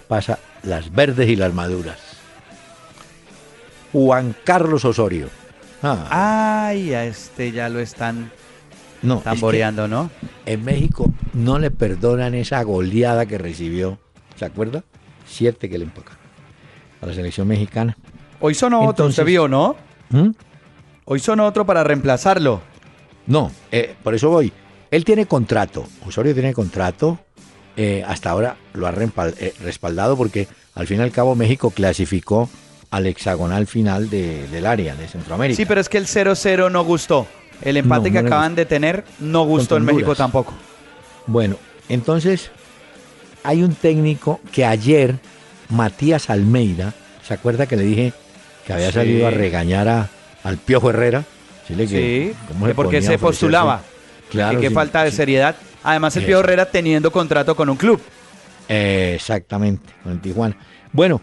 pasa 0.08 0.40
las 0.64 0.92
verdes 0.94 1.30
y 1.30 1.36
las 1.36 1.54
maduras. 1.54 2.00
Juan 3.92 4.36
Carlos 4.44 4.84
Osorio. 4.86 5.30
Ah. 5.82 6.66
Ay, 6.68 6.94
a 6.94 7.06
este 7.06 7.52
ya 7.52 7.70
lo 7.70 7.80
están 7.80 8.32
no, 9.02 9.20
tamboreando, 9.20 9.88
¿no? 9.88 10.10
En 10.46 10.64
México 10.64 11.14
no 11.34 11.60
le 11.60 11.72
perdonan 11.72 12.34
esa 12.34 12.62
goleada 12.64 13.26
que 13.26 13.38
recibió. 13.38 14.00
¿Se 14.36 14.46
acuerda? 14.46 14.84
Siete 15.28 15.70
que 15.70 15.78
le 15.78 15.86
empacaron 15.86 16.20
a 17.02 17.06
la 17.06 17.14
selección 17.14 17.48
mexicana. 17.48 17.98
Hoy 18.40 18.54
son 18.54 18.74
otro, 18.74 19.12
se 19.12 19.24
vio, 19.24 19.48
¿no? 19.48 19.76
¿Mm? 20.10 20.32
Hoy 21.06 21.20
son 21.20 21.40
otro 21.40 21.66
para 21.66 21.84
reemplazarlo. 21.84 22.62
No, 23.28 23.52
eh, 23.72 23.96
por 24.04 24.14
eso 24.14 24.30
voy. 24.30 24.52
Él 24.92 25.04
tiene 25.04 25.26
contrato, 25.26 25.88
Osorio 26.06 26.34
tiene 26.34 26.54
contrato, 26.54 27.20
eh, 27.76 28.04
hasta 28.08 28.30
ahora 28.30 28.56
lo 28.74 28.88
ha 28.88 28.94
eh, 28.94 29.54
respaldado 29.62 30.16
porque 30.16 30.48
al 30.76 30.88
fin 30.88 31.00
y 31.00 31.04
al 31.04 31.12
cabo 31.12 31.36
México 31.36 31.72
clasificó 31.72 32.50
al 32.92 33.08
hexagonal 33.08 33.68
final 33.68 34.10
del 34.10 34.66
área 34.66 34.96
de 34.96 35.08
Centroamérica. 35.08 35.58
Sí, 35.58 35.66
pero 35.66 35.82
es 35.82 35.90
que 35.90 35.98
el 35.98 36.06
0-0 36.06 36.72
no 36.72 36.84
gustó. 36.86 37.28
El 37.62 37.78
empate 37.78 38.12
que 38.12 38.20
acaban 38.20 38.56
de 38.56 38.66
tener 38.66 39.04
no 39.20 39.44
gustó 39.44 39.78
en 39.78 39.86
México 39.86 40.16
tampoco. 40.16 40.54
Bueno, 41.26 41.58
entonces 41.90 42.52
hay 43.44 43.64
un 43.64 43.76
técnico 43.76 44.40
que 44.52 44.66
ayer, 44.66 45.16
Matías 45.70 46.30
Almeida, 46.30 46.94
¿se 47.26 47.34
acuerda 47.34 47.66
que 47.66 47.76
le 47.76 47.84
dije 47.84 48.14
que 48.66 48.74
había 48.74 48.92
salido 48.92 49.28
a 49.28 49.32
regañar 49.32 49.88
a, 49.88 50.10
al 50.44 50.58
Piojo 50.58 50.90
Herrera? 50.90 51.24
Sí, 51.68 52.34
porque 52.76 53.02
se 53.02 53.18
postulaba. 53.18 53.82
Claro. 54.30 54.60
qué 54.60 54.72
falta 54.72 55.04
de 55.04 55.12
seriedad. 55.12 55.56
Además, 55.84 56.18
el 56.18 56.26
Pío 56.26 56.40
Herrera 56.40 56.66
teniendo 56.66 57.12
contrato 57.12 57.56
con 57.56 57.70
un 57.70 57.78
club. 57.78 58.02
exactamente, 58.68 59.94
con 60.04 60.20
Tijuana. 60.20 60.58
Bueno, 60.92 61.22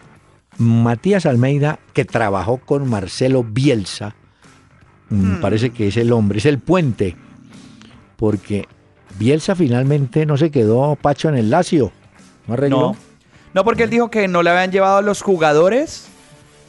Matías 0.59 1.27
Almeida, 1.27 1.79
que 1.93 2.05
trabajó 2.05 2.59
con 2.59 2.89
Marcelo 2.89 3.43
Bielsa, 3.43 4.15
mm, 5.09 5.15
hmm. 5.15 5.41
parece 5.41 5.71
que 5.71 5.89
es 5.89 5.97
el 5.97 6.13
hombre, 6.13 6.39
es 6.39 6.47
el 6.47 6.59
puente, 6.59 7.17
porque 8.17 8.67
Bielsa 9.19 9.55
finalmente 9.55 10.27
no 10.27 10.37
se 10.37 10.51
quedó 10.51 10.97
Pacho 10.97 11.29
en 11.29 11.37
el 11.37 11.51
Lazio. 11.51 11.93
¿No 12.47 12.55
arregló? 12.55 12.97
No, 13.55 13.65
porque 13.65 13.85
él 13.85 13.91
dijo 13.91 14.11
que 14.11 14.29
no 14.29 14.43
le 14.43 14.51
habían 14.51 14.73
llevado 14.73 15.03
los 15.03 15.23
jugadores 15.23 16.09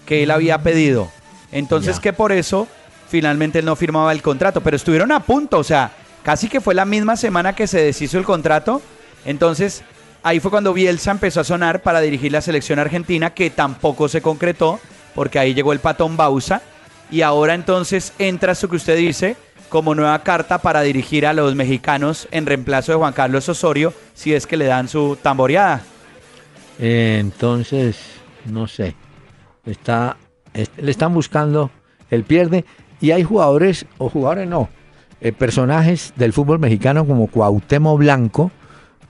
que 0.05 0.23
él 0.23 0.31
había 0.31 0.63
pedido. 0.63 1.09
Entonces, 1.51 1.99
que 1.99 2.13
por 2.13 2.31
eso 2.31 2.67
finalmente 3.13 3.59
él 3.59 3.65
no 3.65 3.75
firmaba 3.75 4.11
el 4.11 4.23
contrato, 4.23 4.61
pero 4.61 4.75
estuvieron 4.75 5.11
a 5.11 5.19
punto, 5.19 5.59
o 5.59 5.63
sea, 5.63 5.91
casi 6.23 6.49
que 6.49 6.59
fue 6.59 6.73
la 6.73 6.83
misma 6.83 7.15
semana 7.15 7.53
que 7.53 7.67
se 7.67 7.79
deshizo 7.79 8.17
el 8.17 8.25
contrato. 8.25 8.81
Entonces, 9.23 9.83
ahí 10.23 10.39
fue 10.39 10.49
cuando 10.49 10.73
Bielsa 10.73 11.11
empezó 11.11 11.41
a 11.41 11.43
sonar 11.43 11.83
para 11.83 12.01
dirigir 12.01 12.31
la 12.31 12.41
selección 12.41 12.79
argentina, 12.79 13.29
que 13.29 13.51
tampoco 13.51 14.09
se 14.09 14.23
concretó, 14.23 14.79
porque 15.13 15.37
ahí 15.37 15.53
llegó 15.53 15.73
el 15.73 15.79
patón 15.79 16.17
Bausa. 16.17 16.63
Y 17.11 17.21
ahora 17.21 17.53
entonces 17.53 18.13
entra 18.17 18.53
eso 18.53 18.67
que 18.67 18.77
usted 18.77 18.97
dice 18.97 19.35
como 19.69 19.93
nueva 19.93 20.23
carta 20.23 20.57
para 20.57 20.81
dirigir 20.81 21.27
a 21.27 21.33
los 21.33 21.53
mexicanos 21.53 22.27
en 22.31 22.47
reemplazo 22.47 22.93
de 22.93 22.97
Juan 22.97 23.13
Carlos 23.13 23.47
Osorio, 23.47 23.93
si 24.15 24.33
es 24.33 24.47
que 24.47 24.57
le 24.57 24.65
dan 24.65 24.87
su 24.87 25.19
tamboreada. 25.21 25.83
entonces, 26.79 27.95
no 28.45 28.67
sé, 28.67 28.95
está, 29.67 30.17
le 30.53 30.89
están 30.89 31.13
buscando, 31.13 31.69
el 32.09 32.23
pierde 32.23 32.65
y 33.03 33.11
hay 33.11 33.23
jugadores, 33.23 33.85
o 33.97 34.07
jugadores 34.07 34.47
no, 34.47 34.69
eh, 35.19 35.33
personajes 35.33 36.13
del 36.15 36.31
fútbol 36.31 36.59
mexicano 36.59 37.05
como 37.05 37.27
Cuauhtémoc 37.27 37.99
Blanco, 37.99 38.49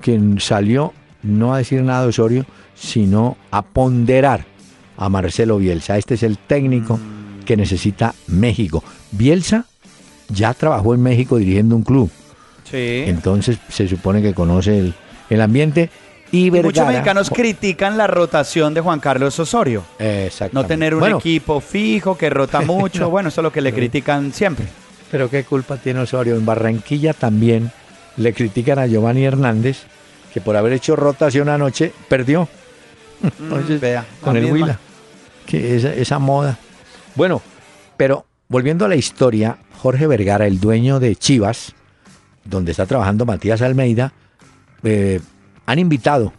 quien 0.01 0.39
salió 0.39 0.93
no 1.21 1.53
a 1.53 1.59
decir 1.59 1.83
nada 1.83 2.01
de 2.01 2.07
Osorio, 2.07 2.43
sino 2.73 3.37
a 3.51 3.61
ponderar 3.61 4.45
a 4.97 5.09
Marcelo 5.09 5.59
Bielsa. 5.59 5.99
Este 5.99 6.15
es 6.15 6.23
el 6.23 6.39
técnico 6.39 6.99
que 7.45 7.55
necesita 7.55 8.15
México. 8.25 8.83
Bielsa 9.11 9.67
ya 10.27 10.55
trabajó 10.55 10.95
en 10.95 11.03
México 11.03 11.37
dirigiendo 11.37 11.75
un 11.75 11.83
club. 11.83 12.09
Sí. 12.63 13.03
Entonces 13.05 13.59
se 13.69 13.87
supone 13.87 14.23
que 14.23 14.33
conoce 14.33 14.79
el, 14.79 14.95
el 15.29 15.39
ambiente 15.39 15.91
Y, 16.33 16.49
muchos 16.49 16.87
mexicanos 16.87 17.29
critican 17.29 17.95
la 17.95 18.07
rotación 18.07 18.73
de 18.73 18.81
Juan 18.81 18.99
Carlos 18.99 19.39
Osorio. 19.39 19.83
No 20.51 20.65
tener 20.65 20.95
un 20.95 21.07
equipo 21.07 21.61
fijo 21.61 22.17
que 22.17 22.31
rota 22.31 22.61
mucho. 22.65 23.07
bueno, 23.11 23.29
eso 23.29 23.41
es 23.41 23.43
lo 23.43 23.51
que 23.51 23.61
le 23.61 23.71
critican 23.71 24.33
siempre. 24.33 24.65
Pero 25.11 25.29
qué 25.29 25.43
culpa 25.43 25.77
tiene 25.77 25.99
Osorio. 25.99 26.35
En 26.35 26.43
Barranquilla 26.43 27.13
también 27.13 27.71
le 28.17 28.33
critican 28.33 28.79
a 28.79 28.87
Giovanni 28.87 29.23
Hernández 29.23 29.83
que 30.33 30.41
por 30.41 30.57
haber 30.57 30.73
hecho 30.73 30.95
rotación 30.95 31.49
anoche 31.49 31.93
perdió. 32.09 32.49
Mm, 33.21 33.27
Entonces, 33.43 33.79
vea, 33.79 34.03
con 34.19 34.35
el 34.35 34.51
Huila. 34.51 34.79
Que 35.45 35.75
esa, 35.75 35.93
esa 35.93 36.17
moda. 36.17 36.57
Bueno, 37.13 37.43
pero 37.95 38.25
volviendo 38.47 38.85
a 38.85 38.87
la 38.87 38.95
historia, 38.95 39.57
Jorge 39.77 40.07
Vergara, 40.07 40.47
el 40.47 40.59
dueño 40.59 40.99
de 40.99 41.15
Chivas, 41.15 41.75
donde 42.43 42.71
está 42.71 42.87
trabajando 42.87 43.23
Matías 43.23 43.61
Almeida, 43.61 44.13
eh, 44.81 45.21
han 45.65 45.79
invitado, 45.79 46.33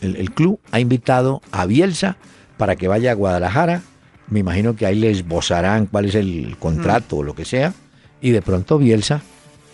el, 0.00 0.30
club 0.32 0.60
ha 0.70 0.80
invitado 0.80 1.42
a 1.52 1.66
Bielsa 1.66 2.16
para 2.56 2.76
que 2.76 2.88
vaya 2.88 3.12
a 3.12 3.14
Guadalajara. 3.14 3.82
Me 4.28 4.40
imagino 4.40 4.76
que 4.76 4.86
ahí 4.86 4.96
les 4.96 5.26
bozarán 5.26 5.86
cuál 5.86 6.06
es 6.06 6.14
el 6.14 6.56
contrato 6.58 7.18
o 7.18 7.22
lo 7.22 7.34
que 7.34 7.44
sea. 7.44 7.74
Y 8.20 8.30
de 8.30 8.42
pronto 8.42 8.78
Bielsa 8.78 9.22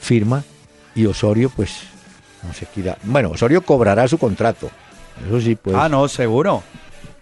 firma 0.01 0.45
y 0.95 1.07
Osorio, 1.07 1.51
pues, 1.51 1.81
no 2.47 2.53
sé 2.55 2.67
qué 2.75 2.95
Bueno, 3.05 3.31
Osorio 3.31 3.63
cobrará 3.63 4.09
su 4.09 4.19
contrato. 4.19 4.71
Eso 5.27 5.41
sí, 5.41 5.57
pues. 5.57 5.77
Ah, 5.77 5.89
no, 5.89 6.09
seguro. 6.09 6.63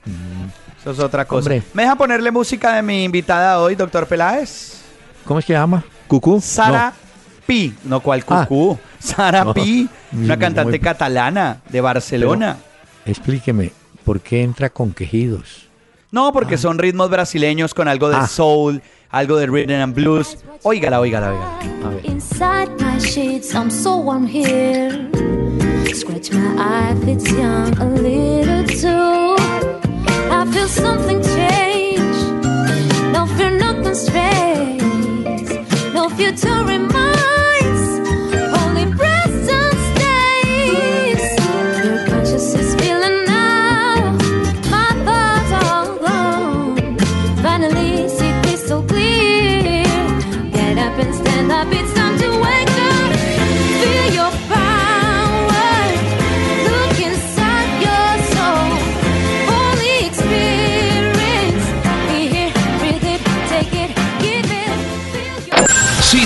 Mm. 0.05 0.81
Eso 0.81 0.91
es 0.91 0.99
otra 0.99 1.25
cosa. 1.25 1.51
¿Me 1.73 1.83
deja 1.83 1.97
ponerle 1.97 2.31
música 2.31 2.75
de 2.75 2.83
mi 2.83 3.05
invitada 3.05 3.59
hoy, 3.59 3.75
doctor 3.75 4.07
Peláez? 4.07 4.83
¿Cómo 5.25 5.39
es 5.39 5.47
que 5.47 5.55
se 5.55 5.59
llama? 5.59 5.83
¿Cucú? 6.07 6.41
Sara 6.43 6.93
Pi. 7.47 7.75
No, 7.85 8.01
¿cuál 8.01 8.25
ah. 8.29 8.47
Cucú? 8.47 8.79
Sara 8.99 9.53
Pi, 9.53 9.89
una 10.13 10.39
cantante 10.39 10.81
catalana 10.81 11.61
de 11.69 11.81
Barcelona. 11.81 12.57
explíqueme, 13.05 13.73
¿por 14.05 14.21
qué 14.21 14.43
entra 14.43 14.71
con 14.71 14.93
quejidos? 14.93 15.69
No, 16.11 16.33
porque 16.33 16.55
ah. 16.55 16.59
son 16.59 16.79
ritmos 16.79 17.11
brasileños 17.11 17.75
con 17.75 17.89
algo 17.89 18.09
de 18.09 18.17
ah. 18.17 18.27
soul, 18.27 18.83
algo 19.11 19.37
de 19.37 19.47
rhythm 19.47 19.83
and 19.83 19.95
blues. 19.95 20.39
Óigala, 20.63 21.01
óigala, 21.01 21.33
óigala. 21.33 21.59
A 21.85 21.91
ver. 21.91 22.07
Inside 22.07 22.71
my 22.81 22.99
sheets, 22.99 23.55
I'm 23.55 23.71
so 23.71 23.97
warm 23.97 24.27
here. 24.27 25.11
Scratch 25.93 26.33
my 26.33 26.57
eye 26.59 26.97
if 26.97 27.09
it's 27.09 27.31
young 27.33 27.77
a 27.79 27.85
little 27.85 28.65
too. 28.67 29.37
I 30.31 30.47
feel 30.53 30.69
something 30.69 31.23
change. 31.23 32.17
No 33.13 33.27
fear, 33.27 33.51
nothing 33.51 33.95
strange. 33.95 34.83
No 35.93 36.09
future 36.09 36.71
in 36.71 36.89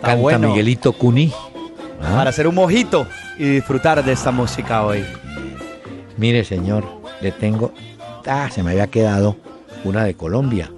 Canta 0.00 0.38
Miguelito 0.38 0.92
Cuní. 0.92 1.32
¿Ah? 2.00 2.18
Para 2.18 2.30
hacer 2.30 2.46
un 2.46 2.54
mojito 2.54 3.08
y 3.36 3.48
disfrutar 3.48 4.04
de 4.04 4.12
esta 4.12 4.30
música 4.30 4.84
hoy. 4.84 5.04
Mire, 6.16 6.44
señor, 6.44 6.84
le 7.20 7.32
tengo. 7.32 7.72
Ah, 8.28 8.48
se 8.48 8.62
me 8.62 8.70
había 8.70 8.86
quedado 8.86 9.36
una 9.82 10.04
de 10.04 10.14
Colombia. 10.14 10.70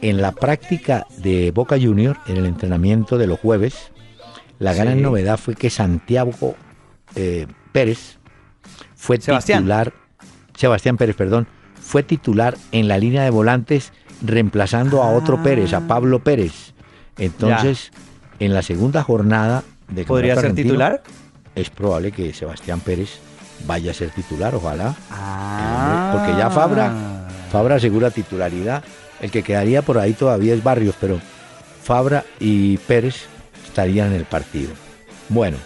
En 0.00 0.22
la 0.22 0.32
práctica 0.32 1.06
de 1.18 1.50
Boca 1.50 1.76
Junior, 1.78 2.16
en 2.26 2.38
el 2.38 2.46
entrenamiento 2.46 3.18
de 3.18 3.26
los 3.26 3.38
jueves, 3.38 3.92
la 4.58 4.72
gran 4.72 5.02
novedad 5.02 5.36
fue 5.36 5.56
que 5.56 5.68
Santiago 5.68 6.54
eh, 7.16 7.46
Pérez 7.70 8.16
fue 8.96 9.18
titular. 9.18 9.92
Sebastián 10.56 10.96
Pérez, 10.96 11.16
perdón, 11.16 11.48
fue 11.82 12.02
titular 12.02 12.56
en 12.72 12.88
la 12.88 12.96
línea 12.96 13.24
de 13.24 13.30
volantes 13.30 13.92
reemplazando 14.22 15.02
a 15.02 15.10
otro 15.10 15.42
Pérez, 15.42 15.74
a 15.74 15.86
Pablo 15.86 16.20
Pérez. 16.20 16.72
Entonces, 17.18 17.90
en 18.38 18.54
la 18.54 18.62
segunda 18.62 19.02
jornada 19.02 19.64
de 19.88 20.04
¿Podría 20.04 20.36
ser 20.36 20.54
titular? 20.54 21.02
Es 21.54 21.70
probable 21.70 22.12
que 22.12 22.32
Sebastián 22.32 22.80
Pérez 22.80 23.18
vaya 23.66 23.90
a 23.90 23.94
ser 23.94 24.10
titular, 24.10 24.54
ojalá. 24.54 24.94
Ah. 25.10 26.10
Porque 26.12 26.38
ya 26.38 26.50
Fabra, 26.50 26.92
Fabra 27.50 27.76
asegura 27.76 28.10
titularidad. 28.10 28.84
El 29.20 29.30
que 29.30 29.42
quedaría 29.42 29.82
por 29.82 29.98
ahí 29.98 30.12
todavía 30.12 30.54
es 30.54 30.62
Barrios, 30.62 30.94
pero 31.00 31.20
Fabra 31.82 32.24
y 32.38 32.76
Pérez 32.78 33.26
estarían 33.66 34.08
en 34.08 34.14
el 34.14 34.24
partido. 34.24 34.70
Bueno, 35.28 35.56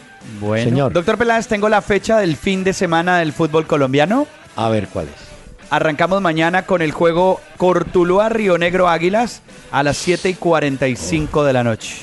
bueno. 0.40 0.64
señor. 0.64 0.92
Doctor 0.92 1.18
Peláez, 1.18 1.46
tengo 1.48 1.68
la 1.68 1.82
fecha 1.82 2.18
del 2.18 2.36
fin 2.36 2.64
de 2.64 2.72
semana 2.72 3.18
del 3.18 3.32
fútbol 3.32 3.66
colombiano. 3.66 4.26
A 4.56 4.68
ver 4.70 4.88
cuál 4.88 5.06
es. 5.06 5.31
Arrancamos 5.72 6.20
mañana 6.20 6.66
con 6.66 6.82
el 6.82 6.92
juego 6.92 7.40
Cortuluá 7.56 8.28
Río 8.28 8.58
Negro 8.58 8.90
Águilas 8.90 9.40
a 9.70 9.82
las 9.82 9.96
7 9.96 10.28
y 10.28 10.34
45 10.34 11.44
de 11.44 11.52
la 11.54 11.64
noche. 11.64 11.96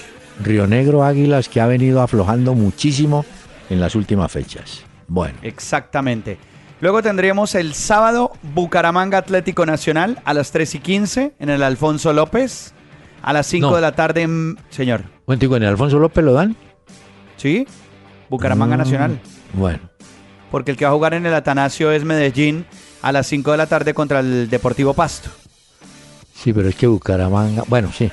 Río 0.44 0.66
Negro 0.66 1.04
Águilas 1.04 1.48
que 1.50 1.62
ha 1.62 1.68
venido 1.68 2.02
aflojando 2.02 2.56
muchísimo 2.56 3.28
en 3.70 3.80
las 3.80 3.94
últimas 3.94 4.32
fechas. 4.32 4.84
Bueno. 5.08 5.38
Exactamente. 5.44 6.40
Luego 6.82 7.04
tendríamos 7.04 7.54
el 7.54 7.76
sábado 7.76 8.32
Bucaramanga 8.42 9.20
Atlético 9.20 9.68
Nacional 9.68 10.20
a 10.26 10.34
las 10.34 10.52
3 10.52 10.74
y 10.74 10.80
15 10.80 11.34
en 11.38 11.50
el 11.52 11.62
Alfonso 11.62 12.12
López. 12.12 12.74
A 13.22 13.34
las 13.34 13.46
5 13.46 13.76
de 13.76 13.82
la 13.82 13.92
tarde, 13.92 14.24
en... 14.24 14.58
señor. 14.72 15.04
Bueno, 15.28 15.58
¿en 15.58 15.62
el 15.62 15.70
Alfonso 15.70 16.00
López 16.00 16.26
lo 16.26 16.34
dan? 16.34 16.56
Sí, 17.38 17.68
Bucaramanga 18.32 18.78
mm, 18.78 18.80
Nacional. 18.80 19.20
Bueno. 19.54 19.78
Porque 20.50 20.72
el 20.72 20.78
que 20.78 20.86
va 20.86 20.90
a 20.90 20.96
jugar 20.96 21.14
en 21.14 21.28
el 21.28 21.36
Atanasio 21.36 21.92
es 21.92 22.04
Medellín 22.04 22.66
a 23.02 23.12
las 23.12 23.28
5 23.28 23.52
de 23.52 23.58
la 23.58 23.68
tarde 23.68 23.94
contra 23.94 24.20
el 24.20 24.50
Deportivo 24.50 24.94
Pasto. 24.94 25.30
Sí, 26.34 26.54
pero 26.54 26.70
es 26.70 26.76
que 26.76 26.88
Bucaramanga, 26.88 27.64
bueno, 27.68 27.92
sí, 27.96 28.10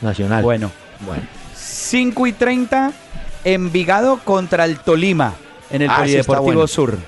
Nacional. 0.00 0.42
Bueno, 0.42 0.70
bueno. 1.04 1.22
5 1.56 2.26
y 2.26 2.32
30, 2.32 2.92
Envigado 3.44 4.18
contra 4.24 4.64
el 4.64 4.78
Tolima 4.78 5.34
en 5.70 5.82
el 5.82 5.90
ah, 5.90 5.98
Polideportivo 5.98 6.66
Sur. 6.66 6.98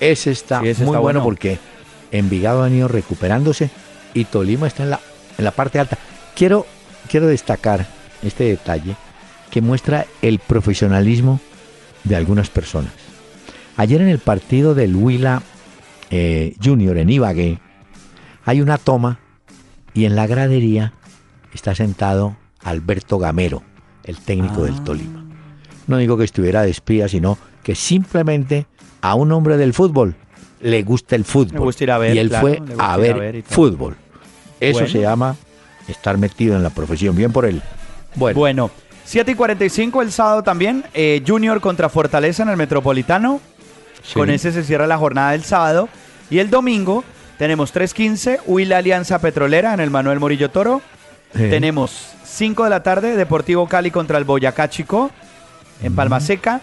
Ese 0.00 0.30
está 0.30 0.60
muy 0.60 0.96
bueno, 0.98 1.22
porque 1.22 1.58
Envigado 2.10 2.62
ha 2.62 2.70
ido 2.70 2.88
recuperándose 2.88 3.70
y 4.14 4.24
Tolima 4.24 4.66
está 4.66 4.84
en 4.84 4.90
la, 4.90 5.00
en 5.38 5.44
la 5.44 5.50
parte 5.50 5.78
alta. 5.78 5.98
Quiero, 6.34 6.66
quiero 7.08 7.26
destacar 7.26 7.86
este 8.22 8.44
detalle 8.44 8.96
que 9.50 9.60
muestra 9.60 10.06
el 10.22 10.38
profesionalismo 10.38 11.40
de 12.04 12.16
algunas 12.16 12.50
personas. 12.50 12.92
Ayer 13.76 14.00
en 14.00 14.08
el 14.08 14.18
partido 14.18 14.74
del 14.74 14.94
Huila 14.94 15.42
eh, 16.14 16.54
Junior 16.62 16.96
en 16.98 17.10
Ibagué, 17.10 17.58
hay 18.44 18.60
una 18.60 18.78
toma 18.78 19.18
Y 19.94 20.04
en 20.04 20.16
la 20.16 20.26
gradería 20.26 20.92
está 21.52 21.74
sentado 21.74 22.36
Alberto 22.62 23.18
Gamero, 23.18 23.62
el 24.04 24.18
técnico 24.18 24.64
del 24.64 24.74
ah. 24.74 24.84
Tolima. 24.84 25.24
No 25.86 25.98
digo 25.98 26.16
que 26.16 26.24
estuviera 26.24 26.62
de 26.62 26.70
espía, 26.70 27.08
sino 27.08 27.38
que 27.62 27.74
simplemente 27.74 28.66
a 29.00 29.14
un 29.14 29.32
hombre 29.32 29.56
del 29.56 29.74
fútbol 29.74 30.16
le 30.60 30.82
gusta 30.82 31.14
el 31.14 31.24
fútbol. 31.24 31.74
y 32.12 32.18
él 32.18 32.30
fue 32.30 32.62
a 32.78 32.96
ver, 32.96 33.42
fútbol. 33.46 33.96
Eso 34.60 34.86
se 34.86 35.00
llama 35.00 35.36
estar 35.88 36.16
metido 36.16 36.56
en 36.56 36.62
la 36.62 36.70
profesión. 36.70 37.14
Bien 37.14 37.32
por 37.32 37.44
él. 37.44 37.60
Bueno. 38.14 38.38
bueno 38.38 38.70
7 39.04 39.32
y 39.32 39.34
45 39.34 40.02
el 40.02 40.10
sábado 40.10 40.42
también. 40.42 40.84
Eh, 40.94 41.22
Junior 41.26 41.60
contra 41.60 41.88
Fortaleza 41.88 42.42
en 42.42 42.48
el 42.48 42.56
Metropolitano. 42.56 43.40
Con 44.12 44.30
ese 44.30 44.52
se 44.52 44.64
cierra 44.64 44.86
la 44.86 44.98
jornada 44.98 45.32
del 45.32 45.44
sábado. 45.44 45.88
Y 46.30 46.38
el 46.38 46.50
domingo 46.50 47.04
tenemos 47.38 47.74
3.15, 47.74 48.40
Huila 48.46 48.78
Alianza 48.78 49.18
Petrolera 49.20 49.74
en 49.74 49.80
el 49.80 49.90
Manuel 49.90 50.20
Morillo 50.20 50.50
Toro. 50.50 50.82
Tenemos 51.32 52.14
5 52.24 52.64
de 52.64 52.70
la 52.70 52.82
tarde, 52.82 53.16
Deportivo 53.16 53.66
Cali 53.66 53.90
contra 53.90 54.18
el 54.18 54.24
Boyacá 54.24 54.68
Chico 54.70 55.10
en 55.82 55.94
Palma 55.94 56.20
Seca. 56.20 56.60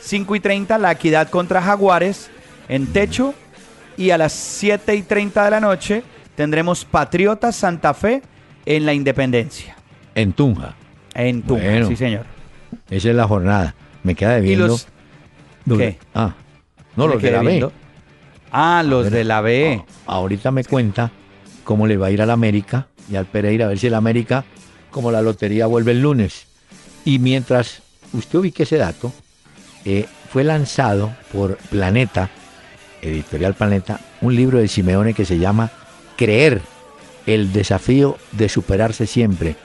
5 0.00 0.36
y 0.36 0.40
30, 0.40 0.78
La 0.78 0.92
Equidad 0.92 1.28
contra 1.28 1.62
Jaguares 1.62 2.30
en 2.68 2.86
Techo. 2.86 3.34
Y 3.96 4.10
a 4.10 4.18
las 4.18 4.32
7 4.32 4.94
y 4.94 5.02
30 5.02 5.44
de 5.44 5.50
la 5.50 5.60
noche 5.60 6.02
tendremos 6.34 6.84
Patriotas 6.84 7.56
Santa 7.56 7.94
Fe 7.94 8.22
en 8.66 8.86
la 8.86 8.94
Independencia. 8.94 9.76
En 10.14 10.32
Tunja. 10.32 10.74
En 11.14 11.42
Tunja, 11.42 11.86
sí 11.86 11.96
señor. 11.96 12.24
Esa 12.90 13.10
es 13.10 13.14
la 13.14 13.28
jornada. 13.28 13.74
Me 14.02 14.14
queda 14.14 14.34
debiendo. 14.34 14.64
¿Y 14.64 14.68
los... 14.68 14.88
¿Qué? 15.78 15.98
Ah, 16.14 16.34
no, 16.96 17.06
los 17.06 17.22
de 17.22 17.30
la 17.30 17.42
B. 17.42 17.70
Ah, 18.56 18.84
los 18.86 19.10
de 19.10 19.24
la 19.24 19.40
B. 19.40 19.84
ahorita 20.06 20.52
me 20.52 20.62
cuenta 20.62 21.10
cómo 21.64 21.88
le 21.88 21.96
va 21.96 22.06
a 22.06 22.10
ir 22.12 22.22
al 22.22 22.30
América 22.30 22.86
y 23.10 23.16
al 23.16 23.26
Pereira, 23.26 23.64
a 23.64 23.68
ver 23.68 23.80
si 23.80 23.88
el 23.88 23.94
América, 23.94 24.44
como 24.92 25.10
la 25.10 25.22
lotería, 25.22 25.66
vuelve 25.66 25.90
el 25.90 26.02
lunes. 26.02 26.46
Y 27.04 27.18
mientras 27.18 27.82
usted 28.12 28.38
ubique 28.38 28.62
ese 28.62 28.76
dato, 28.76 29.12
eh, 29.84 30.06
fue 30.30 30.44
lanzado 30.44 31.12
por 31.32 31.56
Planeta, 31.56 32.30
Editorial 33.02 33.54
Planeta, 33.54 33.98
un 34.20 34.36
libro 34.36 34.58
de 34.58 34.68
Simeone 34.68 35.14
que 35.14 35.24
se 35.24 35.40
llama 35.40 35.72
Creer, 36.16 36.62
el 37.26 37.52
desafío 37.52 38.18
de 38.30 38.48
superarse 38.48 39.08
siempre. 39.08 39.56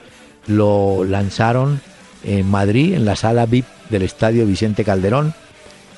Lo 0.48 1.04
lanzaron 1.04 1.80
en 2.24 2.50
Madrid, 2.50 2.94
en 2.94 3.04
la 3.04 3.14
sala 3.14 3.46
VIP 3.46 3.66
del 3.88 4.02
Estadio 4.02 4.46
Vicente 4.46 4.82
Calderón, 4.82 5.32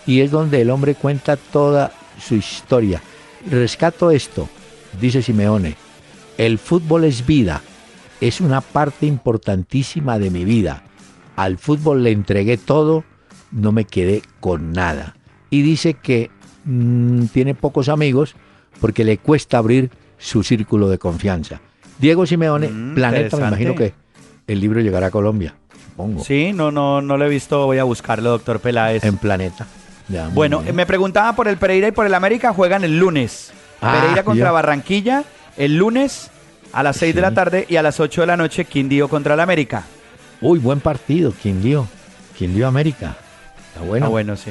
y 0.05 0.21
es 0.21 0.31
donde 0.31 0.61
el 0.61 0.69
hombre 0.69 0.95
cuenta 0.95 1.39
toda 1.39 1.91
su 2.23 2.35
historia. 2.35 3.03
Rescato 3.51 4.11
esto, 4.11 4.49
dice 5.01 5.23
Simeone, 5.23 5.77
el 6.39 6.59
fútbol 6.59 7.05
es 7.05 7.27
vida, 7.27 7.61
es 8.21 8.41
una 8.41 8.61
parte 8.61 9.07
importantísima 9.07 10.19
de 10.19 10.31
mi 10.31 10.45
vida. 10.45 10.85
Al 11.37 11.59
fútbol 11.59 12.05
le 12.05 12.13
entregué 12.13 12.57
todo, 12.57 13.05
no 13.51 13.73
me 13.73 13.85
quedé 13.85 14.23
con 14.41 14.73
nada. 14.73 15.17
Y 15.51 15.63
dice 15.63 15.95
que 15.95 16.31
mm, 16.65 17.27
tiene 17.27 17.55
pocos 17.55 17.89
amigos 17.89 18.37
porque 18.81 19.05
le 19.05 19.19
cuesta 19.19 19.59
abrir 19.59 19.91
su 20.19 20.43
círculo 20.43 20.89
de 20.89 20.99
confianza. 20.99 21.61
Diego 21.99 22.27
Simeone, 22.27 22.69
mm, 22.69 22.95
Planeta, 22.95 23.37
me 23.37 23.49
imagino 23.49 23.75
que 23.75 23.95
el 24.47 24.61
libro 24.61 24.81
llegará 24.81 25.09
a 25.09 25.11
Colombia, 25.11 25.55
supongo. 25.91 26.25
Sí, 26.25 26.53
no, 26.53 26.71
no, 26.71 27.01
no 27.03 27.17
lo 27.17 27.27
he 27.27 27.29
visto, 27.29 27.67
voy 27.67 27.79
a 27.79 27.85
buscarlo, 27.85 28.31
doctor 28.31 28.61
Peláez. 28.61 29.05
En 29.05 29.17
Planeta. 29.17 29.67
Bueno, 30.33 30.63
me 30.73 30.87
preguntaba 30.87 31.35
por 31.35 31.49
el 31.49 31.57
Pereira 31.57 31.89
y 31.89 31.93
por 31.93 32.07
el 32.07 32.15
América, 32.15 32.53
juegan 32.53 32.85
el 32.85 32.99
lunes. 32.99 33.53
Ah, 33.81 33.99
Pereira 34.01 34.25
contra 34.25 34.51
Barranquilla, 34.53 35.25
el 35.57 35.77
lunes 35.77 36.31
a 36.73 36.83
las 36.83 36.97
6 36.97 37.15
de 37.15 37.21
la 37.21 37.33
tarde 37.33 37.67
y 37.69 37.77
a 37.77 37.83
las 37.83 38.01
8 38.01 38.23
de 38.23 38.27
la 38.27 38.37
noche, 38.37 38.65
Quindío 38.65 39.09
contra 39.09 39.35
el 39.35 39.41
América. 39.41 39.85
Uy, 40.41 40.59
buen 40.59 40.81
partido, 40.81 41.33
Quindío. 41.33 41.87
Quindío 42.37 42.67
América. 42.67 43.17
Está 43.69 43.81
bueno. 43.81 44.07
Está 44.07 44.09
bueno, 44.09 44.37
sí. 44.37 44.51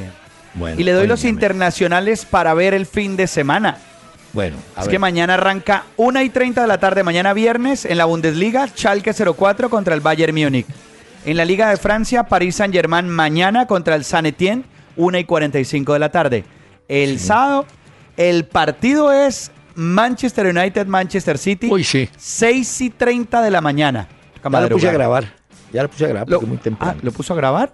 Bueno, 0.53 0.80
y 0.80 0.84
le 0.84 0.91
doy 0.91 1.07
los 1.07 1.24
internacionales 1.24 2.26
para 2.26 2.53
ver 2.53 2.74
el 2.74 2.86
fin 2.86 3.16
de 3.16 3.28
semana. 3.28 3.78
Bueno, 4.34 4.57
es 4.80 4.88
que 4.88 4.99
mañana 4.99 5.34
arranca 5.34 5.84
1 5.97 6.22
y 6.22 6.30
30 6.30 6.62
de 6.62 6.68
la 6.68 6.78
tarde, 6.78 7.03
mañana 7.03 7.34
viernes, 7.34 7.84
en 7.84 7.97
la 7.97 8.05
Bundesliga, 8.05 8.68
Schalke 8.68 9.14
04 9.14 9.70
contra 9.70 9.93
el 9.93 9.99
Bayern 9.99 10.34
Múnich. 10.34 10.68
En 11.26 11.38
la 11.38 11.45
Liga 11.45 11.70
de 11.70 11.78
Francia, 11.78 12.24
París 12.24 12.55
Saint-Germain 12.55 13.07
mañana 13.09 13.68
contra 13.68 13.95
el 13.95 14.05
Saint 14.05 14.28
Etienne, 14.28 14.64
1 14.96 15.18
y 15.20 15.24
45 15.24 15.94
de 15.94 16.00
la 16.00 16.12
tarde. 16.12 16.44
El 16.88 17.20
sábado, 17.20 17.66
el 18.18 18.46
partido 18.46 19.12
es 19.12 19.52
Manchester 19.76 20.48
United, 20.48 20.88
Manchester 20.88 21.38
City. 21.38 21.70
Uy, 21.72 21.84
sí. 21.84 22.10
6 22.18 22.82
y 22.82 22.89
30 22.89 23.42
de 23.42 23.52
la 23.52 23.62
mañana. 23.62 24.08
Ya 24.44 24.62
lo 24.62 24.70
puse 24.70 24.89
a 24.89 24.94
grabar. 24.94 25.34
Ya 25.72 25.84
lo 25.84 25.89
puse 25.89 26.06
a 26.06 26.10
grabar 26.10 26.28
porque 26.28 26.46
muy 26.46 26.58
temprano. 26.58 26.94
Ah, 26.96 27.00
¿Lo 27.02 27.12
puso 27.12 27.34
a 27.34 27.36
grabar? 27.36 27.74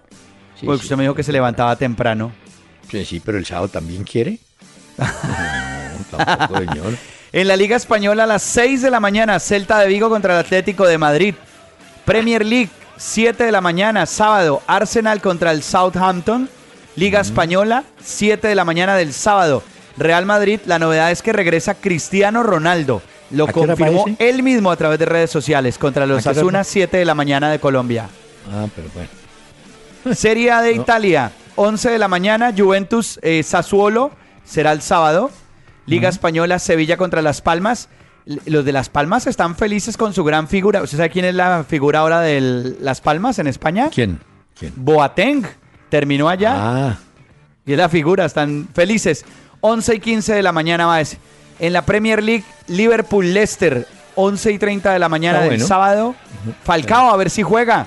Sí, 0.58 0.66
porque 0.66 0.82
usted 0.82 0.96
me 0.96 1.02
dijo 1.04 1.14
que 1.14 1.22
se 1.22 1.32
levantaba 1.32 1.74
temprano. 1.76 2.32
Sí, 2.90 3.04
sí, 3.04 3.20
pero 3.20 3.38
el 3.38 3.46
sábado 3.46 3.68
también 3.68 4.04
quiere. 4.04 4.38
En 7.30 7.46
la 7.46 7.56
Liga 7.56 7.76
Española 7.76 8.24
a 8.24 8.26
las 8.26 8.42
6 8.42 8.80
de 8.82 8.90
la 8.90 9.00
mañana, 9.00 9.38
Celta 9.38 9.78
de 9.80 9.88
Vigo 9.88 10.08
contra 10.08 10.32
el 10.34 10.40
Atlético 10.40 10.86
de 10.86 10.96
Madrid. 10.96 11.34
Premier 12.06 12.44
League, 12.44 12.70
7 12.96 13.44
de 13.44 13.52
la 13.52 13.60
mañana, 13.60 14.06
sábado, 14.06 14.62
Arsenal 14.66 15.20
contra 15.20 15.50
el 15.50 15.62
Southampton. 15.62 16.48
Liga 16.98 17.20
Española, 17.20 17.84
7 18.02 18.48
de 18.48 18.54
la 18.56 18.64
mañana 18.64 18.96
del 18.96 19.12
sábado. 19.12 19.62
Real 19.96 20.26
Madrid, 20.26 20.58
la 20.66 20.80
novedad 20.80 21.12
es 21.12 21.22
que 21.22 21.32
regresa 21.32 21.74
Cristiano 21.74 22.42
Ronaldo. 22.42 23.02
Lo 23.30 23.46
confirmó 23.46 24.06
él 24.18 24.42
mismo 24.42 24.72
a 24.72 24.76
través 24.76 24.98
de 24.98 25.04
redes 25.04 25.30
sociales 25.30 25.78
contra 25.78 26.06
los 26.06 26.26
Asuna, 26.26 26.64
7 26.64 26.96
de 26.96 27.04
la 27.04 27.14
mañana 27.14 27.52
de 27.52 27.60
Colombia. 27.60 28.08
Ah, 28.52 28.66
pero 28.74 28.88
bueno. 28.94 30.16
Serie 30.16 30.50
A 30.50 30.60
de 30.60 30.72
Italia, 30.72 31.30
11 31.54 31.88
de 31.88 31.98
la 31.98 32.08
mañana, 32.08 32.52
Juventus 32.56 33.20
eh, 33.22 33.44
Sassuolo, 33.44 34.10
será 34.44 34.72
el 34.72 34.82
sábado. 34.82 35.30
Liga 35.86 36.08
Española, 36.08 36.58
Sevilla 36.58 36.96
contra 36.96 37.22
Las 37.22 37.42
Palmas. 37.42 37.88
Los 38.44 38.64
de 38.64 38.72
Las 38.72 38.88
Palmas 38.88 39.28
están 39.28 39.54
felices 39.54 39.96
con 39.96 40.14
su 40.14 40.24
gran 40.24 40.48
figura. 40.48 40.82
¿Usted 40.82 40.96
sabe 40.96 41.10
quién 41.10 41.26
es 41.26 41.34
la 41.36 41.62
figura 41.62 42.00
ahora 42.00 42.22
de 42.22 42.74
Las 42.80 43.00
Palmas 43.00 43.38
en 43.38 43.46
España? 43.46 43.88
¿Quién? 43.94 44.18
Boateng. 44.74 45.46
Terminó 45.88 46.28
allá. 46.28 46.54
Ah. 46.56 46.98
Y 47.64 47.72
es 47.72 47.78
la 47.78 47.88
figura, 47.88 48.24
están 48.24 48.68
felices. 48.74 49.24
11 49.60 49.96
y 49.96 50.00
15 50.00 50.34
de 50.34 50.42
la 50.42 50.52
mañana 50.52 50.86
más. 50.86 51.16
En 51.58 51.72
la 51.72 51.82
Premier 51.82 52.22
League, 52.22 52.44
Liverpool-Leicester, 52.68 53.86
11 54.14 54.52
y 54.52 54.58
30 54.58 54.92
de 54.92 54.98
la 54.98 55.08
mañana 55.08 55.40
del 55.40 55.60
sábado. 55.60 56.14
Falcao, 56.64 57.10
a 57.10 57.16
ver 57.16 57.30
si 57.30 57.42
juega. 57.42 57.86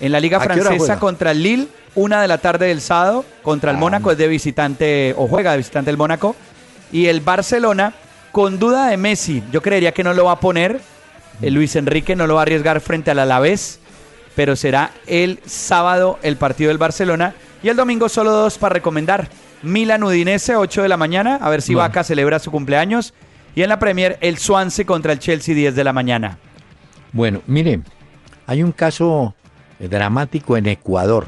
En 0.00 0.12
la 0.12 0.20
Liga 0.20 0.40
Francesa 0.40 0.98
contra 0.98 1.32
el 1.32 1.42
Lille, 1.42 1.68
una 1.94 2.22
de 2.22 2.28
la 2.28 2.38
tarde 2.38 2.66
del 2.68 2.80
sábado. 2.80 3.24
Contra 3.42 3.70
el 3.70 3.76
ah. 3.76 3.80
Mónaco 3.80 4.12
es 4.12 4.18
de 4.18 4.28
visitante, 4.28 5.14
o 5.16 5.26
juega 5.26 5.52
de 5.52 5.58
visitante 5.58 5.90
el 5.90 5.96
Mónaco. 5.96 6.36
Y 6.92 7.06
el 7.06 7.20
Barcelona, 7.20 7.94
con 8.32 8.58
duda 8.58 8.86
de 8.88 8.96
Messi, 8.96 9.42
yo 9.50 9.62
creería 9.62 9.92
que 9.92 10.04
no 10.04 10.14
lo 10.14 10.26
va 10.26 10.32
a 10.32 10.40
poner. 10.40 10.80
El 11.42 11.54
Luis 11.54 11.74
Enrique 11.74 12.14
no 12.16 12.26
lo 12.26 12.34
va 12.34 12.40
a 12.40 12.42
arriesgar 12.42 12.80
frente 12.80 13.10
al 13.10 13.18
Alavés, 13.18 13.79
pero 14.40 14.56
será 14.56 14.92
el 15.06 15.38
sábado 15.44 16.18
el 16.22 16.38
partido 16.38 16.68
del 16.68 16.78
Barcelona. 16.78 17.34
Y 17.62 17.68
el 17.68 17.76
domingo 17.76 18.08
solo 18.08 18.32
dos 18.32 18.56
para 18.56 18.72
recomendar. 18.72 19.28
Milan 19.62 20.02
Udinese, 20.02 20.56
8 20.56 20.80
de 20.80 20.88
la 20.88 20.96
mañana, 20.96 21.36
a 21.42 21.50
ver 21.50 21.60
si 21.60 21.74
Vaca 21.74 22.02
celebra 22.04 22.38
su 22.38 22.50
cumpleaños. 22.50 23.12
Y 23.54 23.60
en 23.60 23.68
la 23.68 23.78
Premier, 23.78 24.16
el 24.22 24.38
Swansea 24.38 24.86
contra 24.86 25.12
el 25.12 25.18
Chelsea, 25.18 25.54
10 25.54 25.74
de 25.74 25.84
la 25.84 25.92
mañana. 25.92 26.38
Bueno, 27.12 27.42
mire, 27.46 27.82
hay 28.46 28.62
un 28.62 28.72
caso 28.72 29.34
dramático 29.78 30.56
en 30.56 30.68
Ecuador. 30.68 31.26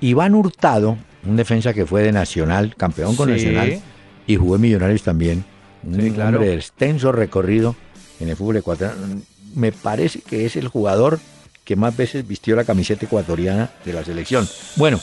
Iván 0.00 0.34
Hurtado, 0.34 0.98
un 1.26 1.36
defensa 1.36 1.72
que 1.72 1.86
fue 1.86 2.02
de 2.02 2.12
Nacional, 2.12 2.76
campeón 2.76 3.16
con 3.16 3.30
Nacional, 3.30 3.80
y 4.26 4.36
jugó 4.36 4.56
en 4.56 4.60
Millonarios 4.60 5.02
también. 5.02 5.46
Un 5.82 6.20
hombre 6.20 6.48
de 6.48 6.56
extenso 6.56 7.10
recorrido 7.10 7.74
en 8.20 8.28
el 8.28 8.36
fútbol 8.36 8.58
ecuatoriano. 8.58 9.22
Me 9.54 9.72
parece 9.72 10.20
que 10.20 10.44
es 10.44 10.56
el 10.56 10.68
jugador 10.68 11.20
que 11.64 11.76
más 11.76 11.96
veces 11.96 12.26
vistió 12.26 12.54
la 12.56 12.64
camiseta 12.64 13.06
ecuatoriana 13.06 13.70
de 13.84 13.92
la 13.92 14.04
selección. 14.04 14.48
Bueno, 14.76 15.00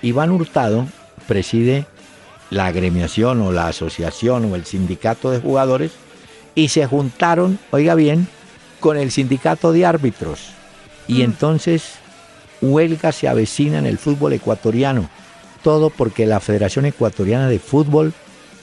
Iván 0.00 0.30
Hurtado 0.30 0.86
preside 1.28 1.86
la 2.50 2.66
agremiación 2.66 3.40
o 3.42 3.52
la 3.52 3.68
asociación 3.68 4.50
o 4.50 4.56
el 4.56 4.64
sindicato 4.64 5.30
de 5.30 5.40
jugadores 5.40 5.92
y 6.54 6.68
se 6.68 6.86
juntaron, 6.86 7.58
oiga 7.70 7.94
bien, 7.94 8.26
con 8.80 8.96
el 8.96 9.10
sindicato 9.10 9.72
de 9.72 9.86
árbitros. 9.86 10.50
Y 11.06 11.18
mm. 11.18 11.22
entonces 11.22 11.94
huelga 12.60 13.12
se 13.12 13.28
avecina 13.28 13.78
en 13.78 13.86
el 13.86 13.98
fútbol 13.98 14.32
ecuatoriano. 14.32 15.08
Todo 15.62 15.90
porque 15.90 16.26
la 16.26 16.40
Federación 16.40 16.86
Ecuatoriana 16.86 17.48
de 17.48 17.60
Fútbol 17.60 18.12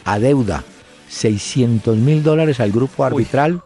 adeuda 0.03 0.63
600 1.07 1.97
mil 1.97 2.23
dólares 2.23 2.59
al 2.59 2.71
grupo 2.71 3.05
arbitral, 3.05 3.63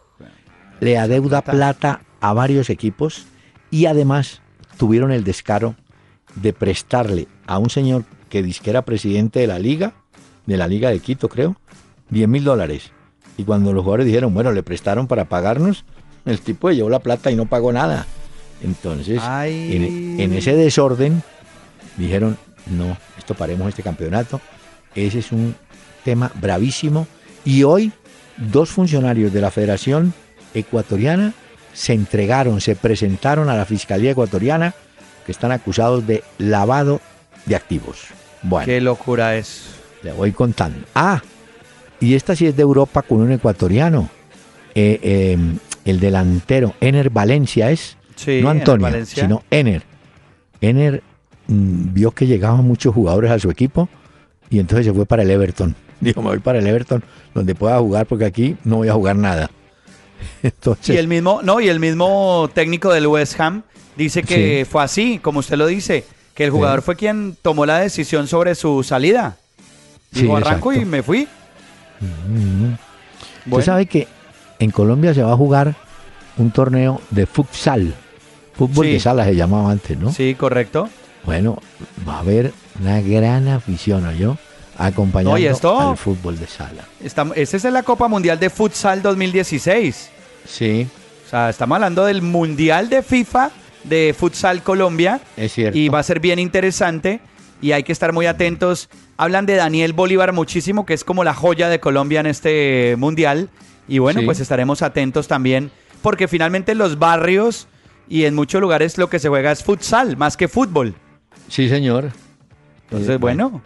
le 0.79 0.97
adeuda 0.97 1.41
plata 1.41 2.01
a 2.21 2.33
varios 2.33 2.69
equipos 2.69 3.25
y 3.73 3.87
además 3.87 4.39
tuvieron 4.77 5.11
el 5.11 5.23
descaro 5.23 5.75
de 6.35 6.53
prestarle 6.53 7.27
a 7.47 7.57
un 7.57 7.71
señor 7.71 8.03
que 8.29 8.43
dice 8.43 8.61
que 8.63 8.69
era 8.69 8.83
presidente 8.83 9.39
de 9.39 9.47
la 9.47 9.57
liga, 9.57 9.93
de 10.45 10.57
la 10.57 10.67
liga 10.67 10.91
de 10.91 10.99
Quito 10.99 11.27
creo, 11.27 11.55
10 12.11 12.29
mil 12.29 12.43
dólares. 12.43 12.91
Y 13.35 13.45
cuando 13.45 13.73
los 13.73 13.81
jugadores 13.81 14.05
dijeron, 14.05 14.31
bueno, 14.31 14.51
le 14.51 14.61
prestaron 14.61 15.07
para 15.07 15.25
pagarnos, 15.25 15.85
El 16.23 16.39
tipo 16.39 16.69
llevó 16.69 16.87
la 16.91 16.99
plata 16.99 17.31
y 17.31 17.35
no 17.35 17.47
pagó 17.47 17.73
nada. 17.73 18.05
Entonces, 18.61 19.19
en, 19.25 20.19
en, 20.19 20.33
ese 20.33 20.55
desorden, 20.55 21.23
dijeron, 21.97 22.37
no, 22.67 22.95
esto 23.17 23.33
paremos 23.33 23.67
este 23.69 23.81
campeonato. 23.81 24.39
Ese 24.93 25.17
es 25.17 25.31
un 25.31 25.55
tema 26.05 26.31
bravísimo. 26.35 27.07
Y 27.43 27.63
hoy, 27.63 27.91
dos 28.37 28.69
funcionarios 28.69 29.33
de 29.33 29.41
la 29.41 29.49
Federación 29.49 30.13
Ecuatoriana 30.53 31.33
se 31.73 31.93
entregaron, 31.93 32.61
se 32.61 32.75
presentaron 32.75 33.49
a 33.49 33.55
la 33.55 33.65
Fiscalía 33.65 34.11
Ecuatoriana 34.11 34.73
que 35.25 35.31
están 35.31 35.51
acusados 35.51 36.05
de 36.05 36.23
lavado 36.37 37.01
de 37.45 37.55
activos. 37.55 38.07
Bueno. 38.41 38.65
Qué 38.65 38.81
locura 38.81 39.35
es. 39.35 39.75
Le 40.03 40.11
voy 40.11 40.31
contando. 40.31 40.85
Ah, 40.93 41.21
y 41.99 42.15
esta 42.15 42.35
sí 42.35 42.45
es 42.45 42.55
de 42.55 42.61
Europa 42.61 43.01
con 43.01 43.21
un 43.21 43.31
ecuatoriano. 43.31 44.09
Eh, 44.75 44.99
eh, 45.01 45.37
el 45.85 45.99
delantero, 45.99 46.73
Ener 46.81 47.09
Valencia 47.09 47.71
es. 47.71 47.97
no 48.41 48.49
Antonio, 48.49 49.05
sino 49.05 49.43
Ener. 49.49 49.83
Ener 50.61 51.03
mm, 51.47 51.93
vio 51.93 52.11
que 52.11 52.27
llegaban 52.27 52.65
muchos 52.65 52.93
jugadores 52.93 53.31
a 53.31 53.39
su 53.39 53.49
equipo 53.49 53.89
y 54.49 54.59
entonces 54.59 54.85
se 54.85 54.93
fue 54.93 55.05
para 55.05 55.23
el 55.23 55.31
Everton. 55.31 55.75
Dijo, 55.99 56.21
me 56.21 56.29
voy 56.29 56.39
para 56.39 56.59
el 56.59 56.67
Everton 56.67 57.03
donde 57.33 57.55
pueda 57.55 57.79
jugar 57.79 58.05
porque 58.05 58.25
aquí 58.25 58.57
no 58.63 58.77
voy 58.77 58.89
a 58.89 58.93
jugar 58.93 59.15
nada. 59.15 59.49
Entonces, 60.43 60.95
y 60.95 60.97
el 60.97 61.07
mismo, 61.07 61.41
no, 61.43 61.59
y 61.59 61.69
el 61.69 61.79
mismo 61.79 62.49
técnico 62.53 62.91
del 62.91 63.07
West 63.07 63.39
Ham 63.39 63.63
dice 63.95 64.23
que 64.23 64.67
fue 64.69 64.83
así, 64.83 65.19
como 65.19 65.39
usted 65.39 65.57
lo 65.57 65.67
dice, 65.67 66.05
que 66.33 66.45
el 66.45 66.51
jugador 66.51 66.81
fue 66.81 66.95
quien 66.95 67.37
tomó 67.41 67.65
la 67.65 67.79
decisión 67.79 68.27
sobre 68.27 68.55
su 68.55 68.83
salida. 68.83 69.37
Dijo, 70.11 70.35
arranco 70.35 70.73
y 70.73 70.85
me 70.85 71.03
fui. 71.03 71.27
Usted 73.45 73.65
sabe 73.65 73.85
que 73.85 74.07
en 74.59 74.71
Colombia 74.71 75.13
se 75.13 75.23
va 75.23 75.33
a 75.33 75.37
jugar 75.37 75.75
un 76.37 76.51
torneo 76.51 77.01
de 77.09 77.25
futsal. 77.25 77.93
Fútbol 78.55 78.85
de 78.85 78.99
sala 78.99 79.25
se 79.25 79.35
llamaba 79.35 79.71
antes, 79.71 79.97
¿no? 79.97 80.11
Sí, 80.11 80.35
correcto. 80.35 80.89
Bueno, 81.25 81.59
va 82.07 82.17
a 82.17 82.19
haber 82.19 82.53
una 82.79 83.01
gran 83.01 83.47
afición, 83.47 84.15
yo 84.17 84.37
acompañando 84.77 85.79
al 85.79 85.97
fútbol 85.97 86.39
de 86.39 86.47
sala. 86.47 86.85
Esa 87.03 87.57
es 87.57 87.63
la 87.65 87.83
Copa 87.83 88.07
Mundial 88.07 88.39
de 88.39 88.49
Futsal 88.49 89.01
2016. 89.01 90.09
Sí. 90.45 90.87
O 91.25 91.29
sea, 91.29 91.49
estamos 91.49 91.75
hablando 91.75 92.05
del 92.05 92.21
Mundial 92.21 92.89
de 92.89 93.01
FIFA 93.01 93.51
de 93.83 94.15
Futsal 94.17 94.63
Colombia. 94.63 95.19
Es 95.37 95.53
cierto. 95.53 95.77
Y 95.77 95.89
va 95.89 95.99
a 95.99 96.03
ser 96.03 96.19
bien 96.19 96.39
interesante 96.39 97.21
y 97.61 97.71
hay 97.71 97.83
que 97.83 97.91
estar 97.91 98.13
muy 98.13 98.25
atentos. 98.25 98.89
Hablan 99.17 99.45
de 99.45 99.55
Daniel 99.55 99.93
Bolívar 99.93 100.33
muchísimo, 100.33 100.85
que 100.85 100.93
es 100.93 101.03
como 101.03 101.23
la 101.23 101.33
joya 101.33 101.69
de 101.69 101.79
Colombia 101.79 102.19
en 102.19 102.25
este 102.27 102.95
Mundial. 102.97 103.49
Y 103.87 103.99
bueno, 103.99 104.21
pues 104.25 104.39
estaremos 104.39 104.81
atentos 104.81 105.27
también, 105.27 105.71
porque 106.01 106.27
finalmente 106.27 106.71
en 106.71 106.77
los 106.77 106.99
barrios 106.99 107.67
y 108.07 108.25
en 108.25 108.33
muchos 108.35 108.61
lugares 108.61 108.97
lo 108.97 109.09
que 109.09 109.19
se 109.19 109.29
juega 109.29 109.51
es 109.51 109.63
futsal, 109.63 110.17
más 110.17 110.37
que 110.37 110.47
fútbol. 110.47 110.95
Sí, 111.49 111.67
señor. 111.67 112.11
Entonces, 112.89 113.19
bueno, 113.19 113.61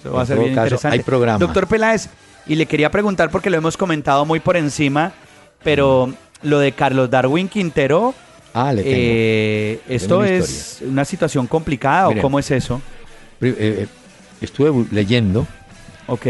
eso 0.00 0.12
va 0.12 0.22
a 0.22 0.26
ser 0.26 0.38
bien 0.38 0.50
interesante. 0.50 0.96
Hay 0.96 1.02
programa. 1.02 1.38
Doctor 1.38 1.66
Peláez, 1.66 2.08
y 2.46 2.54
le 2.54 2.66
quería 2.66 2.90
preguntar 2.90 3.30
porque 3.30 3.50
lo 3.50 3.56
hemos 3.56 3.76
comentado 3.76 4.24
muy 4.24 4.40
por 4.40 4.56
encima, 4.56 5.12
pero 5.62 6.12
lo 6.42 6.58
de 6.58 6.72
Carlos 6.72 7.10
Darwin 7.10 7.48
Quintero, 7.48 8.14
ah, 8.54 8.72
le 8.72 8.82
tengo. 8.82 8.96
Eh, 8.98 9.80
¿esto 9.88 10.24
es 10.24 10.82
una 10.86 11.04
situación 11.04 11.46
complicada 11.46 12.08
o 12.08 12.20
cómo 12.20 12.38
es 12.38 12.50
eso? 12.50 12.80
Eh, 13.40 13.54
eh, 13.58 13.86
estuve 14.40 14.86
leyendo. 14.92 15.46
Ok. 16.06 16.26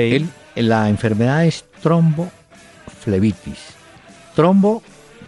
la 0.54 0.88
enfermedad 0.88 1.44
es 1.44 1.64
tromboflebitis. 1.82 3.58
Trombo 4.34 4.82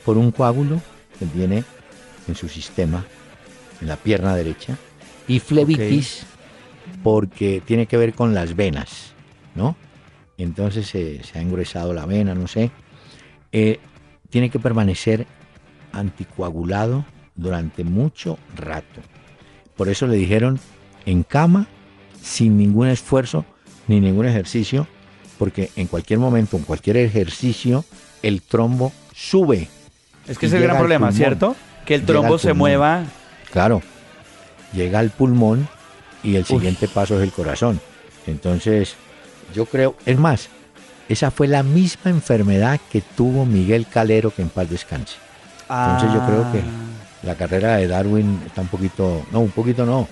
por 0.04 0.16
un 0.16 0.30
coágulo 0.30 0.80
que 1.18 1.26
viene 1.26 1.64
en 2.26 2.34
su 2.34 2.48
sistema, 2.48 3.04
en 3.80 3.88
la 3.88 3.96
pierna 3.96 4.34
derecha, 4.34 4.76
y 5.26 5.40
flebitis 5.40 6.24
porque 7.02 7.62
tiene 7.64 7.86
que 7.86 7.96
ver 7.96 8.14
con 8.14 8.34
las 8.34 8.56
venas, 8.56 9.12
¿no? 9.54 9.76
Entonces 10.36 10.86
se 10.86 11.20
ha 11.34 11.40
engruesado 11.40 11.92
la 11.92 12.06
vena, 12.06 12.34
no 12.34 12.46
sé. 12.46 12.70
Eh, 13.52 13.80
tiene 14.30 14.50
que 14.50 14.58
permanecer 14.58 15.26
anticoagulado 15.92 17.04
durante 17.34 17.84
mucho 17.84 18.38
rato. 18.56 19.00
Por 19.76 19.88
eso 19.88 20.06
le 20.06 20.16
dijeron 20.16 20.60
en 21.06 21.22
cama, 21.22 21.66
sin 22.20 22.58
ningún 22.58 22.88
esfuerzo 22.88 23.44
ni 23.86 24.00
ningún 24.00 24.26
ejercicio, 24.26 24.86
porque 25.38 25.70
en 25.76 25.86
cualquier 25.86 26.18
momento, 26.18 26.56
en 26.56 26.64
cualquier 26.64 26.98
ejercicio, 26.98 27.84
el 28.22 28.42
trombo 28.42 28.92
sube. 29.14 29.68
Es 30.26 30.38
que 30.38 30.46
es 30.46 30.52
el 30.52 30.62
gran 30.62 30.76
problema, 30.76 31.10
¿cierto? 31.12 31.56
Que 31.86 31.94
el 31.94 32.04
trombo 32.04 32.38
se 32.38 32.52
mueva. 32.52 33.04
Claro, 33.50 33.80
llega 34.74 34.98
al 34.98 35.10
pulmón 35.10 35.68
y 36.22 36.36
el 36.36 36.44
siguiente 36.44 36.88
paso 36.88 37.16
es 37.16 37.22
el 37.22 37.32
corazón. 37.32 37.80
Entonces, 38.26 38.94
yo 39.54 39.66
creo, 39.66 39.96
es 40.04 40.18
más, 40.18 40.48
esa 41.08 41.30
fue 41.30 41.48
la 41.48 41.62
misma 41.62 42.10
enfermedad 42.10 42.80
que 42.90 43.00
tuvo 43.00 43.46
Miguel 43.46 43.86
Calero, 43.90 44.30
que 44.30 44.42
en 44.42 44.48
paz 44.48 44.68
descanse. 44.68 45.16
Entonces 45.62 46.12
yo 46.12 46.26
creo 46.26 46.52
que 46.52 46.58
ah. 46.58 47.24
la 47.24 47.34
carrera 47.34 47.76
de 47.76 47.88
Darwin 47.88 48.40
está 48.46 48.62
un 48.62 48.68
poquito, 48.68 49.26
no, 49.32 49.40
un 49.40 49.50
poquito 49.50 49.84
no, 49.84 50.08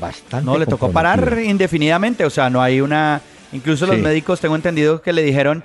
bastante. 0.00 0.44
No, 0.44 0.58
le 0.58 0.66
tocó 0.66 0.90
parar 0.90 1.38
indefinidamente, 1.38 2.24
o 2.24 2.30
sea, 2.30 2.50
no 2.50 2.62
hay 2.62 2.80
una... 2.80 3.20
Incluso 3.52 3.86
los 3.86 3.98
médicos, 3.98 4.40
tengo 4.40 4.56
entendido 4.56 5.00
que 5.00 5.14
le 5.14 5.22
dijeron, 5.22 5.64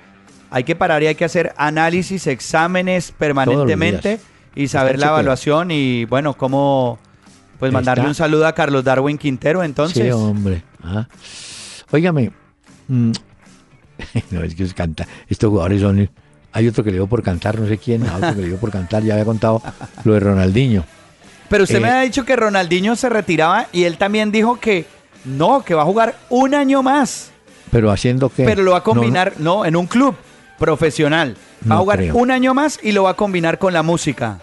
hay 0.50 0.64
que 0.64 0.76
parar 0.76 1.04
y 1.04 1.08
hay 1.08 1.16
que 1.16 1.26
hacer 1.26 1.54
análisis, 1.58 2.28
exámenes 2.28 3.12
permanentemente 3.12 4.22
y 4.56 4.70
saber 4.70 5.00
la 5.00 5.08
evaluación 5.08 5.72
y 5.72 6.06
bueno, 6.06 6.36
cómo 6.36 7.00
pues 7.72 7.74
mandarle 7.74 8.07
un 8.07 8.16
saludo 8.16 8.47
a 8.47 8.53
Carlos 8.53 8.84
Darwin 8.84 9.18
Quintero 9.18 9.64
entonces. 9.64 10.03
Sí, 10.03 10.11
hombre. 10.11 10.64
Ah. 10.84 11.07
Óigame, 11.91 12.32
mm, 12.88 13.11
no 14.32 14.43
es 14.43 14.55
que 14.55 14.64
es 14.64 14.74
canta, 14.74 15.07
estos 15.30 15.49
jugadores 15.49 15.82
son 15.82 16.09
hay 16.55 16.68
otro 16.68 16.84
que 16.84 16.91
le 16.91 16.97
dio 16.97 17.07
por 17.07 17.24
cantar, 17.24 17.59
no 17.59 17.68
sé 17.68 17.78
quién, 17.78 18.03
otro 18.03 18.36
que 18.36 18.41
le 18.41 18.47
dio 18.49 18.57
por 18.57 18.72
cantar, 18.72 19.03
ya 19.03 19.14
había 19.14 19.26
contado 19.26 19.61
lo 20.03 20.14
de 20.14 20.20
Ronaldinho. 20.20 20.86
Pero 21.49 21.64
usted 21.64 21.82
me 21.82 21.88
eh, 21.88 21.91
ha 21.91 22.01
dicho 22.01 22.26
que 22.26 22.36
Ronaldinho 22.36 22.95
se 22.95 23.09
retiraba 23.09 23.68
y 23.72 23.84
él 23.84 23.97
también 23.97 24.32
dijo 24.32 24.59
que 24.59 24.86
no, 25.26 25.64
que 25.64 25.74
va 25.74 25.82
a 25.82 25.86
jugar 25.86 26.16
un 26.30 26.53
año 26.53 26.84
más. 26.84 27.32
Pero 27.72 27.91
haciendo 27.91 28.30
que. 28.30 28.43
Pero 28.43 28.61
lo 28.64 28.72
va 28.72 28.80
a 28.80 28.84
combinar, 28.84 29.34
no, 29.39 29.66
en 29.66 29.76
un 29.76 29.88
club 29.88 30.16
profesional. 30.59 31.36
Va 31.70 31.76
a 31.76 31.80
jugar 31.80 32.03
un 32.14 32.30
año 32.30 32.53
más 32.53 32.80
y 32.84 32.91
lo 32.91 33.03
va 33.03 33.11
a 33.11 33.14
combinar 33.16 33.57
con 33.57 33.74
la 33.74 33.84
música. 33.84 34.39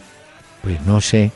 Pues 0.63 0.81
no 0.83 1.01
sé. 1.01 1.33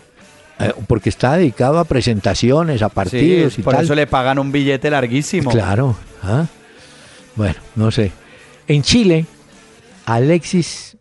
Eh, 0.58 0.72
porque 0.86 1.08
está 1.08 1.36
dedicado 1.36 1.78
a 1.78 1.84
presentaciones, 1.84 2.82
a 2.82 2.88
partidos 2.88 3.58
y 3.58 3.62
por 3.62 3.74
eso 3.74 3.94
le 3.94 4.06
pagan 4.06 4.38
un 4.38 4.52
billete 4.52 4.88
larguísimo. 4.88 5.50
Claro. 5.50 5.96
¿ah? 6.22 6.46
Bueno, 7.34 7.56
no 7.74 7.90
sé. 7.90 8.12
En 8.68 8.82
Chile, 8.82 9.26
Alexis 10.06 10.96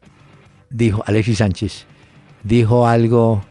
dijo, 0.69 1.03
Alexis 1.05 1.37
Sánchez 1.37 1.85
dijo 2.43 2.87
algo 2.87 3.45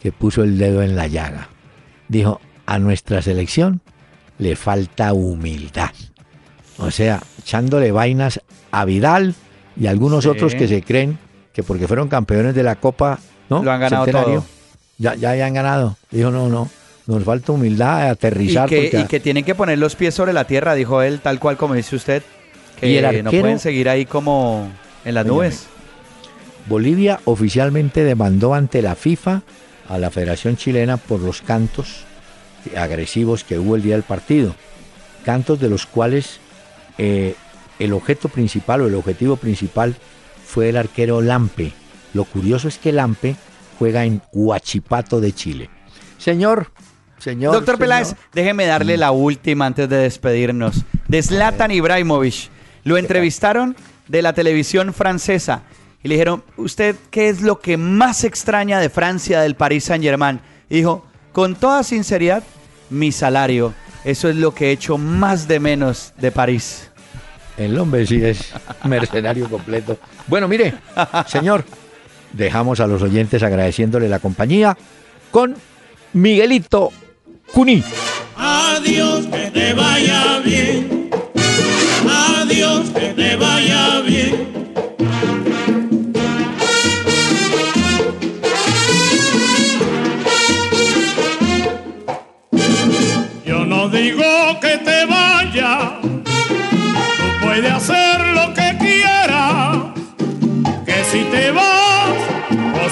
que 0.00 0.10
puso 0.12 0.42
el 0.42 0.58
dedo 0.58 0.82
en 0.82 0.96
la 0.96 1.06
llaga. 1.06 1.48
Dijo, 2.08 2.40
a 2.66 2.78
nuestra 2.78 3.22
selección 3.22 3.80
le 4.38 4.56
falta 4.56 5.12
humildad. 5.12 5.92
O 6.78 6.90
sea, 6.90 7.22
echándole 7.38 7.92
vainas 7.92 8.40
a 8.72 8.84
Vidal 8.84 9.34
y 9.76 9.86
algunos 9.86 10.26
otros 10.26 10.54
que 10.54 10.66
se 10.66 10.82
creen 10.82 11.18
que 11.52 11.62
porque 11.62 11.86
fueron 11.86 12.08
campeones 12.08 12.54
de 12.56 12.64
la 12.64 12.74
Copa, 12.74 13.20
¿no? 13.48 13.62
Lo 13.62 13.70
han 13.70 13.80
ganado 13.80 14.06
todo. 14.06 14.44
Ya, 14.98 15.14
ya, 15.14 15.32
han 15.44 15.54
ganado. 15.54 15.96
Dijo, 16.10 16.30
no, 16.30 16.48
no, 16.48 16.70
nos 17.06 17.24
falta 17.24 17.52
humildad, 17.52 18.10
aterrizar. 18.10 18.72
Y 18.72 18.90
que, 18.90 19.00
y 19.00 19.04
que 19.04 19.20
tienen 19.20 19.44
que 19.44 19.54
poner 19.54 19.78
los 19.78 19.96
pies 19.96 20.14
sobre 20.14 20.32
la 20.32 20.44
tierra, 20.46 20.74
dijo 20.74 21.02
él, 21.02 21.20
tal 21.20 21.38
cual 21.38 21.56
como 21.56 21.74
dice 21.74 21.96
usted. 21.96 22.22
Que 22.80 23.22
no 23.22 23.30
pueden 23.30 23.58
seguir 23.58 23.88
ahí 23.88 24.04
como 24.04 24.68
en 25.04 25.14
las 25.14 25.26
nubes. 25.26 25.66
Bolivia 26.66 27.20
oficialmente 27.24 28.04
demandó 28.04 28.54
ante 28.54 28.82
la 28.82 28.94
FIFA 28.94 29.42
a 29.88 29.98
la 29.98 30.10
Federación 30.10 30.56
Chilena 30.56 30.96
por 30.96 31.20
los 31.20 31.42
cantos 31.42 32.04
agresivos 32.76 33.44
que 33.44 33.58
hubo 33.58 33.76
el 33.76 33.82
día 33.82 33.94
del 33.94 34.02
partido. 34.02 34.54
Cantos 35.24 35.60
de 35.60 35.68
los 35.68 35.86
cuales 35.86 36.40
eh, 36.98 37.34
el 37.78 37.92
objeto 37.92 38.28
principal 38.28 38.80
o 38.80 38.86
el 38.86 38.94
objetivo 38.94 39.36
principal 39.36 39.94
fue 40.44 40.70
el 40.70 40.76
arquero 40.76 41.20
Lampe. 41.20 41.72
Lo 42.12 42.24
curioso 42.24 42.68
es 42.68 42.78
que 42.78 42.92
Lampe 42.92 43.36
juega 43.78 44.04
en 44.04 44.22
Huachipato 44.32 45.20
de 45.20 45.32
Chile. 45.32 45.70
Señor, 46.18 46.70
señor. 47.18 47.54
Doctor 47.54 47.78
Peláez, 47.78 48.14
déjeme 48.32 48.66
darle 48.66 48.96
la 48.96 49.10
última 49.10 49.66
antes 49.66 49.88
de 49.88 49.96
despedirnos. 49.96 50.84
De 51.08 51.22
Zlatan 51.22 51.70
Ibrahimovic. 51.70 52.50
Lo 52.84 52.96
entrevistaron 52.98 53.76
de 54.08 54.22
la 54.22 54.32
televisión 54.32 54.92
francesa 54.92 55.62
y 56.02 56.08
le 56.08 56.16
dijeron, 56.16 56.44
¿usted 56.56 56.96
qué 57.10 57.28
es 57.30 57.40
lo 57.40 57.60
que 57.60 57.78
más 57.78 58.24
extraña 58.24 58.78
de 58.78 58.90
Francia, 58.90 59.40
del 59.40 59.56
Paris 59.56 59.84
Saint 59.84 60.04
Germain? 60.04 60.40
Y 60.68 60.76
dijo, 60.76 61.06
con 61.32 61.54
toda 61.54 61.82
sinceridad, 61.82 62.42
mi 62.90 63.10
salario. 63.10 63.72
Eso 64.04 64.28
es 64.28 64.36
lo 64.36 64.54
que 64.54 64.66
he 64.66 64.70
hecho 64.72 64.98
más 64.98 65.48
de 65.48 65.60
menos 65.60 66.12
de 66.18 66.30
París. 66.30 66.90
El 67.56 67.78
hombre 67.78 68.06
sí 68.06 68.22
es 68.22 68.52
mercenario 68.84 69.48
completo. 69.48 69.98
Bueno, 70.26 70.46
mire, 70.46 70.74
señor, 71.26 71.64
dejamos 72.36 72.80
a 72.80 72.86
los 72.86 73.02
oyentes 73.02 73.42
agradeciéndole 73.42 74.08
la 74.08 74.18
compañía 74.18 74.76
con 75.30 75.54
Miguelito 76.12 76.92
Cuní. 77.52 77.82
Adiós, 78.36 79.26
que 79.26 79.50
te 79.50 79.74
vaya 79.74 80.40
bien. 80.44 81.10
Adiós, 82.08 82.90
que 82.90 83.12
te 83.14 83.36
vaya 83.36 84.00
bien. 84.00 84.63